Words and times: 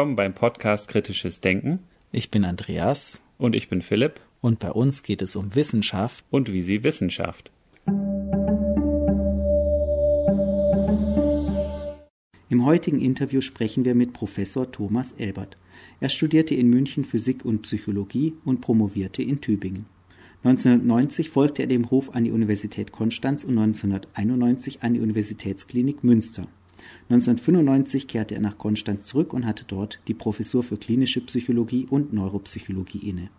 Willkommen 0.00 0.16
beim 0.16 0.32
Podcast 0.32 0.88
Kritisches 0.88 1.42
Denken. 1.42 1.80
Ich 2.10 2.30
bin 2.30 2.46
Andreas. 2.46 3.20
Und 3.36 3.54
ich 3.54 3.68
bin 3.68 3.82
Philipp. 3.82 4.18
Und 4.40 4.58
bei 4.58 4.70
uns 4.70 5.02
geht 5.02 5.20
es 5.20 5.36
um 5.36 5.54
Wissenschaft. 5.54 6.24
Und 6.30 6.50
wie 6.50 6.62
sie 6.62 6.82
Wissenschaft. 6.84 7.50
Im 12.48 12.64
heutigen 12.64 12.98
Interview 12.98 13.42
sprechen 13.42 13.84
wir 13.84 13.94
mit 13.94 14.14
Professor 14.14 14.72
Thomas 14.72 15.12
Elbert. 15.18 15.58
Er 16.00 16.08
studierte 16.08 16.54
in 16.54 16.70
München 16.70 17.04
Physik 17.04 17.44
und 17.44 17.60
Psychologie 17.60 18.32
und 18.46 18.62
promovierte 18.62 19.22
in 19.22 19.42
Tübingen. 19.42 19.84
1990 20.44 21.28
folgte 21.28 21.60
er 21.60 21.68
dem 21.68 21.84
Ruf 21.84 22.08
an 22.14 22.24
die 22.24 22.32
Universität 22.32 22.90
Konstanz 22.90 23.44
und 23.44 23.58
1991 23.58 24.82
an 24.82 24.94
die 24.94 25.00
Universitätsklinik 25.00 26.02
Münster. 26.02 26.48
1995 27.10 28.06
kehrte 28.06 28.36
er 28.36 28.40
nach 28.40 28.56
Konstanz 28.56 29.06
zurück 29.06 29.32
und 29.32 29.44
hatte 29.44 29.64
dort 29.66 29.98
die 30.06 30.14
Professur 30.14 30.62
für 30.62 30.76
klinische 30.76 31.20
Psychologie 31.20 31.88
und 31.90 32.12
Neuropsychologie 32.12 33.08
inne. 33.08 33.30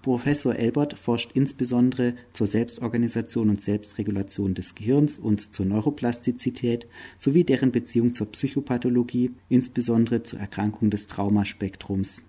Professor 0.00 0.56
Elbert 0.56 0.98
forscht 0.98 1.32
insbesondere 1.34 2.14
zur 2.32 2.46
Selbstorganisation 2.46 3.50
und 3.50 3.60
Selbstregulation 3.60 4.54
des 4.54 4.74
Gehirns 4.74 5.18
und 5.18 5.52
zur 5.52 5.66
Neuroplastizität 5.66 6.86
sowie 7.18 7.44
deren 7.44 7.70
Beziehung 7.70 8.14
zur 8.14 8.32
Psychopathologie, 8.32 9.32
insbesondere 9.50 10.22
zur 10.22 10.40
Erkrankung 10.40 10.88
des 10.88 11.06
Traumaspektrums. 11.06 12.22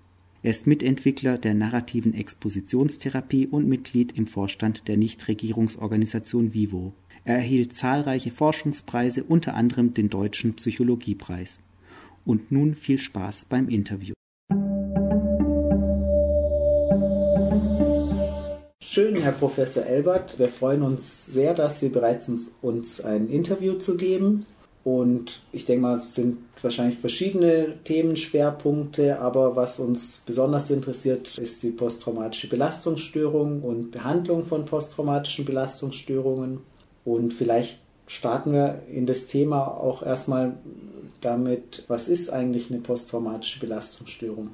Er 0.44 0.52
ist 0.52 0.68
Mitentwickler 0.68 1.38
der 1.38 1.54
narrativen 1.54 2.14
Expositionstherapie 2.14 3.48
und 3.48 3.68
Mitglied 3.68 4.12
im 4.12 4.28
Vorstand 4.28 4.88
der 4.90 4.98
Nichtregierungsorganisation 4.98 6.54
Vivo. 6.54 6.94
Er 7.28 7.38
erhielt 7.38 7.74
zahlreiche 7.74 8.30
Forschungspreise, 8.30 9.24
unter 9.24 9.56
anderem 9.56 9.96
den 9.96 10.12
Deutschen 10.12 10.54
Psychologiepreis. 10.54 11.64
Und 12.24 12.52
nun 12.52 12.76
viel 12.76 13.00
Spaß 13.00 13.46
beim 13.46 13.68
Interview. 13.68 14.14
Schön, 18.80 19.16
Herr 19.16 19.32
Professor 19.32 19.84
Elbert. 19.84 20.38
Wir 20.38 20.50
freuen 20.50 20.84
uns 20.84 21.26
sehr, 21.26 21.56
dass 21.56 21.80
Sie 21.80 21.90
bereit 21.90 22.22
sind, 22.22 22.42
uns 22.62 23.02
ein 23.02 23.28
Interview 23.28 23.74
zu 23.74 23.98
geben. 23.98 24.46
Und 24.84 25.42
ich 25.52 25.66
denke 25.66 25.82
mal, 25.82 25.98
es 25.98 26.14
sind 26.14 26.38
wahrscheinlich 26.62 27.00
verschiedene 27.00 27.74
Themenschwerpunkte, 27.86 29.20
aber 29.20 29.56
was 29.56 29.80
uns 29.80 30.22
besonders 30.28 30.70
interessiert, 30.70 31.40
ist 31.40 31.64
die 31.64 31.72
posttraumatische 31.72 32.50
Belastungsstörung 32.50 33.64
und 33.64 33.90
Behandlung 33.90 34.46
von 34.46 34.66
posttraumatischen 34.66 35.44
Belastungsstörungen. 35.44 36.60
Und 37.06 37.34
vielleicht 37.34 37.80
starten 38.08 38.52
wir 38.52 38.82
in 38.92 39.06
das 39.06 39.28
Thema 39.28 39.68
auch 39.68 40.04
erstmal 40.04 40.58
damit, 41.22 41.86
was 41.88 42.08
ist 42.08 42.30
eigentlich 42.30 42.70
eine 42.70 42.82
posttraumatische 42.82 43.60
Belastungsstörung? 43.60 44.50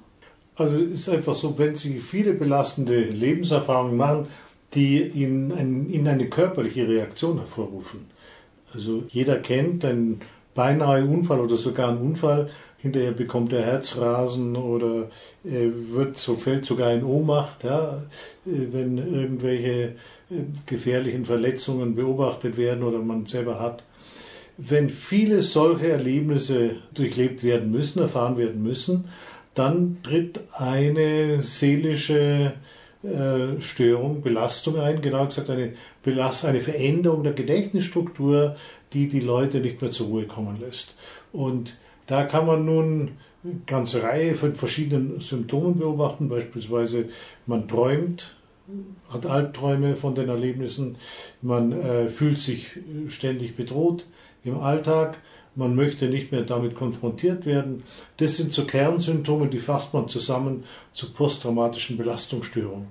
Also 0.55 0.75
es 0.75 1.01
ist 1.01 1.09
einfach 1.09 1.35
so, 1.35 1.57
wenn 1.57 1.75
Sie 1.75 1.97
viele 1.99 2.33
belastende 2.33 3.01
Lebenserfahrungen 3.01 3.97
machen, 3.97 4.27
die 4.75 4.99
in 4.99 6.07
eine 6.07 6.29
körperliche 6.29 6.87
Reaktion 6.87 7.39
hervorrufen. 7.39 8.05
Also 8.73 9.03
jeder 9.09 9.39
kennt 9.39 9.83
einen 9.83 10.21
beinahe 10.53 11.05
Unfall 11.05 11.39
oder 11.39 11.57
sogar 11.57 11.89
einen 11.89 12.01
Unfall, 12.01 12.49
hinterher 12.77 13.11
bekommt 13.11 13.53
er 13.53 13.63
Herzrasen 13.63 14.55
oder 14.55 15.09
wird 15.43 16.17
so 16.17 16.35
fällt 16.35 16.65
sogar 16.65 16.91
in 16.91 17.03
Ohnmacht, 17.03 17.63
ja, 17.63 18.03
wenn 18.45 18.97
irgendwelche 18.97 19.95
gefährlichen 20.65 21.25
Verletzungen 21.25 21.95
beobachtet 21.95 22.57
werden 22.57 22.83
oder 22.83 22.99
man 22.99 23.25
selber 23.25 23.59
hat. 23.59 23.83
Wenn 24.57 24.89
viele 24.89 25.41
solche 25.41 25.89
Erlebnisse 25.89 26.77
durchlebt 26.93 27.43
werden 27.43 27.71
müssen, 27.71 27.99
erfahren 27.99 28.37
werden 28.37 28.61
müssen, 28.61 29.05
dann 29.53 29.97
tritt 30.03 30.39
eine 30.53 31.41
seelische 31.41 32.53
äh, 33.03 33.59
Störung, 33.59 34.21
Belastung 34.21 34.79
ein, 34.79 35.01
genau 35.01 35.25
gesagt 35.25 35.49
eine, 35.49 35.73
Belast 36.03 36.45
eine 36.45 36.61
Veränderung 36.61 37.23
der 37.23 37.33
Gedächtnisstruktur, 37.33 38.55
die 38.93 39.07
die 39.07 39.19
Leute 39.19 39.59
nicht 39.59 39.81
mehr 39.81 39.91
zur 39.91 40.07
Ruhe 40.07 40.25
kommen 40.25 40.59
lässt. 40.59 40.95
Und 41.31 41.77
da 42.07 42.23
kann 42.25 42.45
man 42.45 42.65
nun 42.65 43.11
eine 43.43 43.61
ganze 43.65 44.03
Reihe 44.03 44.35
von 44.35 44.55
verschiedenen 44.55 45.21
Symptomen 45.21 45.79
beobachten, 45.79 46.29
beispielsweise 46.29 47.09
man 47.45 47.67
träumt 47.67 48.35
hat 49.09 49.25
Albträume 49.25 49.95
von 49.95 50.15
den 50.15 50.29
Erlebnissen, 50.29 50.97
man 51.41 51.71
äh, 51.71 52.09
fühlt 52.09 52.39
sich 52.39 52.67
ständig 53.09 53.55
bedroht 53.55 54.05
im 54.43 54.59
Alltag, 54.59 55.19
man 55.55 55.75
möchte 55.75 56.07
nicht 56.07 56.31
mehr 56.31 56.43
damit 56.43 56.75
konfrontiert 56.75 57.45
werden. 57.45 57.83
Das 58.17 58.37
sind 58.37 58.53
so 58.53 58.65
Kernsymptome, 58.65 59.47
die 59.47 59.59
fasst 59.59 59.93
man 59.93 60.07
zusammen 60.07 60.63
zu 60.93 61.11
posttraumatischen 61.11 61.97
Belastungsstörungen. 61.97 62.87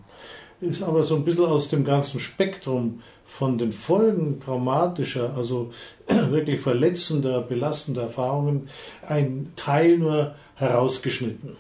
Ist 0.61 0.83
aber 0.83 1.05
so 1.05 1.17
ein 1.17 1.25
bisschen 1.25 1.47
aus 1.47 1.69
dem 1.69 1.85
ganzen 1.85 2.21
Spektrum 2.21 3.01
von 3.31 3.59
den 3.59 3.71
Folgen 3.71 4.41
traumatischer, 4.41 5.35
also 5.37 5.71
wirklich 6.09 6.61
verletzender, 6.61 7.41
belastender 7.41 8.03
Erfahrungen 8.03 8.69
ein 9.07 9.53
Teil 9.55 9.99
nur 9.99 10.35
herausgeschnitten. 10.57 11.57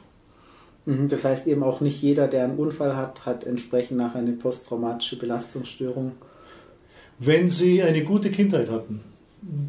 Mhm, 0.84 1.08
das 1.08 1.24
heißt 1.24 1.46
eben 1.46 1.62
auch 1.62 1.80
nicht 1.80 2.02
jeder, 2.02 2.26
der 2.26 2.44
einen 2.44 2.58
Unfall 2.58 2.96
hat, 2.96 3.24
hat 3.24 3.44
entsprechend 3.44 3.98
nach 3.98 4.16
eine 4.16 4.32
posttraumatische 4.32 5.16
Belastungsstörung. 5.16 6.12
Wenn 7.20 7.48
Sie 7.50 7.82
eine 7.82 8.02
gute 8.02 8.30
Kindheit 8.30 8.68
hatten, 8.68 9.02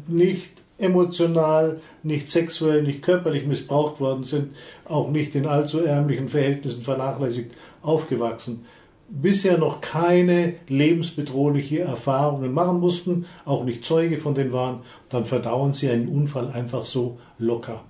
nicht 0.08 0.50
emotional, 0.78 1.80
nicht 2.02 2.28
sexuell, 2.28 2.82
nicht 2.82 3.02
körperlich 3.02 3.46
missbraucht 3.46 4.00
worden 4.00 4.24
sind, 4.24 4.56
auch 4.84 5.08
nicht 5.08 5.36
in 5.36 5.46
allzu 5.46 5.78
ärmlichen 5.78 6.28
Verhältnissen 6.28 6.82
vernachlässigt 6.82 7.52
aufgewachsen, 7.80 8.66
bisher 9.12 9.58
noch 9.58 9.80
keine 9.80 10.54
lebensbedrohliche 10.68 11.80
Erfahrungen 11.80 12.52
machen 12.52 12.80
mussten, 12.80 13.26
auch 13.44 13.64
nicht 13.64 13.84
Zeuge 13.84 14.18
von 14.18 14.34
denen 14.34 14.52
waren, 14.52 14.80
dann 15.10 15.26
verdauern 15.26 15.72
sie 15.72 15.90
einen 15.90 16.08
Unfall 16.08 16.50
einfach 16.50 16.86
so 16.86 17.18
locker. 17.38 17.84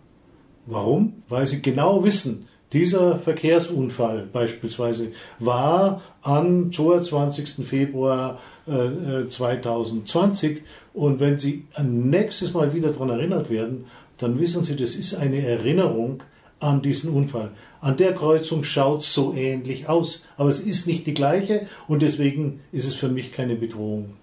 Warum? 0.67 1.23
Weil 1.29 1.47
sie 1.47 1.63
genau 1.63 2.05
wissen, 2.05 2.49
dieser 2.73 3.19
Verkehrsunfall 3.19 4.29
beispielsweise 4.33 5.13
war 5.39 6.01
am 6.23 6.73
22. 6.73 7.67
Februar 7.67 8.39
äh, 8.67 9.29
2020 9.29 10.59
äh, 10.59 10.61
und 10.95 11.21
wenn 11.21 11.39
Sie 11.39 11.67
nächstes 11.83 12.55
Mal 12.55 12.73
wieder 12.73 12.91
daran 12.91 13.11
erinnert 13.11 13.51
werden, 13.51 13.85
dann 14.17 14.41
wissen 14.41 14.65
Sie, 14.65 14.77
das 14.77 14.95
ist 14.95 15.15
eine 15.15 15.45
Erinnerung 15.45 16.23
an 16.63 16.81
diesen 16.81 17.11
Unfall. 17.11 17.51
An 17.81 17.97
der 17.97 18.15
Kreuzung 18.15 18.63
schaut 18.65 19.03
so 19.03 19.35
ähnlich 19.35 19.89
aus, 19.89 20.25
aber 20.37 20.49
es 20.49 20.61
ist 20.61 20.87
nicht 20.87 21.07
die 21.07 21.15
gleiche 21.15 21.67
und 21.89 22.03
deswegen 22.03 22.61
ist 22.71 22.87
es 22.87 22.95
für 22.95 23.09
mich 23.09 23.33
keine 23.33 23.57
Bedrohung. 23.57 24.15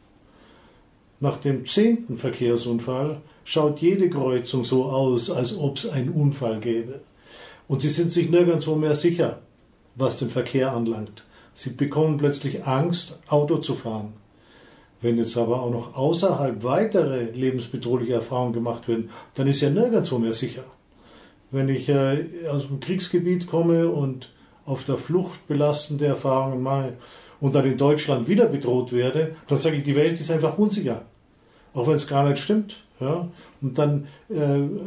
Nach 1.19 1.37
dem 1.37 1.65
zehnten 1.65 2.17
Verkehrsunfall 2.17 3.21
schaut 3.43 3.79
jede 3.79 4.09
Kreuzung 4.09 4.63
so 4.63 4.85
aus, 4.85 5.29
als 5.29 5.57
ob 5.57 5.77
es 5.77 5.89
einen 5.89 6.09
Unfall 6.09 6.59
gäbe. 6.59 7.01
Und 7.67 7.81
sie 7.81 7.89
sind 7.89 8.13
sich 8.13 8.29
nirgendwo 8.29 8.75
mehr 8.75 8.95
sicher, 8.95 9.41
was 9.95 10.17
den 10.17 10.29
Verkehr 10.29 10.71
anlangt. 10.71 11.23
Sie 11.53 11.71
bekommen 11.71 12.17
plötzlich 12.17 12.63
Angst, 12.65 13.19
Auto 13.27 13.57
zu 13.57 13.75
fahren. 13.75 14.13
Wenn 15.01 15.17
jetzt 15.17 15.37
aber 15.37 15.61
auch 15.61 15.71
noch 15.71 15.95
außerhalb 15.95 16.63
weitere 16.63 17.31
lebensbedrohliche 17.31 18.13
Erfahrungen 18.13 18.53
gemacht 18.53 18.87
werden, 18.87 19.09
dann 19.33 19.47
ist 19.47 19.61
ja 19.61 19.69
nirgendwo 19.69 20.19
mehr 20.19 20.33
sicher. 20.33 20.63
Wenn 21.51 21.69
ich 21.69 21.89
äh, 21.89 22.25
aus 22.49 22.67
dem 22.67 22.79
Kriegsgebiet 22.79 23.47
komme 23.47 23.89
und 23.89 24.29
auf 24.65 24.83
der 24.83 24.97
Flucht 24.97 25.47
belastende 25.47 26.05
Erfahrungen 26.05 26.61
mache 26.61 26.97
und 27.39 27.55
dann 27.55 27.65
in 27.65 27.77
Deutschland 27.77 28.27
wieder 28.27 28.45
bedroht 28.45 28.91
werde, 28.91 29.35
dann 29.47 29.57
sage 29.57 29.77
ich, 29.77 29.83
die 29.83 29.95
Welt 29.95 30.19
ist 30.19 30.29
einfach 30.29 30.57
unsicher. 30.57 31.03
Auch 31.73 31.87
wenn 31.87 31.95
es 31.95 32.07
gar 32.07 32.27
nicht 32.27 32.41
stimmt. 32.41 32.77
Ja? 32.99 33.27
Und 33.61 33.77
dann 33.77 34.07
äh, 34.29 34.35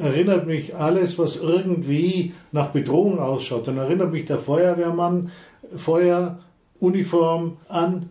erinnert 0.01 0.47
mich 0.47 0.77
alles, 0.77 1.19
was 1.19 1.37
irgendwie 1.37 2.33
nach 2.53 2.69
Bedrohung 2.69 3.19
ausschaut, 3.19 3.67
dann 3.67 3.79
erinnert 3.79 4.13
mich 4.13 4.27
der 4.27 4.39
Feuerwehrmann, 4.39 5.31
Feueruniform 5.77 7.57
an 7.69 8.11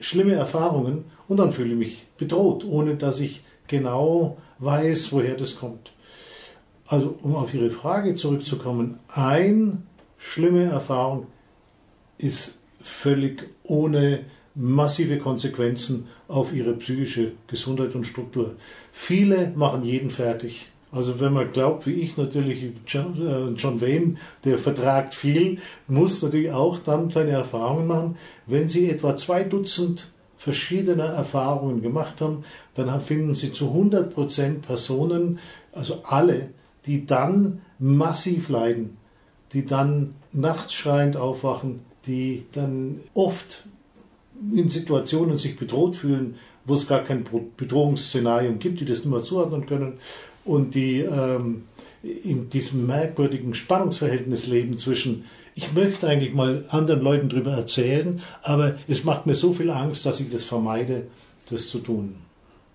schlimme 0.00 0.34
Erfahrungen 0.34 1.04
und 1.28 1.38
dann 1.38 1.52
fühle 1.52 1.72
ich 1.72 1.78
mich 1.78 2.06
bedroht, 2.18 2.64
ohne 2.64 2.96
dass 2.96 3.20
ich 3.20 3.42
genau 3.66 4.36
weiß, 4.58 5.12
woher 5.12 5.34
das 5.34 5.56
kommt. 5.56 5.92
Also 6.86 7.16
um 7.22 7.34
auf 7.34 7.52
Ihre 7.52 7.70
Frage 7.70 8.14
zurückzukommen, 8.14 8.98
eine 9.08 9.78
schlimme 10.18 10.64
Erfahrung 10.64 11.26
ist 12.18 12.58
völlig 12.80 13.48
ohne 13.64 14.20
massive 14.54 15.18
Konsequenzen 15.18 16.08
auf 16.28 16.52
ihre 16.52 16.72
psychische 16.74 17.32
Gesundheit 17.46 17.94
und 17.94 18.06
Struktur. 18.06 18.54
Viele 18.90 19.52
machen 19.54 19.82
jeden 19.82 20.10
fertig. 20.10 20.68
Also 20.90 21.20
wenn 21.20 21.34
man 21.34 21.52
glaubt, 21.52 21.86
wie 21.86 21.94
ich 21.94 22.16
natürlich, 22.16 22.72
John, 22.86 23.26
äh, 23.26 23.58
John 23.58 23.80
Wayne, 23.80 24.14
der 24.44 24.56
vertragt 24.58 25.14
viel, 25.14 25.58
muss 25.88 26.22
natürlich 26.22 26.52
auch 26.52 26.78
dann 26.78 27.10
seine 27.10 27.32
Erfahrungen 27.32 27.86
machen. 27.86 28.16
Wenn 28.46 28.68
Sie 28.68 28.88
etwa 28.88 29.14
zwei 29.14 29.42
Dutzend 29.42 30.10
verschiedene 30.38 31.02
Erfahrungen 31.02 31.82
gemacht 31.82 32.20
haben, 32.20 32.44
dann 32.74 33.00
finden 33.02 33.34
Sie 33.34 33.52
zu 33.52 33.68
100 33.68 34.14
Prozent 34.14 34.62
Personen, 34.62 35.38
also 35.72 36.02
alle, 36.04 36.50
die 36.86 37.06
dann 37.06 37.60
massiv 37.78 38.48
leiden, 38.48 38.96
die 39.52 39.64
dann 39.64 40.14
nachts 40.32 40.74
schreiend 40.74 41.16
aufwachen, 41.16 41.80
die 42.06 42.44
dann 42.52 43.00
oft 43.14 43.66
in 44.54 44.68
Situationen 44.68 45.38
sich 45.38 45.56
bedroht 45.56 45.96
fühlen, 45.96 46.36
wo 46.64 46.74
es 46.74 46.86
gar 46.86 47.04
kein 47.04 47.24
Bedrohungsszenario 47.56 48.52
gibt, 48.54 48.80
die 48.80 48.84
das 48.84 48.98
nicht 48.98 49.10
mehr 49.10 49.22
zuordnen 49.22 49.66
können 49.66 49.94
und 50.44 50.74
die 50.74 51.00
ähm, 51.00 51.64
in 52.02 52.50
diesem 52.50 52.86
merkwürdigen 52.86 53.54
Spannungsverhältnis 53.54 54.46
leben 54.46 54.76
zwischen, 54.78 55.24
ich 55.54 55.72
möchte 55.72 56.06
eigentlich 56.06 56.34
mal 56.34 56.64
anderen 56.68 57.00
Leuten 57.00 57.28
darüber 57.28 57.52
erzählen, 57.52 58.20
aber 58.42 58.76
es 58.86 59.04
macht 59.04 59.26
mir 59.26 59.34
so 59.34 59.52
viel 59.52 59.70
Angst, 59.70 60.06
dass 60.06 60.20
ich 60.20 60.30
das 60.30 60.44
vermeide, 60.44 61.06
das 61.50 61.68
zu 61.68 61.78
tun. 61.78 62.16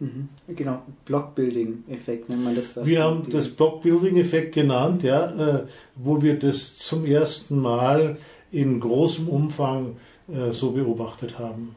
Mhm. 0.02 0.28
Genau, 0.56 0.82
Blockbuilding-Effekt 1.06 2.28
nennt 2.28 2.44
man 2.44 2.56
das. 2.56 2.76
wir 2.84 3.04
haben 3.04 3.22
das 3.30 3.50
Blockbuilding-Effekt 3.50 4.56
genannt, 4.56 5.04
ja, 5.04 5.60
äh, 5.60 5.66
wo 5.96 6.24
wir 6.24 6.40
das 6.40 6.76
zum 6.78 7.06
ersten 7.06 7.60
Mal 7.60 8.18
in 8.52 8.80
großem 8.80 9.30
Umfang 9.30 9.98
äh, 10.28 10.50
so 10.52 10.72
beobachtet 10.72 11.38
haben. 11.38 11.76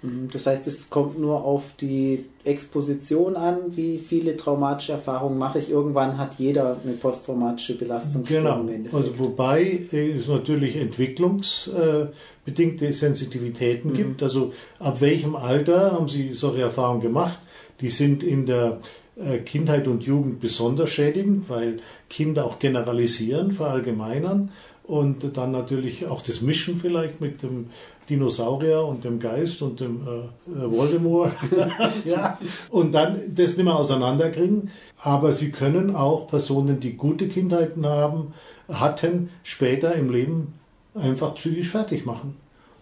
Mhm. 0.00 0.30
Das 0.32 0.46
heißt, 0.46 0.66
es 0.66 0.88
kommt 0.88 1.18
nur 1.18 1.44
auf 1.44 1.74
die 1.78 2.24
Exposition 2.44 3.36
an, 3.36 3.76
wie 3.76 3.98
viele 3.98 4.38
traumatische 4.38 4.92
Erfahrungen 4.92 5.36
mache 5.36 5.58
ich. 5.58 5.70
Irgendwann 5.70 6.16
hat 6.16 6.36
jeder 6.38 6.80
eine 6.82 6.94
posttraumatische 6.94 7.76
Belastungsstörung 7.76 8.66
genau. 8.66 8.96
Also 8.96 9.18
wobei 9.18 9.86
es 9.92 10.26
natürlich 10.26 10.76
entwicklungsbedingte 10.76 12.94
Sensitivitäten 12.94 13.90
mhm. 13.90 13.96
gibt. 13.96 14.22
Also 14.22 14.54
ab 14.78 15.02
welchem 15.02 15.36
Alter 15.36 15.92
haben 15.92 16.08
Sie 16.08 16.32
solche 16.32 16.62
Erfahrungen 16.62 17.02
gemacht? 17.02 17.38
Die 17.80 17.90
sind 17.90 18.22
in 18.22 18.46
der 18.46 18.80
äh, 19.16 19.38
Kindheit 19.38 19.86
und 19.88 20.04
Jugend 20.04 20.40
besonders 20.40 20.90
schädigend, 20.90 21.48
weil 21.48 21.78
Kinder 22.08 22.44
auch 22.44 22.58
generalisieren, 22.58 23.52
verallgemeinern 23.52 24.50
und 24.88 25.36
dann 25.36 25.50
natürlich 25.50 26.06
auch 26.06 26.22
das 26.22 26.40
Mischen 26.40 26.78
vielleicht 26.80 27.20
mit 27.20 27.42
dem 27.42 27.66
Dinosaurier 28.08 28.84
und 28.86 29.04
dem 29.04 29.20
Geist 29.20 29.60
und 29.60 29.80
dem 29.80 30.00
äh, 30.06 30.50
äh 30.50 30.70
Voldemort. 30.70 31.32
ja. 32.06 32.38
Und 32.70 32.94
dann 32.94 33.34
das 33.34 33.56
nicht 33.56 33.66
mehr 33.66 33.76
auseinanderkriegen. 33.76 34.70
Aber 34.96 35.32
sie 35.32 35.50
können 35.50 35.94
auch 35.94 36.26
Personen, 36.26 36.80
die 36.80 36.96
gute 36.96 37.28
Kindheiten 37.28 37.84
haben, 37.84 38.32
hatten, 38.66 39.28
später 39.42 39.94
im 39.94 40.10
Leben 40.10 40.54
einfach 40.94 41.34
psychisch 41.34 41.68
fertig 41.68 42.06
machen. 42.06 42.36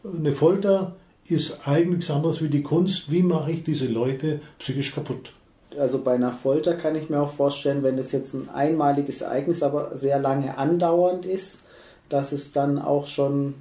Eine 0.04 0.32
Folter 0.32 0.94
ist 1.28 1.58
eigentlich 1.64 1.88
nichts 1.88 2.10
anderes 2.10 2.42
wie 2.42 2.48
die 2.48 2.62
Kunst. 2.62 3.10
Wie 3.10 3.22
mache 3.22 3.50
ich 3.50 3.62
diese 3.62 3.86
Leute 3.86 4.40
psychisch 4.58 4.94
kaputt? 4.94 5.32
Also 5.78 6.02
bei 6.02 6.14
einer 6.14 6.32
Folter 6.32 6.74
kann 6.74 6.96
ich 6.96 7.10
mir 7.10 7.20
auch 7.20 7.32
vorstellen, 7.32 7.82
wenn 7.82 7.96
das 7.96 8.12
jetzt 8.12 8.34
ein 8.34 8.48
einmaliges 8.48 9.20
Ereignis, 9.20 9.62
aber 9.62 9.96
sehr 9.96 10.18
lange 10.18 10.56
andauernd 10.56 11.26
ist, 11.26 11.60
dass 12.08 12.32
es 12.32 12.52
dann 12.52 12.78
auch 12.78 13.06
schon 13.06 13.54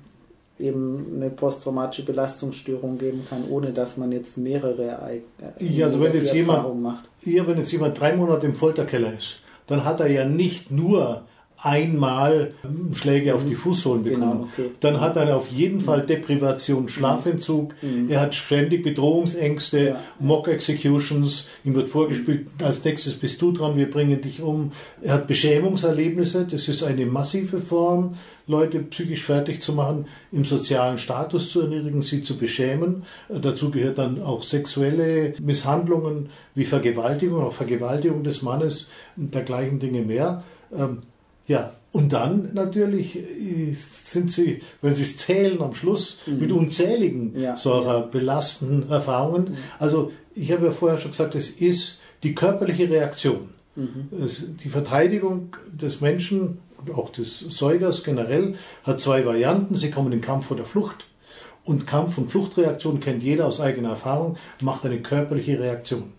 eben 0.58 1.14
eine 1.16 1.30
posttraumatische 1.30 2.06
Belastungsstörung 2.06 2.98
geben 2.98 3.26
kann, 3.30 3.50
ohne 3.50 3.74
dass 3.74 3.98
man 3.98 4.12
jetzt 4.12 4.38
mehrere 4.38 4.84
Ereignisse 4.84 5.26
ja, 5.60 5.88
also 5.88 6.00
wenn 6.00 6.14
jetzt 6.14 6.34
jemand, 6.34 6.82
macht. 6.82 7.10
Ja, 7.24 7.46
wenn 7.46 7.58
jetzt 7.58 7.72
jemand 7.72 8.00
drei 8.00 8.16
Monate 8.16 8.46
im 8.46 8.56
Folterkeller 8.56 9.14
ist, 9.14 9.40
dann 9.68 9.84
hat 9.84 10.00
er 10.00 10.08
ja 10.08 10.26
nicht 10.26 10.72
nur 10.72 11.24
einmal 11.66 12.54
Schläge 12.94 13.34
auf 13.34 13.44
die 13.44 13.56
Fußsohlen 13.56 14.04
genau, 14.04 14.18
bekommen. 14.18 14.50
Genau, 14.56 14.68
okay. 14.68 14.78
Dann 14.82 15.02
hat 15.02 15.18
er 15.18 15.36
auf 15.36 15.50
jeden 15.50 15.82
Fall 15.82 16.04
mhm. 16.04 16.08
Deprivation, 16.08 16.84
mhm. 16.84 16.90
Schlafentzug, 16.90 17.74
mhm. 17.82 18.10
er 18.10 18.22
hat 18.22 18.36
ständig 18.36 18.84
Bedrohungsängste, 18.84 19.80
ja. 19.80 20.00
Mock 20.20 20.48
Executions, 20.48 21.48
ihm 21.64 21.74
wird 21.74 21.90
vorgespielt, 21.90 22.48
als 22.62 22.84
nächstes 22.84 23.16
bist 23.16 23.42
du 23.42 23.52
dran, 23.52 23.78
wir 23.78 23.90
bringen 23.90 24.22
dich 24.22 24.44
um. 24.44 24.74
Er 25.02 25.16
hat 25.16 25.28
Beschämungserlebnisse, 25.28 26.46
das 26.50 26.68
ist 26.68 26.84
eine 26.84 27.08
massive 27.08 27.58
Form, 27.58 28.16
Leute 28.46 28.80
psychisch 28.80 29.24
fertig 29.24 29.60
zu 29.60 29.74
machen, 29.74 30.06
im 30.32 30.44
sozialen 30.44 31.00
Status 31.00 31.50
zu 31.50 31.62
erniedrigen, 31.62 32.04
sie 32.04 32.22
zu 32.22 32.38
beschämen. 32.38 33.04
Dazu 33.28 33.72
gehört 33.72 33.98
dann 33.98 34.22
auch 34.22 34.44
sexuelle 34.44 35.34
Misshandlungen 35.42 36.30
wie 36.54 36.66
Vergewaltigung, 36.66 37.44
auch 37.44 37.54
Vergewaltigung 37.54 38.24
des 38.24 38.44
Mannes 38.44 38.88
und 39.18 39.34
dergleichen 39.34 39.80
Dinge 39.80 40.04
mehr. 40.04 40.44
Ja, 41.48 41.74
und 41.92 42.12
dann 42.12 42.50
natürlich 42.54 43.18
äh, 43.18 43.74
sind 43.74 44.32
sie, 44.32 44.62
wenn 44.82 44.96
sie 44.96 45.04
es 45.04 45.18
zählen 45.18 45.62
am 45.62 45.74
Schluss, 45.74 46.20
mhm. 46.26 46.40
mit 46.40 46.52
unzähligen 46.52 47.40
ja, 47.40 47.56
solcher 47.56 48.00
ja. 48.00 48.06
belastenden 48.06 48.90
Erfahrungen. 48.90 49.52
Mhm. 49.52 49.58
Also 49.80 50.12
ich 50.34 50.52
habe 50.52 50.66
ja 50.66 50.72
vorher 50.72 51.00
schon 51.00 51.12
gesagt, 51.12 51.36
es 51.36 51.50
ist 51.50 52.00
die 52.24 52.36
körperliche 52.36 52.90
Reaktion. 52.90 53.52
Mhm. 53.78 54.08
die 54.64 54.70
Verteidigung 54.70 55.58
des 55.70 56.00
Menschen, 56.00 56.60
auch 56.94 57.10
des 57.10 57.40
Säugers 57.40 58.06
generell, 58.06 58.56
hat 58.86 59.02
zwei 59.02 59.26
Varianten. 59.26 59.76
Sie 59.76 59.92
kommen 59.92 60.14
in 60.14 60.22
Kampf 60.22 60.50
oder 60.50 60.64
Flucht. 60.64 61.08
Und 61.66 61.88
Kampf- 61.88 62.18
und 62.18 62.32
Fluchtreaktion 62.32 63.00
kennt 63.00 63.24
jeder 63.24 63.48
aus 63.48 63.60
eigener 63.60 63.90
Erfahrung, 63.90 64.38
macht 64.62 64.86
eine 64.86 65.02
körperliche 65.02 65.60
Reaktion. 65.60 66.14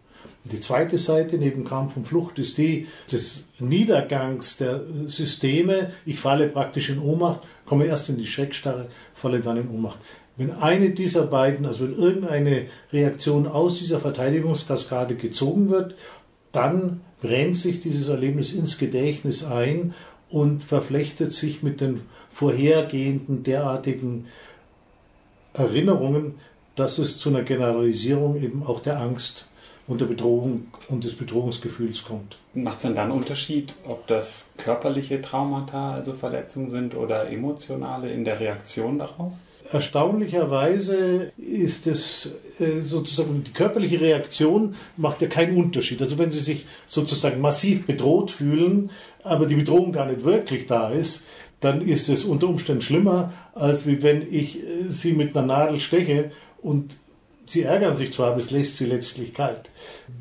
Die 0.53 0.61
zweite 0.61 0.97
Seite 0.99 1.39
neben 1.39 1.65
Kampf 1.65 1.97
und 1.97 2.07
Flucht 2.07 2.39
ist 2.39 2.57
die 2.59 2.87
des 3.11 3.49
Niedergangs 3.59 4.57
der 4.57 4.83
Systeme. 5.07 5.91
Ich 6.05 6.21
falle 6.21 6.49
praktisch 6.49 6.91
in 6.91 7.01
Ohnmacht, 7.01 7.41
komme 7.65 7.87
erst 7.87 8.09
in 8.09 8.19
die 8.19 8.27
Schreckstarre, 8.27 8.89
falle 9.15 9.41
dann 9.41 9.57
in 9.57 9.69
Ohnmacht. 9.69 9.99
Wenn 10.37 10.53
eine 10.53 10.91
dieser 10.91 11.27
beiden, 11.27 11.67
also 11.67 11.85
wenn 11.85 11.99
irgendeine 11.99 12.67
Reaktion 12.93 13.47
aus 13.47 13.79
dieser 13.79 14.01
Verteidigungskaskade 14.01 15.17
gezogen 15.17 15.71
wird, 15.71 15.95
dann 16.53 17.01
brennt 17.21 17.57
sich 17.57 17.81
dieses 17.81 18.09
Erlebnis 18.09 18.53
ins 18.53 18.79
Gedächtnis 18.79 19.45
ein 19.45 19.95
und 20.31 20.63
verflechtet 20.63 21.33
sich 21.33 21.63
mit 21.63 21.81
den 21.81 22.03
vorhergehenden 22.31 23.43
derartigen 23.43 24.27
Erinnerungen, 25.55 26.35
dass 26.75 26.99
es 26.99 27.19
zu 27.19 27.31
einer 27.31 27.43
Generalisierung 27.43 28.41
eben 28.41 28.63
auch 28.63 28.81
der 28.81 29.01
Angst 29.01 29.49
und 29.89 30.01
der 30.01 30.07
Bedrohung 30.07 30.69
und 30.89 31.05
des 31.05 31.15
Bedrohungsgefühls 31.15 32.05
kommt. 32.05 32.39
Macht 32.55 32.79
es 32.79 32.83
denn 32.83 32.95
da 32.95 33.03
einen 33.03 33.13
Unterschied, 33.13 33.75
ob 33.87 34.07
das 34.07 34.49
körperliche 34.57 35.21
Traumata, 35.21 35.93
also 35.95 36.13
Verletzungen 36.13 36.71
sind, 36.71 36.95
oder 36.95 37.31
emotionale 37.31 38.11
in 38.11 38.25
der 38.25 38.41
Reaktion 38.41 38.99
darauf? 38.99 39.33
Erstaunlicherweise 39.73 41.33
ist 41.37 41.87
es 41.87 42.31
äh, 42.61 42.81
sozusagen, 42.83 43.43
die 43.43 43.53
körperliche 43.53 44.01
Reaktion 44.01 44.77
macht 44.97 45.23
ja 45.23 45.29
keinen 45.29 45.57
Unterschied. 45.57 46.01
Also 46.01 46.19
wenn 46.19 46.31
Sie 46.31 46.41
sich 46.41 46.67
sozusagen 46.87 47.41
massiv 47.41 47.87
bedroht 47.87 48.31
fühlen, 48.31 48.91
aber 49.25 49.47
die 49.47 49.57
Bedrohung 49.57 49.93
gar 49.93 50.07
nicht 50.07 50.25
wirklich 50.25 50.67
da 50.67 50.91
ist, 50.91 51.25
dann 51.61 51.81
ist 51.81 52.09
es 52.09 52.25
unter 52.25 52.49
Umständen 52.49 52.83
schlimmer, 52.83 53.33
als 53.55 53.87
wie 53.87 54.03
wenn 54.03 54.33
ich 54.33 54.61
äh, 54.61 54.89
Sie 54.89 55.13
mit 55.13 55.37
einer 55.37 55.47
Nadel 55.47 55.81
steche 55.81 56.31
und 56.63 56.97
Sie 57.47 57.63
ärgern 57.63 57.97
sich 57.97 58.13
zwar, 58.13 58.31
aber 58.31 58.39
es 58.39 58.51
lässt 58.51 58.77
sie 58.77 58.87
letztlich 58.87 59.33
kalt. 59.33 59.71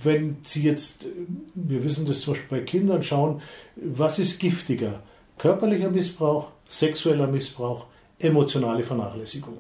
Wenn 0.02 0.38
Sie 0.44 0.62
jetzt, 0.62 1.08
wir 1.56 1.84
wissen 1.84 2.06
das 2.06 2.22
zum 2.22 2.34
Beispiel 2.34 2.60
bei 2.60 2.64
Kindern, 2.64 3.04
schauen, 3.04 3.42
was 3.76 4.20
ist 4.20 4.40
giftiger? 4.40 5.02
Körperlicher 5.38 5.90
Missbrauch, 5.90 6.50
sexueller 6.70 7.28
Missbrauch, 7.28 7.86
emotionale 8.20 8.84
Vernachlässigung. 8.84 9.58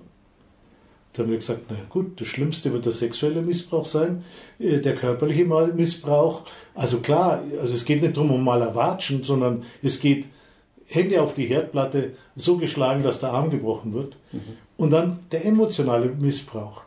Da 1.13 1.23
haben 1.23 1.29
wir 1.29 1.37
gesagt, 1.37 1.61
na 1.69 1.77
gut, 1.89 2.19
das 2.19 2.27
Schlimmste 2.27 2.73
wird 2.73 2.85
der 2.85 2.91
sexuelle 2.91 3.41
Missbrauch 3.41 3.85
sein, 3.85 4.25
äh, 4.59 4.79
der 4.79 4.95
körperliche 4.95 5.45
Missbrauch. 5.45 6.43
Also 6.73 6.99
klar, 6.99 7.41
also 7.59 7.73
es 7.73 7.85
geht 7.85 8.01
nicht 8.01 8.17
darum, 8.17 8.31
um 8.31 8.43
mal 8.43 8.61
erwatschen, 8.61 9.23
sondern 9.23 9.63
es 9.81 9.99
geht 9.99 10.27
Hände 10.87 11.21
auf 11.21 11.33
die 11.33 11.45
Herdplatte, 11.45 12.11
so 12.35 12.57
geschlagen, 12.57 13.01
dass 13.01 13.21
der 13.21 13.31
Arm 13.31 13.49
gebrochen 13.49 13.93
wird. 13.93 14.17
Mhm. 14.31 14.39
Und 14.77 14.91
dann 14.91 15.19
der 15.31 15.45
emotionale 15.45 16.07
Missbrauch 16.07 16.83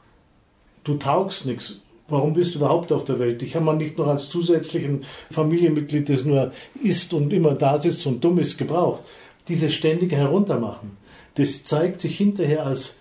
du 0.88 0.94
taugst 0.96 1.46
nichts. 1.46 1.76
Warum 2.08 2.32
bist 2.32 2.54
du 2.54 2.58
überhaupt 2.58 2.90
auf 2.90 3.04
der 3.04 3.18
Welt? 3.18 3.42
Ich 3.42 3.54
habe 3.54 3.66
mal 3.66 3.76
nicht 3.76 3.98
noch 3.98 4.06
als 4.06 4.30
zusätzlichen 4.30 5.04
Familienmitglied, 5.30 6.08
das 6.08 6.24
nur 6.24 6.52
isst 6.82 7.12
und 7.12 7.32
immer 7.32 7.54
da 7.54 7.80
sitzt 7.80 8.06
und 8.06 8.24
dumm 8.24 8.38
ist, 8.38 8.56
gebraucht. 8.56 9.02
Diese 9.46 9.70
ständige 9.70 10.16
Heruntermachen, 10.16 10.96
das 11.34 11.64
zeigt 11.64 12.00
sich 12.00 12.16
hinterher 12.16 12.64
als 12.64 12.96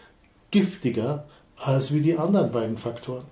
giftiger 0.51 1.25
als 1.55 1.93
wie 1.93 2.01
die 2.01 2.17
anderen 2.17 2.51
beiden 2.51 2.77
Faktoren. 2.77 3.23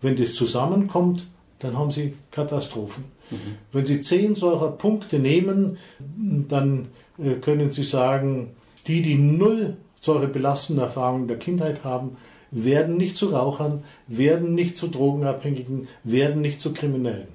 Wenn 0.00 0.16
das 0.16 0.34
zusammenkommt, 0.34 1.26
dann 1.58 1.76
haben 1.76 1.90
sie 1.90 2.14
Katastrophen. 2.30 3.04
Mhm. 3.30 3.56
Wenn 3.72 3.86
Sie 3.86 4.00
zehn 4.02 4.34
solcher 4.34 4.70
Punkte 4.70 5.18
nehmen, 5.18 5.78
dann 5.98 6.88
äh, 7.18 7.34
können 7.34 7.70
Sie 7.70 7.84
sagen, 7.84 8.50
die, 8.86 9.02
die 9.02 9.16
null 9.16 9.76
solche 10.00 10.28
belastenden 10.28 10.84
Erfahrungen 10.84 11.28
der 11.28 11.38
Kindheit 11.38 11.84
haben, 11.84 12.16
werden 12.54 12.96
nicht 12.96 13.16
zu 13.16 13.26
Rauchern, 13.26 13.84
werden 14.06 14.54
nicht 14.54 14.76
zu 14.76 14.86
Drogenabhängigen, 14.86 15.88
werden 16.04 16.40
nicht 16.40 16.60
zu 16.60 16.72
Kriminellen. 16.72 17.26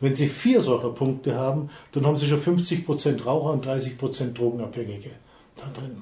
Wenn 0.00 0.14
Sie 0.14 0.28
vier 0.28 0.62
solcher 0.62 0.90
Punkte 0.90 1.34
haben, 1.34 1.70
dann 1.92 2.06
haben 2.06 2.18
Sie 2.18 2.26
schon 2.26 2.40
50% 2.40 3.24
Raucher 3.24 3.52
und 3.52 3.66
30% 3.66 4.32
Drogenabhängige 4.32 5.10
da 5.56 5.66
drin. 5.78 5.96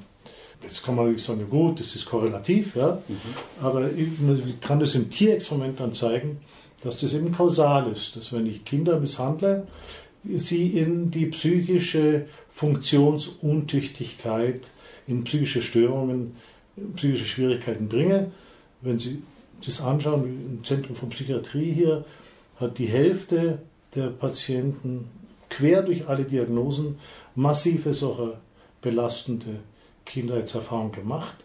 Jetzt 0.63 0.85
kann 0.85 0.95
man 0.95 1.07
natürlich 1.07 1.25
sagen, 1.25 1.51
gut, 1.51 1.81
das 1.81 1.97
ist 1.97 2.07
korrelativ, 2.07 2.77
ja, 2.77 3.03
mhm. 3.09 3.17
aber 3.61 3.91
ich 3.91 4.07
kann 4.61 4.79
das 4.79 4.95
im 4.95 5.11
Tierexperiment 5.11 5.81
dann 5.81 5.93
zeigen, 5.93 6.39
dass 6.83 6.99
das 6.99 7.15
eben 7.15 7.33
kausal 7.33 7.91
ist, 7.91 8.15
dass 8.17 8.33
wenn 8.33 8.47
ich 8.47 8.65
Kinder 8.65 9.01
misshandle, 9.01 9.67
sie 10.25 10.69
in 10.69 11.11
die 11.11 11.27
psychische 11.27 12.27
Funktionsuntüchtigkeit, 12.53 14.71
in 15.09 15.25
psychische 15.25 15.63
Störungen, 15.63 16.37
psychische 16.97 17.27
Schwierigkeiten 17.27 17.89
bringe. 17.89 18.31
Wenn 18.83 18.99
Sie 18.99 19.23
das 19.65 19.81
anschauen, 19.81 20.25
im 20.25 20.65
Zentrum 20.65 20.97
von 20.97 21.09
Psychiatrie 21.11 21.73
hier, 21.73 22.05
hat 22.57 22.79
die 22.79 22.87
Hälfte 22.87 23.59
der 23.95 24.09
Patienten 24.09 25.09
quer 25.49 25.83
durch 25.83 26.09
alle 26.09 26.25
Diagnosen 26.25 26.99
massive 27.35 27.95
solcher 27.95 28.41
belastende 28.81 29.61
Kindheitserfahrungen 30.05 30.93
gemacht. 30.93 31.37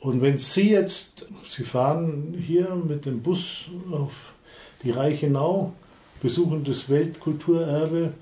Und 0.00 0.20
wenn 0.20 0.38
Sie 0.38 0.70
jetzt, 0.70 1.26
Sie 1.48 1.64
fahren 1.64 2.34
hier 2.38 2.74
mit 2.74 3.06
dem 3.06 3.22
Bus 3.22 3.66
auf 3.90 4.34
die 4.82 4.90
Reichenau, 4.90 5.72
besuchen 6.20 6.64
das 6.64 6.88
Weltkulturerbe, 6.88 8.12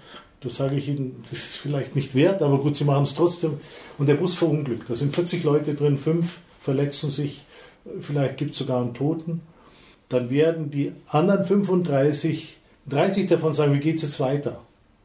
das 0.41 0.57
sage 0.57 0.77
ich 0.77 0.89
Ihnen, 0.89 1.23
das 1.31 1.39
ist 1.39 1.57
vielleicht 1.57 1.97
nicht 1.97 2.15
wert, 2.15 2.43
aber 2.43 2.59
gut, 2.59 2.77
Sie 2.77 2.85
machen 2.85 3.05
es 3.05 3.15
trotzdem. 3.15 3.61
Und 3.99 4.09
der 4.09 4.15
Bus 4.15 4.35
verunglückt. 4.35 4.91
Da 4.91 4.95
sind 4.95 5.15
40 5.15 5.45
Leute 5.45 5.75
drin, 5.75 5.99
fünf 5.99 6.39
verletzen 6.61 7.11
sich, 7.11 7.45
vielleicht 8.01 8.37
gibt 8.37 8.53
es 8.53 8.59
sogar 8.59 8.81
einen 8.81 8.95
Toten. 8.95 9.43
Dann 10.09 10.31
werden 10.31 10.71
die 10.71 10.93
anderen 11.09 11.45
35, 11.45 12.57
30 12.89 13.27
davon 13.29 13.55
sagen, 13.55 13.75
wie 13.75 13.81
geht 13.81 13.97
es 13.97 14.03
jetzt 14.03 14.21
weiter? 14.21 14.61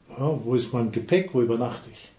Ja, 0.10 0.40
wo 0.44 0.56
ist 0.56 0.74
mein 0.74 0.92
Gepäck, 0.92 1.34
wo 1.34 1.42
übernachte 1.42 1.90
ich? 1.92 2.12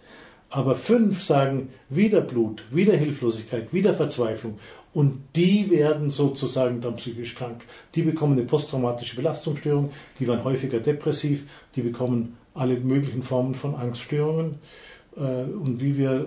Aber 0.50 0.77
fünf 0.77 1.23
sagen 1.23 1.69
wieder 1.91 2.23
Blut, 2.23 2.65
wieder 2.71 2.95
Hilflosigkeit, 2.95 3.73
wieder 3.73 3.95
Verzweiflung. 3.95 4.59
Und 4.95 5.21
die 5.37 5.71
werden 5.71 6.11
sozusagen 6.11 6.81
dann 6.81 6.97
psychisch 6.97 7.35
krank. 7.35 7.67
Die 7.95 8.03
bekommen 8.03 8.33
eine 8.33 8.47
posttraumatische 8.47 9.17
Belastungsstörung, 9.17 9.91
die 10.19 10.27
werden 10.27 10.45
häufiger 10.45 10.81
depressiv, 10.81 11.45
die 11.77 11.83
bekommen 11.83 12.38
alle 12.55 12.79
möglichen 12.81 13.23
Formen 13.23 13.55
von 13.55 13.75
Angststörungen. 13.75 14.57
Äh, 15.18 15.44
und 15.44 15.80
wie 15.80 15.96
wir 15.96 16.26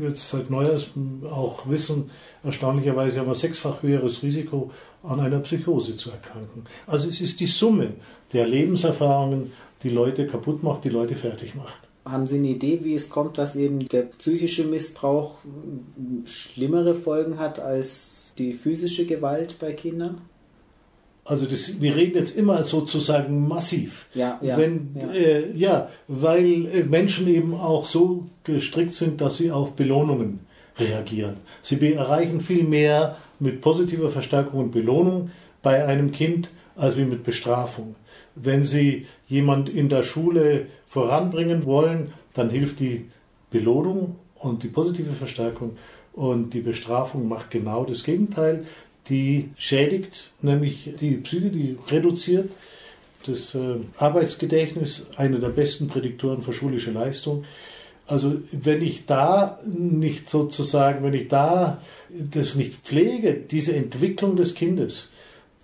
jetzt 0.00 0.28
seit 0.28 0.50
neuestem 0.50 1.22
auch 1.30 1.68
wissen, 1.68 2.10
erstaunlicherweise 2.42 3.20
haben 3.20 3.28
wir 3.28 3.34
sechsfach 3.34 3.82
höheres 3.82 4.22
Risiko, 4.22 4.70
an 5.02 5.20
einer 5.20 5.40
Psychose 5.40 5.96
zu 5.96 6.10
erkranken. 6.10 6.64
Also 6.86 7.08
es 7.08 7.20
ist 7.20 7.40
die 7.40 7.46
Summe 7.46 7.94
der 8.32 8.46
Lebenserfahrungen, 8.46 9.52
die 9.82 9.90
Leute 9.90 10.26
kaputt 10.26 10.62
macht, 10.62 10.84
die 10.84 10.90
Leute 10.90 11.16
fertig 11.16 11.54
macht. 11.54 11.88
Haben 12.04 12.26
Sie 12.26 12.36
eine 12.36 12.48
Idee, 12.48 12.80
wie 12.82 12.94
es 12.94 13.08
kommt, 13.08 13.38
dass 13.38 13.56
eben 13.56 13.88
der 13.88 14.02
psychische 14.02 14.64
Missbrauch 14.64 15.38
schlimmere 16.24 16.94
Folgen 16.94 17.38
hat 17.38 17.60
als 17.60 18.34
die 18.38 18.52
physische 18.52 19.06
Gewalt 19.06 19.58
bei 19.58 19.72
Kindern? 19.72 20.20
Also 21.30 21.46
das, 21.46 21.80
wir 21.80 21.94
reden 21.94 22.16
jetzt 22.16 22.36
immer 22.36 22.64
sozusagen 22.64 23.46
massiv. 23.46 24.06
Ja, 24.14 24.40
ja, 24.42 24.56
Wenn, 24.58 24.96
ja. 25.00 25.12
Äh, 25.12 25.56
ja, 25.56 25.88
weil 26.08 26.66
äh, 26.66 26.82
Menschen 26.82 27.28
eben 27.28 27.54
auch 27.54 27.86
so 27.86 28.26
gestrickt 28.42 28.94
sind, 28.94 29.20
dass 29.20 29.36
sie 29.36 29.52
auf 29.52 29.76
Belohnungen 29.76 30.40
reagieren. 30.76 31.36
Sie 31.62 31.76
erreichen 31.94 32.40
viel 32.40 32.64
mehr 32.64 33.16
mit 33.38 33.60
positiver 33.60 34.10
Verstärkung 34.10 34.58
und 34.58 34.70
Belohnung 34.72 35.30
bei 35.62 35.84
einem 35.84 36.10
Kind 36.10 36.48
als 36.74 36.96
wie 36.96 37.04
mit 37.04 37.22
Bestrafung. 37.22 37.94
Wenn 38.34 38.64
Sie 38.64 39.06
jemand 39.28 39.68
in 39.68 39.88
der 39.88 40.02
Schule 40.02 40.66
voranbringen 40.88 41.64
wollen, 41.64 42.12
dann 42.34 42.50
hilft 42.50 42.80
die 42.80 43.06
Belohnung 43.50 44.16
und 44.34 44.64
die 44.64 44.68
positive 44.68 45.12
Verstärkung 45.12 45.76
und 46.12 46.54
die 46.54 46.60
Bestrafung 46.60 47.28
macht 47.28 47.52
genau 47.52 47.84
das 47.84 48.02
Gegenteil. 48.02 48.64
Die 49.08 49.50
schädigt 49.56 50.30
nämlich 50.40 50.90
die 51.00 51.16
Psyche, 51.16 51.50
die 51.50 51.76
reduziert 51.88 52.52
das 53.26 53.54
äh, 53.54 53.76
Arbeitsgedächtnis, 53.98 55.06
einer 55.16 55.38
der 55.38 55.48
besten 55.48 55.88
Prädiktoren 55.88 56.42
für 56.42 56.52
schulische 56.52 56.90
Leistung. 56.90 57.44
Also 58.06 58.38
wenn 58.50 58.82
ich 58.82 59.06
da 59.06 59.60
nicht 59.64 60.30
sozusagen, 60.30 61.04
wenn 61.04 61.14
ich 61.14 61.28
da 61.28 61.80
das 62.08 62.54
nicht 62.54 62.76
pflege, 62.82 63.34
diese 63.34 63.74
Entwicklung 63.74 64.36
des 64.36 64.54
Kindes, 64.54 65.08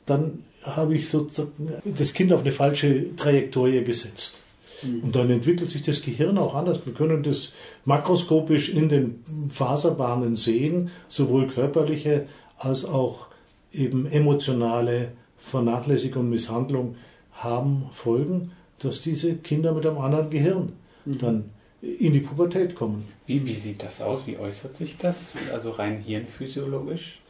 dann 0.04 0.44
habe 0.62 0.94
ich 0.94 1.08
sozusagen 1.08 1.72
das 1.84 2.12
Kind 2.12 2.32
auf 2.32 2.42
eine 2.42 2.52
falsche 2.52 3.16
Trajektorie 3.16 3.82
gesetzt. 3.82 4.42
Mhm. 4.82 5.04
Und 5.04 5.16
dann 5.16 5.30
entwickelt 5.30 5.70
sich 5.70 5.82
das 5.82 6.02
Gehirn 6.02 6.38
auch 6.38 6.54
anders. 6.54 6.80
Wir 6.84 6.92
können 6.92 7.22
das 7.22 7.52
makroskopisch 7.84 8.68
in 8.68 8.88
den 8.88 9.24
Faserbahnen 9.48 10.36
sehen, 10.36 10.90
sowohl 11.08 11.46
körperliche 11.46 12.26
als 12.58 12.84
auch 12.84 13.26
eben 13.72 14.06
emotionale 14.06 15.12
Vernachlässigung 15.38 16.24
und 16.24 16.30
Misshandlung 16.30 16.96
haben 17.32 17.90
Folgen, 17.92 18.52
dass 18.78 19.00
diese 19.00 19.34
Kinder 19.34 19.72
mit 19.72 19.86
einem 19.86 19.98
anderen 19.98 20.30
Gehirn 20.30 20.72
mhm. 21.04 21.18
dann 21.18 21.44
in 21.82 22.12
die 22.12 22.20
Pubertät 22.20 22.74
kommen. 22.74 23.06
Wie, 23.26 23.44
wie 23.46 23.54
sieht 23.54 23.82
das 23.82 24.00
aus? 24.00 24.26
Wie 24.26 24.38
äußert 24.38 24.76
sich 24.76 24.96
das? 24.98 25.36
Also 25.52 25.70
rein 25.70 26.00
hirnphysiologisch? 26.00 27.20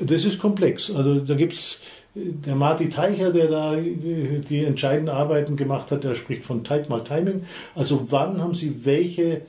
Das 0.00 0.24
ist 0.24 0.38
komplex. 0.38 0.90
Also 0.90 1.20
da 1.20 1.34
gibt 1.34 1.54
es 1.54 1.80
der 2.14 2.54
Marty 2.54 2.88
Teicher, 2.88 3.32
der 3.32 3.48
da 3.48 3.76
die 3.76 4.64
entscheidenden 4.64 5.14
Arbeiten 5.14 5.56
gemacht 5.56 5.90
hat, 5.90 6.04
der 6.04 6.14
spricht 6.14 6.44
von 6.44 6.64
Type 6.64 6.88
mal 6.88 7.04
Timing. 7.04 7.44
Also 7.74 8.10
wann 8.10 8.40
haben 8.40 8.54
Sie 8.54 8.84
welche 8.84 9.42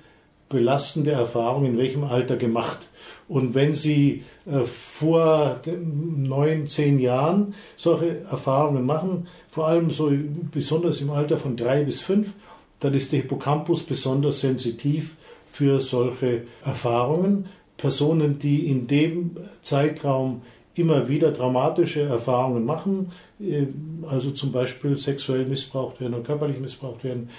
belastende 0.50 1.12
Erfahrung 1.12 1.65
in 1.65 1.77
welchem 1.77 2.03
Alter 2.03 2.36
gemacht? 2.36 2.89
Und 3.29 3.53
wenn 3.53 3.74
Sie 3.74 4.24
äh, 4.45 4.65
vor 4.65 5.62
neun, 5.65 6.67
zehn 6.67 7.00
Jahren 7.00 7.53
solche 7.77 8.21
Erfahrungen 8.21 8.86
machen, 8.86 9.27
vor 9.51 9.67
allem 9.67 9.91
so 9.91 10.12
besonders 10.51 11.00
im 11.00 11.12
Alter 11.12 11.38
von 11.38 11.55
drei 11.55 11.83
bis 11.83 12.01
fünf, 12.01 12.33
dann 12.79 12.93
ist 12.95 13.12
der 13.12 13.21
Hippocampus 13.21 13.83
besonders 13.83 14.39
sensitiv 14.39 15.15
für 15.51 15.79
solche 15.79 16.43
Erfahrungen. 16.65 17.45
Personen, 17.77 18.39
die 18.39 18.67
in 18.67 18.88
dem 18.88 19.38
Zeitraum 19.62 20.41
immer 20.75 21.07
wieder 21.07 21.33
traumatische 21.33 22.01
Erfahrungen 22.01 22.65
machen, 22.65 23.12
äh, 23.39 23.67
also 24.07 24.31
zum 24.31 24.51
Beispiel 24.51 24.98
sexuell 24.98 25.45
missbraucht 25.45 26.01
werden 26.01 26.15
oder 26.15 26.24
körperlich 26.24 26.59
missbraucht 26.59 27.03
werden, 27.03 27.29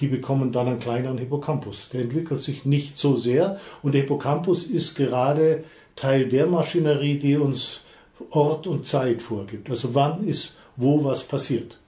die 0.00 0.08
bekommen 0.08 0.52
dann 0.52 0.68
einen 0.68 0.78
kleineren 0.78 1.18
Hippocampus. 1.18 1.88
Der 1.90 2.02
entwickelt 2.02 2.42
sich 2.42 2.64
nicht 2.64 2.96
so 2.96 3.16
sehr 3.16 3.58
und 3.82 3.92
der 3.94 4.02
Hippocampus 4.02 4.64
ist 4.64 4.94
gerade 4.94 5.64
Teil 5.96 6.28
der 6.28 6.46
Maschinerie, 6.46 7.18
die 7.18 7.36
uns 7.36 7.84
Ort 8.30 8.66
und 8.66 8.86
Zeit 8.86 9.22
vorgibt. 9.22 9.70
Also 9.70 9.94
wann 9.94 10.26
ist 10.26 10.56
wo 10.78 11.04
was 11.04 11.24
passiert. 11.24 11.78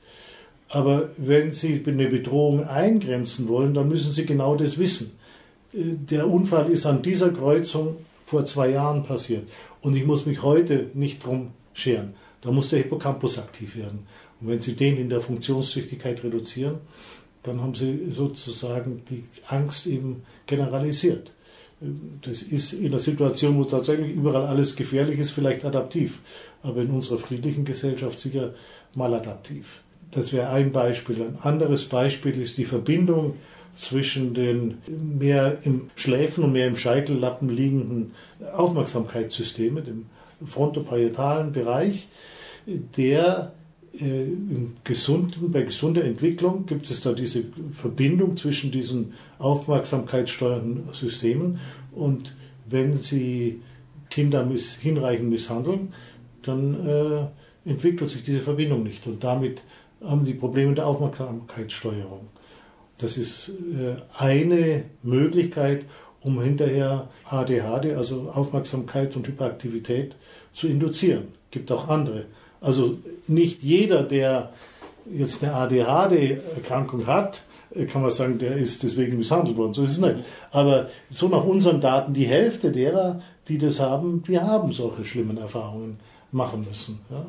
Aber 0.69 1.11
wenn 1.17 1.53
Sie 1.53 1.83
eine 1.87 2.09
Bedrohung 2.09 2.65
eingrenzen 2.65 3.49
wollen, 3.49 3.75
dann 3.75 3.89
müssen 3.89 4.13
Sie 4.13 4.27
genau 4.27 4.57
das 4.57 4.79
wissen. 4.79 5.19
Der 5.73 6.29
Unfall 6.29 6.71
ist 6.71 6.87
an 6.87 7.03
dieser 7.03 7.31
Kreuzung 7.31 7.97
vor 8.27 8.45
zwei 8.45 8.71
Jahren 8.71 9.05
passiert 9.05 9.49
und 9.81 9.97
ich 9.97 10.05
muss 10.05 10.27
mich 10.27 10.43
heute 10.43 10.91
nicht 10.95 11.25
drum 11.25 11.53
scheren. 11.73 12.15
Da 12.41 12.51
muss 12.51 12.71
der 12.71 12.81
Hippocampus 12.81 13.39
aktiv 13.39 13.77
werden. 13.77 14.07
Und 14.41 14.49
wenn 14.49 14.61
Sie 14.61 14.75
den 14.75 14.97
in 14.97 15.09
der 15.09 15.21
Funktionstüchtigkeit 15.21 16.23
reduzieren, 16.25 16.79
dann 17.43 17.61
haben 17.61 17.75
Sie 17.75 18.11
sozusagen 18.11 19.03
die 19.09 19.25
Angst 19.47 19.87
eben 19.87 20.23
generalisiert. 20.47 21.33
Das 22.21 22.43
ist 22.43 22.75
in 22.75 22.91
der 22.91 22.99
Situation, 22.99 23.57
wo 23.57 23.65
tatsächlich 23.65 24.15
überall 24.15 24.47
alles 24.47 24.77
gefährlich 24.77 25.19
ist, 25.19 25.31
vielleicht 25.31 25.65
adaptiv, 25.65 26.21
aber 26.63 26.83
in 26.83 26.91
unserer 26.91 27.19
friedlichen 27.19 27.65
Gesellschaft 27.65 28.19
sicher 28.19 28.55
maladaptiv. 28.95 29.81
Das 30.11 30.33
wäre 30.33 30.51
ein 30.51 30.73
Beispiel. 30.73 31.23
Ein 31.23 31.39
anderes 31.41 31.87
Beispiel 31.87 32.39
ist 32.41 32.59
die 32.59 32.65
Verbindung 32.65 33.35
zwischen 33.73 34.35
den 34.35 34.79
mehr 35.19 35.59
im 35.65 35.91
Schläfen 35.95 36.45
und 36.45 36.53
mehr 36.53 36.67
im 36.67 36.77
Scheitellappen 36.77 37.49
liegenden 37.49 38.13
Aufmerksamkeitssystemen, 38.53 39.85
dem 39.85 40.07
frontoparietalen 40.47 41.53
Bereich, 41.53 42.09
der 42.67 43.53
gesunden, 44.85 45.51
bei 45.51 45.63
gesunder 45.63 46.05
Entwicklung 46.05 46.65
gibt 46.67 46.91
es 46.91 47.01
da 47.01 47.13
diese 47.13 47.45
Verbindung 47.73 48.37
zwischen 48.37 48.71
diesen 48.71 49.15
aufmerksamkeitssteuernden 49.39 50.93
Systemen 50.93 51.59
und 51.93 52.35
wenn 52.67 52.99
Sie 52.99 53.61
Kinder 54.09 54.45
miss, 54.45 54.77
hinreichend 54.77 55.31
misshandeln, 55.31 55.93
dann 56.43 56.87
äh, 56.87 57.69
entwickelt 57.69 58.11
sich 58.11 58.23
diese 58.23 58.41
Verbindung 58.41 58.85
nicht 58.85 59.07
und 59.07 59.25
damit 59.25 59.63
haben 60.03 60.25
Sie 60.25 60.35
Probleme 60.35 60.75
der 60.75 60.87
Aufmerksamkeitssteuerung. 60.87 62.29
Das 62.99 63.17
ist 63.17 63.49
äh, 63.49 63.97
eine 64.17 64.85
Möglichkeit, 65.03 65.85
um 66.21 66.41
hinterher 66.41 67.09
ADHD, 67.25 67.97
also 67.97 68.31
Aufmerksamkeit 68.31 69.17
und 69.17 69.27
Hyperaktivität, 69.27 70.15
zu 70.53 70.69
induzieren. 70.69 71.29
Gibt 71.51 71.73
auch 71.73 71.89
andere. 71.89 72.27
Also 72.61 72.99
nicht 73.27 73.63
jeder, 73.63 74.03
der 74.03 74.53
jetzt 75.13 75.43
eine 75.43 75.55
ADHD-Erkrankung 75.55 77.07
hat, 77.07 77.43
äh, 77.75 77.87
kann 77.87 78.03
man 78.03 78.11
sagen, 78.11 78.39
der 78.39 78.57
ist 78.57 78.83
deswegen 78.83 79.17
misshandelt 79.17 79.57
worden. 79.57 79.75
So 79.75 79.85
ist 79.85 79.93
es 79.93 79.99
nicht. 79.99 80.17
Aber 80.51 80.89
so 81.11 81.29
nach 81.29 81.45
unseren 81.45 81.81
Daten, 81.81 82.15
die 82.15 82.27
Hälfte 82.27 82.71
derer, 82.71 83.23
die 83.49 83.59
das 83.59 83.81
haben, 83.81 84.23
die 84.27 84.39
haben 84.39 84.73
solche 84.73 85.05
schlimmen 85.05 85.39
Erfahrungen 85.39 85.99
machen 86.33 86.67
müssen. 86.69 87.01
Ja? 87.11 87.27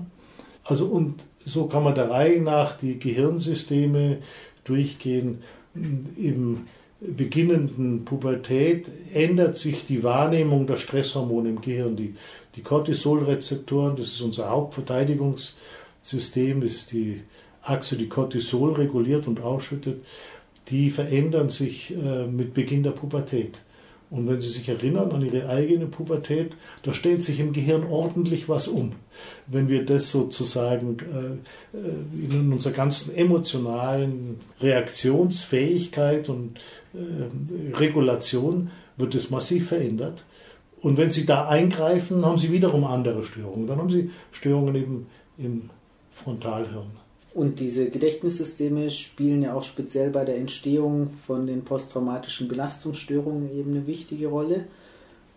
Also 0.63 0.85
und 0.85 1.23
so 1.43 1.65
kann 1.65 1.83
man 1.83 1.95
der 1.95 2.09
Reihe 2.09 2.41
nach 2.41 2.77
die 2.77 3.00
Gehirnsysteme 3.00 4.17
durchgehen 4.63 5.41
im 5.73 6.67
beginnenden 7.01 8.05
Pubertät 8.05 8.89
ändert 9.13 9.58
sich 9.58 9.84
die 9.86 10.03
Wahrnehmung 10.03 10.67
der 10.67 10.77
Stresshormone 10.77 11.50
im 11.50 11.60
Gehirn. 11.62 11.96
Die, 11.96 12.13
die 12.55 12.62
Cortisolrezeptoren, 12.62 13.96
das 13.96 14.10
ist 14.10 14.22
unser 14.22 14.50
Hauptverteidigungssystem, 14.50 16.62
ist 16.62 16.91
die 16.91 17.22
Achse, 17.63 17.98
die 17.98 18.08
Cortisol 18.08 18.74
reguliert 18.74 19.27
und 19.27 19.41
ausschüttet, 19.41 20.05
die 20.70 20.91
verändern 20.91 21.50
sich 21.50 21.91
äh, 21.91 22.27
mit 22.27 22.53
Beginn 22.53 22.84
der 22.84 22.91
Pubertät. 22.91 23.62
Und 24.12 24.27
wenn 24.27 24.41
Sie 24.41 24.50
sich 24.50 24.68
erinnern 24.68 25.10
an 25.13 25.25
Ihre 25.25 25.48
eigene 25.48 25.86
Pubertät, 25.86 26.51
da 26.84 26.94
stellt 26.94 27.24
sich 27.24 27.39
im 27.39 27.53
Gehirn 27.53 27.86
ordentlich 27.86 28.50
was 28.50 28.68
um. 28.68 28.91
Wenn 29.48 29.70
wir 29.70 29.86
das 29.86 30.12
sozusagen 30.12 30.98
äh, 31.74 31.77
äh 31.77 32.25
in 32.25 32.51
unserer 32.51 32.74
ganzen 32.74 33.15
emotionalen 33.15 34.41
Reaktionsfähigkeit 34.60 36.27
und 36.27 36.60
äh, 36.94 37.75
Regulation 37.77 38.70
wird 38.98 39.15
es 39.15 39.30
massiv 39.30 39.70
verändert. 39.70 40.25
Und 40.82 40.98
wenn 40.98 41.10
Sie 41.10 41.25
da 41.25 41.48
eingreifen, 41.48 42.25
haben 42.25 42.38
Sie 42.38 42.51
wiederum 42.51 42.84
andere 42.84 43.24
Störungen. 43.24 43.65
Dann 43.65 43.80
haben 43.80 43.89
Sie 43.89 44.12
Störungen 44.34 44.75
eben 44.75 45.08
im 45.38 45.70
Frontalhirn. 46.12 47.00
Und 47.33 47.59
diese 47.59 47.89
Gedächtnissysteme 47.89 48.89
spielen 48.89 49.41
ja 49.41 49.53
auch 49.53 49.63
speziell 49.63 50.09
bei 50.09 50.25
der 50.25 50.38
Entstehung 50.38 51.11
von 51.25 51.47
den 51.47 51.63
posttraumatischen 51.63 52.47
Belastungsstörungen 52.47 53.57
eben 53.57 53.71
eine 53.71 53.88
wichtige 53.88 54.27
Rolle. 54.27 54.65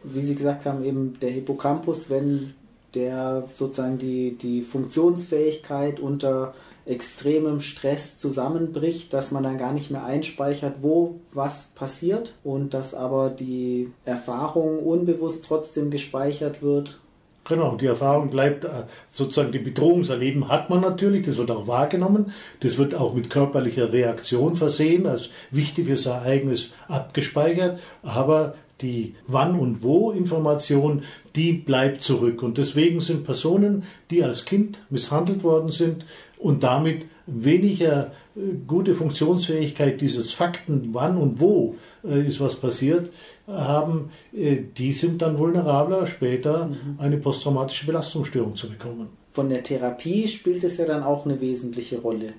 Wie 0.02 0.22
Sie 0.22 0.34
gesagt 0.34 0.66
haben, 0.66 0.84
eben 0.84 1.18
der 1.20 1.30
Hippocampus, 1.30 2.10
wenn 2.10 2.54
der 2.94 3.48
sozusagen 3.54 3.98
die, 3.98 4.36
die 4.36 4.62
Funktionsfähigkeit 4.62 6.00
unter 6.00 6.54
extremem 6.86 7.60
Stress 7.60 8.18
zusammenbricht, 8.18 9.12
dass 9.12 9.30
man 9.30 9.42
dann 9.42 9.58
gar 9.58 9.72
nicht 9.72 9.90
mehr 9.90 10.04
einspeichert, 10.04 10.76
wo 10.82 11.20
was 11.32 11.66
passiert 11.74 12.34
und 12.44 12.74
dass 12.74 12.92
aber 12.92 13.30
die 13.30 13.90
Erfahrung 14.04 14.80
unbewusst 14.80 15.46
trotzdem 15.46 15.90
gespeichert 15.90 16.60
wird 16.60 16.98
Genau, 17.46 17.76
die 17.76 17.86
Erfahrung 17.86 18.30
bleibt 18.30 18.64
äh, 18.64 18.84
sozusagen, 19.10 19.52
die 19.52 19.58
Bedrohungserleben 19.58 20.48
hat 20.48 20.70
man 20.70 20.80
natürlich, 20.80 21.22
das 21.22 21.36
wird 21.36 21.50
auch 21.50 21.66
wahrgenommen, 21.66 22.32
das 22.60 22.78
wird 22.78 22.94
auch 22.94 23.14
mit 23.14 23.28
körperlicher 23.28 23.92
Reaktion 23.92 24.56
versehen, 24.56 25.06
als 25.06 25.28
wichtiges 25.50 26.06
Ereignis 26.06 26.70
abgespeichert, 26.88 27.80
aber 28.02 28.54
die 28.80 29.14
Wann- 29.26 29.58
und 29.58 29.82
Wo-Information, 29.82 31.02
die 31.36 31.52
bleibt 31.52 32.02
zurück. 32.02 32.42
Und 32.42 32.58
deswegen 32.58 33.00
sind 33.00 33.24
Personen, 33.24 33.84
die 34.10 34.24
als 34.24 34.46
Kind 34.46 34.78
misshandelt 34.90 35.42
worden 35.42 35.70
sind 35.70 36.04
und 36.38 36.62
damit 36.62 37.06
weniger 37.26 38.12
äh, 38.36 38.40
gute 38.66 38.94
Funktionsfähigkeit 38.94 40.00
dieses 40.00 40.32
Fakten, 40.32 40.90
wann 40.92 41.16
und 41.16 41.40
wo 41.40 41.76
äh, 42.04 42.26
ist 42.26 42.40
was 42.40 42.56
passiert, 42.56 43.10
haben, 43.46 44.10
äh, 44.34 44.58
die 44.76 44.92
sind 44.92 45.22
dann 45.22 45.38
vulnerabler, 45.38 46.06
später 46.06 46.66
mhm. 46.66 46.96
eine 46.98 47.16
posttraumatische 47.16 47.86
Belastungsstörung 47.86 48.56
zu 48.56 48.68
bekommen. 48.68 49.08
Von 49.32 49.48
der 49.48 49.62
Therapie 49.62 50.28
spielt 50.28 50.64
es 50.64 50.76
ja 50.76 50.84
dann 50.84 51.02
auch 51.02 51.24
eine 51.24 51.40
wesentliche 51.40 51.98
Rolle, 51.98 52.34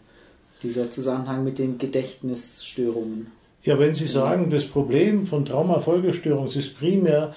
dieser 0.64 0.90
Zusammenhang 0.90 1.44
mit 1.44 1.60
den 1.60 1.78
Gedächtnisstörungen. 1.78 3.27
Ja, 3.64 3.79
wenn 3.79 3.96
Sie 3.96 4.05
sagen, 4.08 4.51
das 4.51 4.66
Problem 4.66 5.25
von 5.25 5.44
Traumafolgestörung 5.44 6.46
ist 6.46 6.77
primär, 6.77 7.34